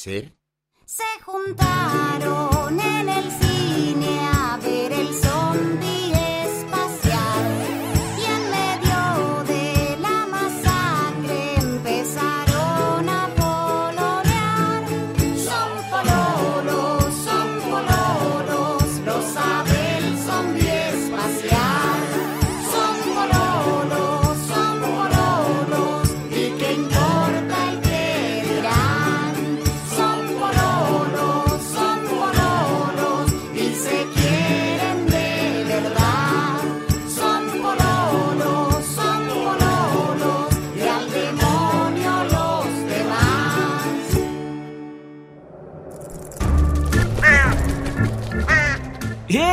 hacer? 0.00 0.32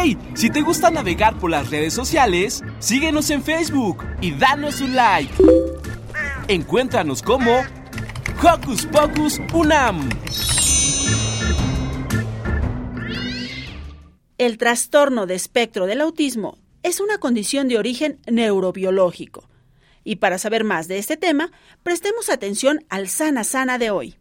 ¡Hey! 0.07 0.17
Si 0.35 0.49
te 0.49 0.61
gusta 0.61 0.89
navegar 0.89 1.37
por 1.37 1.51
las 1.51 1.69
redes 1.69 1.93
sociales, 1.93 2.63
síguenos 2.79 3.29
en 3.29 3.43
Facebook 3.43 4.05
y 4.21 4.31
danos 4.31 4.79
un 4.79 4.95
like. 4.95 5.33
Encuéntranos 6.47 7.21
como 7.21 7.51
Hocus 8.41 8.85
Pocus 8.85 9.41
Unam. 9.53 10.07
El 14.37 14.57
trastorno 14.57 15.25
de 15.25 15.35
espectro 15.35 15.87
del 15.87 15.99
autismo 15.99 16.57
es 16.83 17.01
una 17.01 17.17
condición 17.17 17.67
de 17.67 17.77
origen 17.77 18.19
neurobiológico. 18.27 19.49
Y 20.03 20.17
para 20.17 20.37
saber 20.37 20.63
más 20.63 20.87
de 20.87 20.99
este 20.99 21.17
tema, 21.17 21.51
prestemos 21.83 22.29
atención 22.29 22.85
al 22.87 23.09
Sana 23.09 23.43
Sana 23.43 23.77
de 23.77 23.89
hoy. 23.89 24.15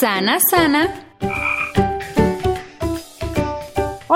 Sana 0.00 0.38
Sana. 0.50 1.03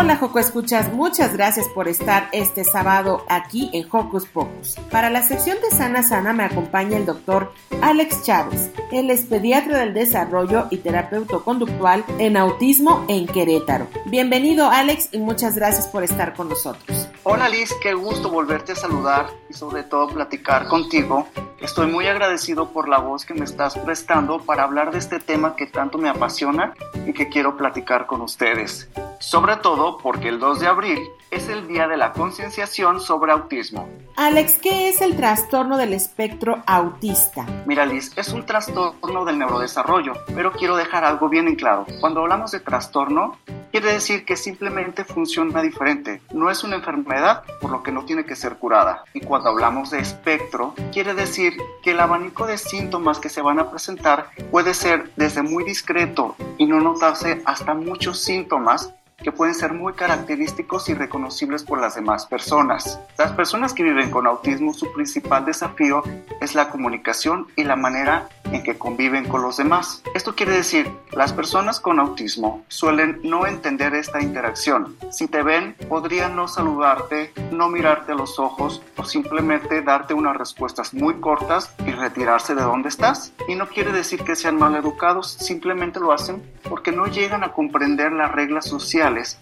Hola 0.01 0.17
Joco 0.17 0.39
Escuchas, 0.39 0.93
muchas 0.93 1.33
gracias 1.33 1.67
por 1.75 1.89
estar 1.89 2.29
este 2.31 2.63
sábado 2.63 3.25
aquí 3.29 3.69
en 3.73 3.85
Hocus 3.91 4.27
Pocus. 4.27 4.77
Para 4.93 5.11
la 5.11 5.23
sección 5.23 5.57
de 5.61 5.77
Sana 5.77 6.05
Sana 6.05 6.33
me 6.33 6.45
acompaña 6.45 6.97
el 6.97 7.05
doctor 7.05 7.53
Alex 7.83 8.23
Chávez. 8.23 8.71
Él 8.93 9.11
es 9.11 9.23
pediatra 9.23 9.79
del 9.79 9.95
desarrollo 9.95 10.69
y 10.71 10.77
terapeuta 10.77 11.39
conductual 11.39 12.05
en 12.21 12.37
autismo 12.37 13.05
en 13.09 13.27
Querétaro. 13.27 13.89
Bienvenido 14.07 14.71
Alex 14.71 15.09
y 15.11 15.19
muchas 15.19 15.57
gracias 15.57 15.89
por 15.89 16.05
estar 16.05 16.33
con 16.33 16.49
nosotros. 16.49 17.09
Hola 17.25 17.49
Liz, 17.49 17.75
qué 17.83 17.93
gusto 17.93 18.31
volverte 18.31 18.73
a 18.73 18.77
saludar 18.77 19.27
y 19.51 19.55
sobre 19.55 19.83
todo 19.83 20.07
platicar 20.07 20.69
contigo. 20.69 21.27
Estoy 21.61 21.89
muy 21.89 22.07
agradecido 22.07 22.71
por 22.71 22.89
la 22.89 22.99
voz 22.99 23.25
que 23.25 23.35
me 23.35 23.45
estás 23.45 23.77
prestando 23.77 24.39
para 24.39 24.63
hablar 24.63 24.93
de 24.93 24.99
este 24.99 25.19
tema 25.19 25.57
que 25.57 25.67
tanto 25.67 25.99
me 25.99 26.09
apasiona 26.09 26.73
y 27.05 27.13
que 27.13 27.29
quiero 27.29 27.57
platicar 27.57 28.07
con 28.07 28.21
ustedes. 28.21 28.89
Sobre 29.19 29.57
todo 29.57 29.88
porque 29.97 30.29
el 30.29 30.39
2 30.39 30.61
de 30.61 30.67
abril 30.67 30.99
es 31.31 31.49
el 31.49 31.67
día 31.67 31.89
de 31.89 31.97
la 31.97 32.13
concienciación 32.13 33.01
sobre 33.01 33.33
autismo. 33.33 33.89
Alex, 34.17 34.59
¿qué 34.59 34.89
es 34.89 35.01
el 35.01 35.17
trastorno 35.17 35.77
del 35.77 35.93
espectro 35.93 36.63
autista? 36.67 37.47
Mira 37.67 37.87
Liz, 37.87 38.13
es 38.17 38.29
un 38.31 38.45
trastorno 38.45 39.25
del 39.25 39.39
neurodesarrollo, 39.39 40.13
pero 40.35 40.53
quiero 40.53 40.77
dejar 40.77 41.05
algo 41.05 41.29
bien 41.29 41.49
en 41.49 41.57
claro. 41.57 41.87
Cuando 42.01 42.21
hablamos 42.21 42.51
de 42.51 42.61
trastorno, 42.61 43.39
quiere 43.71 43.93
decir 43.93 44.25
que 44.25 44.37
simplemente 44.37 45.05
funciona 45.05 45.63
diferente. 45.63 46.21
No 46.33 46.51
es 46.51 46.65
una 46.65 46.77
enfermedad, 46.77 47.45
por 47.61 47.71
lo 47.71 47.83
que 47.83 47.93
no 47.93 48.05
tiene 48.05 48.25
que 48.25 48.37
ser 48.37 48.57
curada. 48.57 49.05
Y 49.15 49.21
cuando 49.21 49.51
hablamos 49.51 49.91
de 49.91 50.01
espectro, 50.01 50.75
quiere 50.93 51.15
decir 51.15 51.55
que 51.83 51.93
el 51.93 52.01
abanico 52.01 52.47
de 52.47 52.59
síntomas 52.59 53.19
que 53.19 53.29
se 53.29 53.43
van 53.43 53.59
a 53.59 53.71
presentar 53.71 54.31
puede 54.51 54.75
ser 54.75 55.11
desde 55.17 55.43
muy 55.43 55.65
discreto 55.65 56.35
y 56.57 56.67
no 56.67 56.81
notarse 56.81 57.43
hasta 57.45 57.75
muchos 57.75 58.21
síntomas 58.21 58.93
que 59.23 59.33
pueden 59.33 59.55
ser 59.55 59.73
muy 59.73 59.95
característicos 59.95 60.89
y 60.89 60.95
reconocibles 60.95 61.65
por 61.65 61.81
las 61.81 61.97
demás 61.97 62.27
personas. 62.27 63.01
Las 63.19 63.33
personas 63.33 63.75
que 63.75 63.83
viven 63.83 64.11
con 64.11 64.27
autismo, 64.27 64.73
su 64.73 64.93
principal 64.93 65.45
desafío 65.45 66.03
es 66.41 66.55
la 66.55 66.71
comunicación 66.71 67.49
y 67.57 67.65
la 67.65 67.77
manera 67.77 68.29
en 68.53 68.63
que 68.63 68.79
conviven 68.79 69.29
con 69.29 69.43
los 69.43 69.57
demás. 69.57 70.03
Esto 70.15 70.35
quiere 70.35 70.53
decir, 70.53 70.91
las 71.13 71.33
personas 71.33 71.81
con 71.81 71.99
autismo 71.99 72.65
suelen 72.69 73.21
no 73.23 73.47
entender 73.47 73.95
esta 73.95 74.23
interacción. 74.23 74.97
Si 75.11 75.27
te 75.27 75.43
ven, 75.43 75.75
podrían 75.89 76.37
no 76.37 76.49
saludarte, 76.49 77.33
no 77.51 77.69
mirarte 77.69 78.13
a 78.13 78.15
los 78.15 78.39
ojos 78.39 78.83
o 78.97 79.05
simplemente 79.05 79.83
darte 79.83 80.15
unas 80.15 80.37
respuestas 80.37 80.95
muy 80.95 81.15
cortas 81.15 81.75
y 81.87 81.91
retirarse 81.91 82.55
de 82.55 82.63
donde 82.63 82.89
estás. 82.89 83.33
Y 83.49 83.55
no 83.55 83.69
quiere 83.69 83.93
decir 83.93 84.23
que 84.23 84.37
sean 84.37 84.57
mal 84.57 84.77
educados, 84.77 85.33
simplemente 85.33 86.01
lo 86.01 86.13
hacen 86.13 86.43
porque 86.69 86.93
no 86.93 87.07
llegan 87.07 87.45
a 87.45 87.53
comprender 87.53 88.13
las 88.13 88.33
reglas 88.33 88.67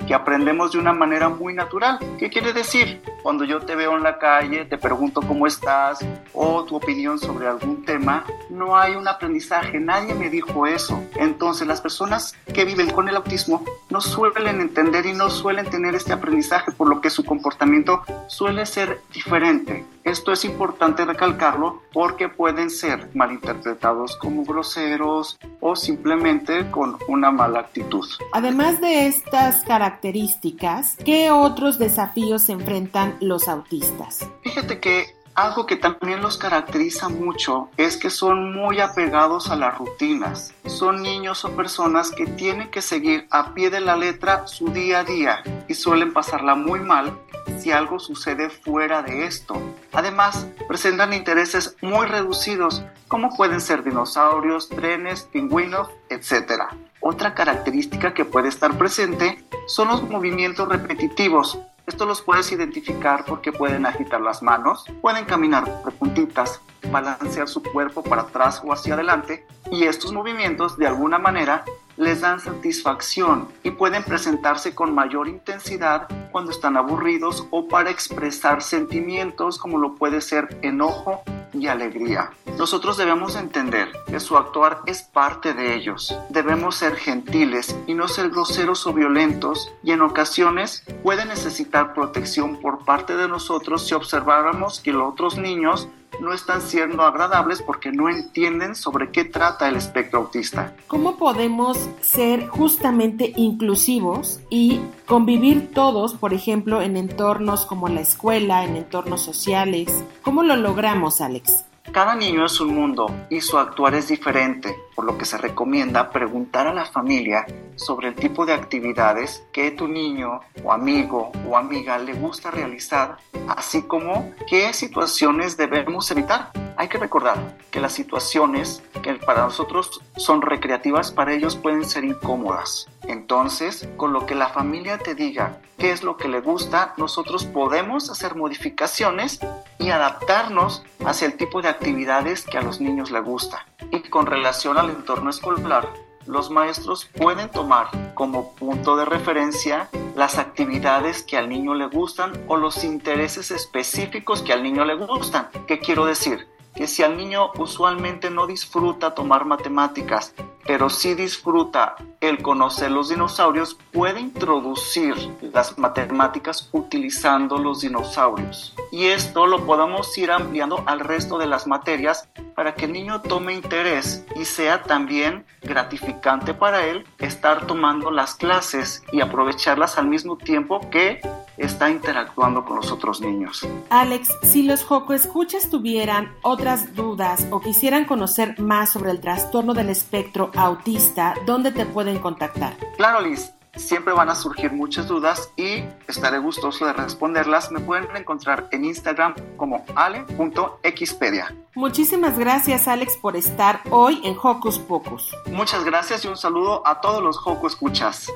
que 0.07 0.15
aprendemos 0.15 0.73
de 0.73 0.79
una 0.79 0.93
manera 0.93 1.29
muy 1.29 1.53
natural. 1.53 1.99
¿Qué 2.19 2.31
quiere 2.31 2.53
decir? 2.53 3.03
Cuando 3.23 3.45
yo 3.45 3.61
te 3.61 3.75
veo 3.75 3.97
en 3.97 4.03
la 4.05 4.19
calle, 4.19 4.65
te 4.65 4.79
pregunto 4.79 5.21
cómo 5.23 5.47
estás 5.47 5.99
o 6.33 6.65
tu 6.65 6.77
opinión 6.77 7.19
sobre 7.19 7.49
algún 7.49 7.85
tema, 7.85 8.25
no 8.49 8.77
hay 8.77 8.95
un 8.95 9.09
aprendizaje, 9.09 9.81
nadie 9.81 10.15
me 10.15 10.31
dijo 10.31 10.67
eso. 10.67 11.03
Entonces 11.17 11.67
las 11.67 11.81
personas 11.81 12.37
que 12.55 12.65
viven 12.65 12.91
con 12.91 13.09
el 13.09 13.17
autismo 13.17 13.65
no 13.91 14.01
suelen 14.01 14.61
entender 14.61 15.07
y 15.07 15.13
no 15.13 15.31
suelen 15.31 15.69
tener 15.69 15.97
este 15.97 16.13
aprendizaje, 16.13 16.71
por 16.71 16.89
lo 16.89 17.01
que 17.01 17.11
su 17.11 17.25
comportamiento 17.25 18.03
suele 18.29 18.67
ser 18.67 19.01
diferente. 19.13 19.85
Esto 20.07 20.31
es 20.31 20.45
importante 20.45 21.05
recalcarlo 21.05 21.83
porque 21.93 22.29
pueden 22.29 22.71
ser 22.71 23.11
malinterpretados 23.13 24.17
como 24.17 24.45
groseros 24.45 25.37
o 25.59 25.75
simplemente 25.75 26.71
con 26.71 26.97
una 27.09 27.33
mala 27.33 27.59
actitud. 27.59 28.07
Además 28.33 28.81
de 28.81 29.09
estas 29.09 29.65
características, 29.65 30.97
¿qué 31.05 31.33
otros 31.33 31.81
desafíos 31.81 32.45
se 32.45 32.53
enfrentan 32.53 33.17
los 33.21 33.49
autistas? 33.49 34.31
Fíjate 34.45 34.79
que 34.79 35.07
algo 35.37 35.67
que 35.67 35.77
también 35.77 36.23
los 36.23 36.39
caracteriza 36.39 37.11
mucho 37.11 37.69
es 37.77 37.99
que 37.99 38.09
son 38.09 38.55
muy 38.55 38.81
apegados 38.81 39.51
a 39.51 39.57
las 39.57 39.77
rutinas. 39.77 40.55
Son 40.65 41.03
niños 41.03 41.45
o 41.45 41.55
personas 41.55 42.11
que 42.11 42.27
tienen 42.27 42.71
que 42.71 42.81
seguir 42.81 43.27
a 43.31 43.53
pie 43.53 43.69
de 43.69 43.81
la 43.81 43.97
letra 43.97 44.47
su 44.47 44.71
día 44.71 45.01
a 45.01 45.05
día 45.05 45.43
y 45.69 45.75
suelen 45.75 46.15
pasarla 46.15 46.55
muy 46.55 46.81
mal 46.81 47.19
si 47.59 47.71
algo 47.71 47.99
sucede 47.99 48.49
fuera 48.49 49.03
de 49.03 49.27
esto. 49.27 49.61
Además, 49.93 50.49
presentan 50.69 51.13
intereses 51.13 51.77
muy 51.83 52.07
reducidos 52.07 52.83
como 53.07 53.37
pueden 53.37 53.61
ser 53.61 53.85
dinosaurios, 53.85 54.71
trenes, 54.71 55.25
pingüinos, 55.25 55.89
etc. 56.09 56.63
Otra 57.01 57.35
característica 57.35 58.15
que 58.15 58.25
puede 58.25 58.49
estar 58.49 58.77
presente 58.79 59.45
son 59.67 59.89
los 59.89 60.03
movimientos 60.09 60.69
repetitivos, 60.69 61.59
esto 61.87 62.05
los 62.05 62.21
puedes 62.21 62.51
identificar 62.53 63.25
porque 63.25 63.53
pueden 63.53 63.87
agitar 63.87 64.21
las 64.21 64.43
manos, 64.43 64.85
pueden 65.01 65.25
caminar 65.25 65.85
de 65.85 65.91
puntitas, 65.93 66.61
balancear 66.91 67.49
su 67.49 67.63
cuerpo 67.63 68.03
para 68.03 68.23
atrás 68.23 68.61
o 68.65 68.73
hacia 68.73 68.95
adelante 68.95 69.47
y 69.71 69.85
estos 69.85 70.13
movimientos 70.13 70.77
de 70.77 70.87
alguna 70.87 71.19
manera 71.19 71.65
les 71.97 72.21
dan 72.21 72.41
satisfacción 72.41 73.49
y 73.63 73.71
pueden 73.71 74.05
presentarse 74.05 74.75
con 74.75 74.95
mayor 74.95 75.29
intensidad 75.29 76.09
cuando 76.31 76.51
están 76.51 76.77
aburridos 76.77 77.47
o 77.51 77.69
para 77.69 77.91
expresar 77.91 78.63
sentimientos 78.63 79.59
como 79.59 79.79
lo 79.79 79.95
puede 79.95 80.21
ser 80.21 80.59
enojo 80.63 81.23
y 81.53 81.69
alegría. 81.69 82.31
Nosotros 82.59 82.97
debemos 82.97 83.37
entender 83.37 83.91
que 84.07 84.21
su 84.21 84.37
actuar 84.37 84.81
es 84.87 85.03
parte 85.03 85.55
de 85.55 85.75
ellos. 85.75 86.17
Debemos 86.31 86.77
ser 86.77 86.97
gentiles 86.97 87.77
y 87.87 87.95
no 87.95 88.09
ser 88.09 88.31
groseros 88.31 88.87
o 88.87 88.93
violentos 88.93 89.73
y 89.83 89.93
en 89.93 90.03
ocasiones 90.03 90.85
pueden 91.03 91.29
necesitar 91.29 91.95
protección 91.95 92.61
por 92.61 92.85
parte 92.85 93.17
de 93.17 93.29
nosotros 93.29 93.87
si 93.87 93.95
observáramos 93.95 94.81
que 94.81 94.93
los 94.93 95.13
otros 95.13 95.37
niños 95.39 95.89
no 96.21 96.33
están 96.33 96.61
siendo 96.61 97.03
agradables 97.03 97.63
porque 97.63 97.93
no 97.93 98.09
entienden 98.09 98.75
sobre 98.75 99.11
qué 99.11 99.25
trata 99.25 99.69
el 99.69 99.77
espectro 99.77 100.21
autista. 100.21 100.75
¿Cómo 100.87 101.17
podemos 101.17 101.79
ser 102.01 102.49
justamente 102.49 103.33
inclusivos 103.37 104.41
y 104.51 104.81
convivir 105.07 105.73
todos, 105.73 106.15
por 106.15 106.35
ejemplo, 106.35 106.83
en 106.83 106.97
entornos 106.97 107.67
como 107.67 107.89
la 107.89 108.01
escuela, 108.01 108.65
en 108.65 108.77
entornos 108.77 109.23
sociales? 109.23 110.05
¿Cómo 110.23 110.43
lo 110.43 110.57
logramos, 110.57 111.21
Alex? 111.21 111.65
Cada 111.93 112.15
niño 112.15 112.45
es 112.45 112.61
un 112.61 112.75
mundo 112.75 113.11
y 113.31 113.41
su 113.41 113.59
actuar 113.59 113.95
es 113.95 114.09
diferente, 114.09 114.77
por 114.97 115.05
lo 115.05 115.17
que 115.19 115.27
se 115.27 115.39
recomienda 115.39 116.11
preguntar 116.11 116.67
a 116.67 116.75
la 116.75 116.87
familia 116.87 117.47
sobre 117.77 118.09
el 118.09 118.15
tipo 118.15 118.47
de 118.47 118.55
actividades 118.55 119.45
que 119.53 119.71
tu 119.71 119.87
niño 119.87 120.41
o 120.65 120.73
amigo 120.73 121.31
o 121.49 121.57
amiga 121.57 121.99
le 121.99 122.15
gusta 122.15 122.51
realizar, 122.51 123.19
así 123.47 123.83
como 123.83 124.33
qué 124.49 124.73
situaciones 124.73 125.57
debemos 125.57 126.11
evitar. 126.11 126.51
Hay 126.79 126.89
que 126.89 126.99
recordar 126.99 127.57
que 127.71 127.81
las 127.81 127.93
situaciones 127.93 128.83
que 129.03 129.15
para 129.15 129.45
nosotros 129.45 130.03
son 130.17 130.43
recreativas, 130.43 131.13
para 131.13 131.33
ellos 131.33 131.57
pueden 131.57 131.85
ser 131.85 132.05
incómodas. 132.05 132.87
Entonces, 133.05 133.89
con 133.97 134.13
lo 134.13 134.27
que 134.27 134.35
la 134.35 134.49
familia 134.49 134.99
te 134.99 135.15
diga 135.15 135.61
qué 135.79 135.93
es 135.93 136.03
lo 136.03 136.17
que 136.17 136.29
le 136.29 136.41
gusta, 136.41 136.95
nosotros 136.97 137.45
podemos 137.45 138.11
hacer 138.11 138.35
modificaciones 138.35 139.41
y 139.79 139.91
adaptarnos 139.91 140.83
hacia 141.05 141.27
el 141.27 141.37
tipo 141.37 141.63
de 141.63 141.69
actividades 141.69 142.45
que 142.45 142.59
a 142.59 142.63
los 142.63 142.81
niños 142.81 143.11
les 143.11 143.23
gusta. 143.23 143.67
Y 143.91 144.01
con 144.01 144.27
relación 144.27 144.77
al 144.87 144.97
entorno 144.97 145.31
escolar, 145.31 145.89
los 146.27 146.51
maestros 146.51 147.07
pueden 147.07 147.51
tomar 147.51 148.15
como 148.15 148.55
punto 148.55 148.97
de 148.97 149.05
referencia 149.05 149.89
las 150.15 150.39
actividades 150.39 151.23
que 151.23 151.37
al 151.37 151.49
niño 151.49 151.75
le 151.75 151.87
gustan 151.87 152.33
o 152.47 152.57
los 152.57 152.85
intereses 152.85 153.51
específicos 153.51 154.43
que 154.43 154.53
al 154.53 154.63
niño 154.63 154.85
le 154.85 154.95
gustan. 154.95 155.49
¿Qué 155.67 155.79
quiero 155.79 156.07
decir? 156.07 156.49
Que 156.77 156.87
si 156.87 157.03
al 157.03 157.17
niño 157.17 157.51
usualmente 157.59 158.31
no 158.31 158.47
disfruta 158.47 159.15
tomar 159.15 159.47
matemáticas, 159.47 160.35
pero 160.67 160.91
sí 160.91 161.15
disfruta 161.15 161.97
el 162.21 162.43
conocer 162.43 162.91
los 162.91 163.09
dinosaurios, 163.09 163.79
puede 163.93 164.21
introducir 164.21 165.15
las 165.41 165.79
matemáticas 165.79 166.69
utilizando 166.73 167.57
los 167.57 167.81
dinosaurios. 167.81 168.75
Y 168.93 169.07
esto 169.07 169.47
lo 169.47 169.65
podemos 169.65 170.17
ir 170.19 170.31
ampliando 170.31 170.83
al 170.87 171.01
resto 171.01 171.39
de 171.39 171.47
las 171.47 171.67
materias 171.67 172.29
para 172.55 172.75
que 172.75 172.87
el 172.87 172.93
niño 172.93 173.23
tome 173.23 173.55
interés 173.55 174.25
y 174.35 174.45
sea 174.45 174.83
también 174.83 175.45
gratificante 175.63 176.55
para 176.55 176.87
él 176.87 177.07
estar 177.19 177.67
tomando 177.67 178.11
las 178.11 178.35
clases 178.35 179.03
y 179.13 179.21
aprovecharlas 179.21 179.99
al 179.99 180.09
mismo 180.09 180.37
tiempo 180.37 180.81
que 180.91 181.21
está 181.57 181.91
interactuando 181.91 182.65
con 182.65 182.77
los 182.77 182.93
otros 182.93 183.21
niños. 183.21 183.67
Alex, 183.91 184.29
si 184.43 184.63
los 184.63 184.85
Joco 184.85 185.15
Escuchas 185.15 185.71
tuvieran 185.71 186.35
otras 186.67 186.97
dudas 186.97 187.47
o 187.53 187.61
quisieran 187.61 188.07
conocer 188.07 188.59
más 188.59 188.91
sobre 188.91 189.13
el 189.13 189.21
trastorno 189.21 189.73
del 189.73 189.89
espectro 189.89 190.51
autista, 190.57 191.35
¿dónde 191.47 191.71
te 191.71 191.87
pueden 191.87 192.19
contactar? 192.19 192.77
Claro, 192.97 193.21
Liz. 193.21 193.53
Siempre 193.77 194.13
van 194.13 194.31
a 194.31 194.35
surgir 194.35 194.73
muchas 194.73 195.07
dudas 195.07 195.53
y 195.57 195.85
estaré 196.09 196.39
gustoso 196.39 196.85
de 196.87 196.93
responderlas. 196.93 197.71
Me 197.71 197.79
pueden 197.79 198.09
encontrar 198.17 198.69
en 198.73 198.85
Instagram 198.85 199.37
como 199.57 199.85
ale.xpedia. 199.95 201.55
Muchísimas 201.77 202.37
gracias 202.37 202.89
Alex 202.89 203.17
por 203.19 203.37
estar 203.37 203.83
hoy 203.91 204.21
en 204.25 204.35
Hocus 204.43 204.81
Pocus. 204.81 205.37
Muchas 205.53 205.85
gracias 205.85 206.25
y 206.25 206.29
un 206.29 206.37
saludo 206.37 206.85
a 206.85 207.01
todos 207.01 207.23
los 207.23 207.39
Joco 207.39 207.69
Escuchas. 207.69 208.33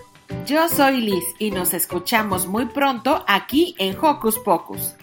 Yo 0.46 0.68
soy 0.68 1.00
Liz 1.00 1.24
y 1.40 1.50
nos 1.50 1.74
escuchamos 1.74 2.46
muy 2.46 2.66
pronto 2.66 3.24
aquí 3.26 3.74
en 3.78 3.96
Hocus 4.00 4.38
Pocus. 4.38 4.94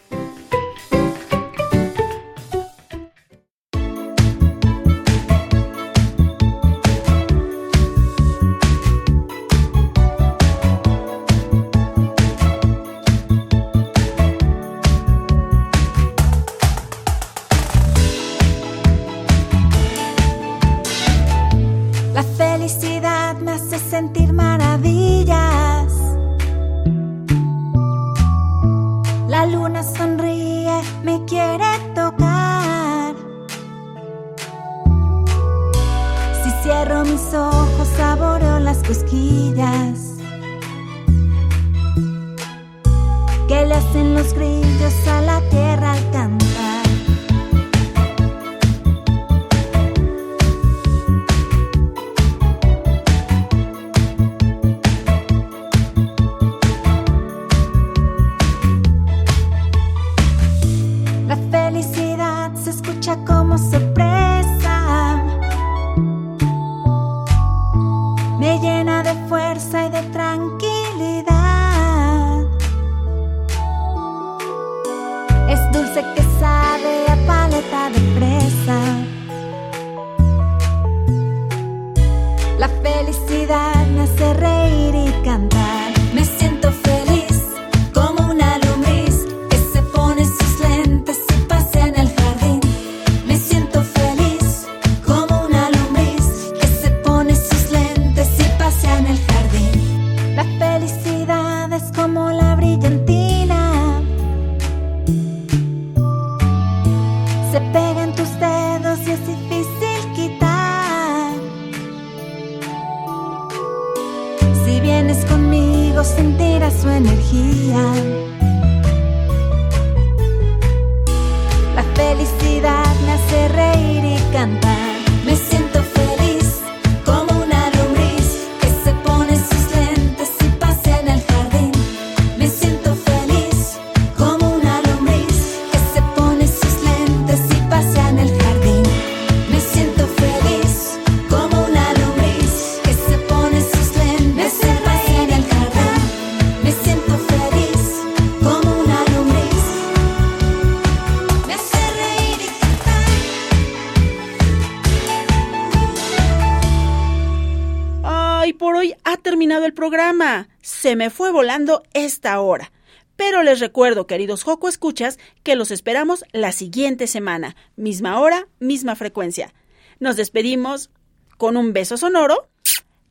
Se 160.88 160.96
me 160.96 161.10
fue 161.10 161.34
volando 161.34 161.84
esta 161.94 162.40
hora. 162.40 162.72
Pero 163.18 163.44
les 163.44 163.60
recuerdo, 163.60 164.08
queridos 164.08 164.44
Joco 164.44 164.70
Escuchas, 164.70 165.20
que 165.44 165.58
los 165.58 165.70
esperamos 165.70 166.24
la 166.32 166.54
siguiente 166.54 167.08
semana. 167.08 167.58
Misma 167.76 168.22
hora, 168.22 168.48
misma 168.62 168.96
frecuencia. 168.96 169.54
Nos 170.00 170.16
despedimos 170.16 170.90
con 171.38 171.58
un 171.58 171.74
beso 171.74 171.98
sonoro 171.98 172.48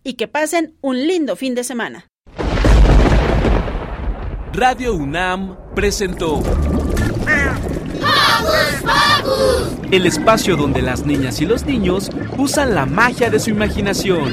y 0.03 0.14
que 0.14 0.27
pasen 0.27 0.74
un 0.81 1.07
lindo 1.07 1.37
fin 1.37 1.55
de 1.55 1.64
semana. 1.64 2.09
Radio 4.55 4.95
UNAM 4.95 5.74
presentó 5.74 6.43
el 9.91 10.07
espacio 10.07 10.57
donde 10.57 10.81
las 10.81 11.05
niñas 11.05 11.43
y 11.43 11.45
los 11.45 11.66
niños 11.66 12.11
usan 12.39 12.74
la 12.74 12.87
magia 12.87 13.29
de 13.29 13.39
su 13.39 13.51
imaginación. 13.51 14.33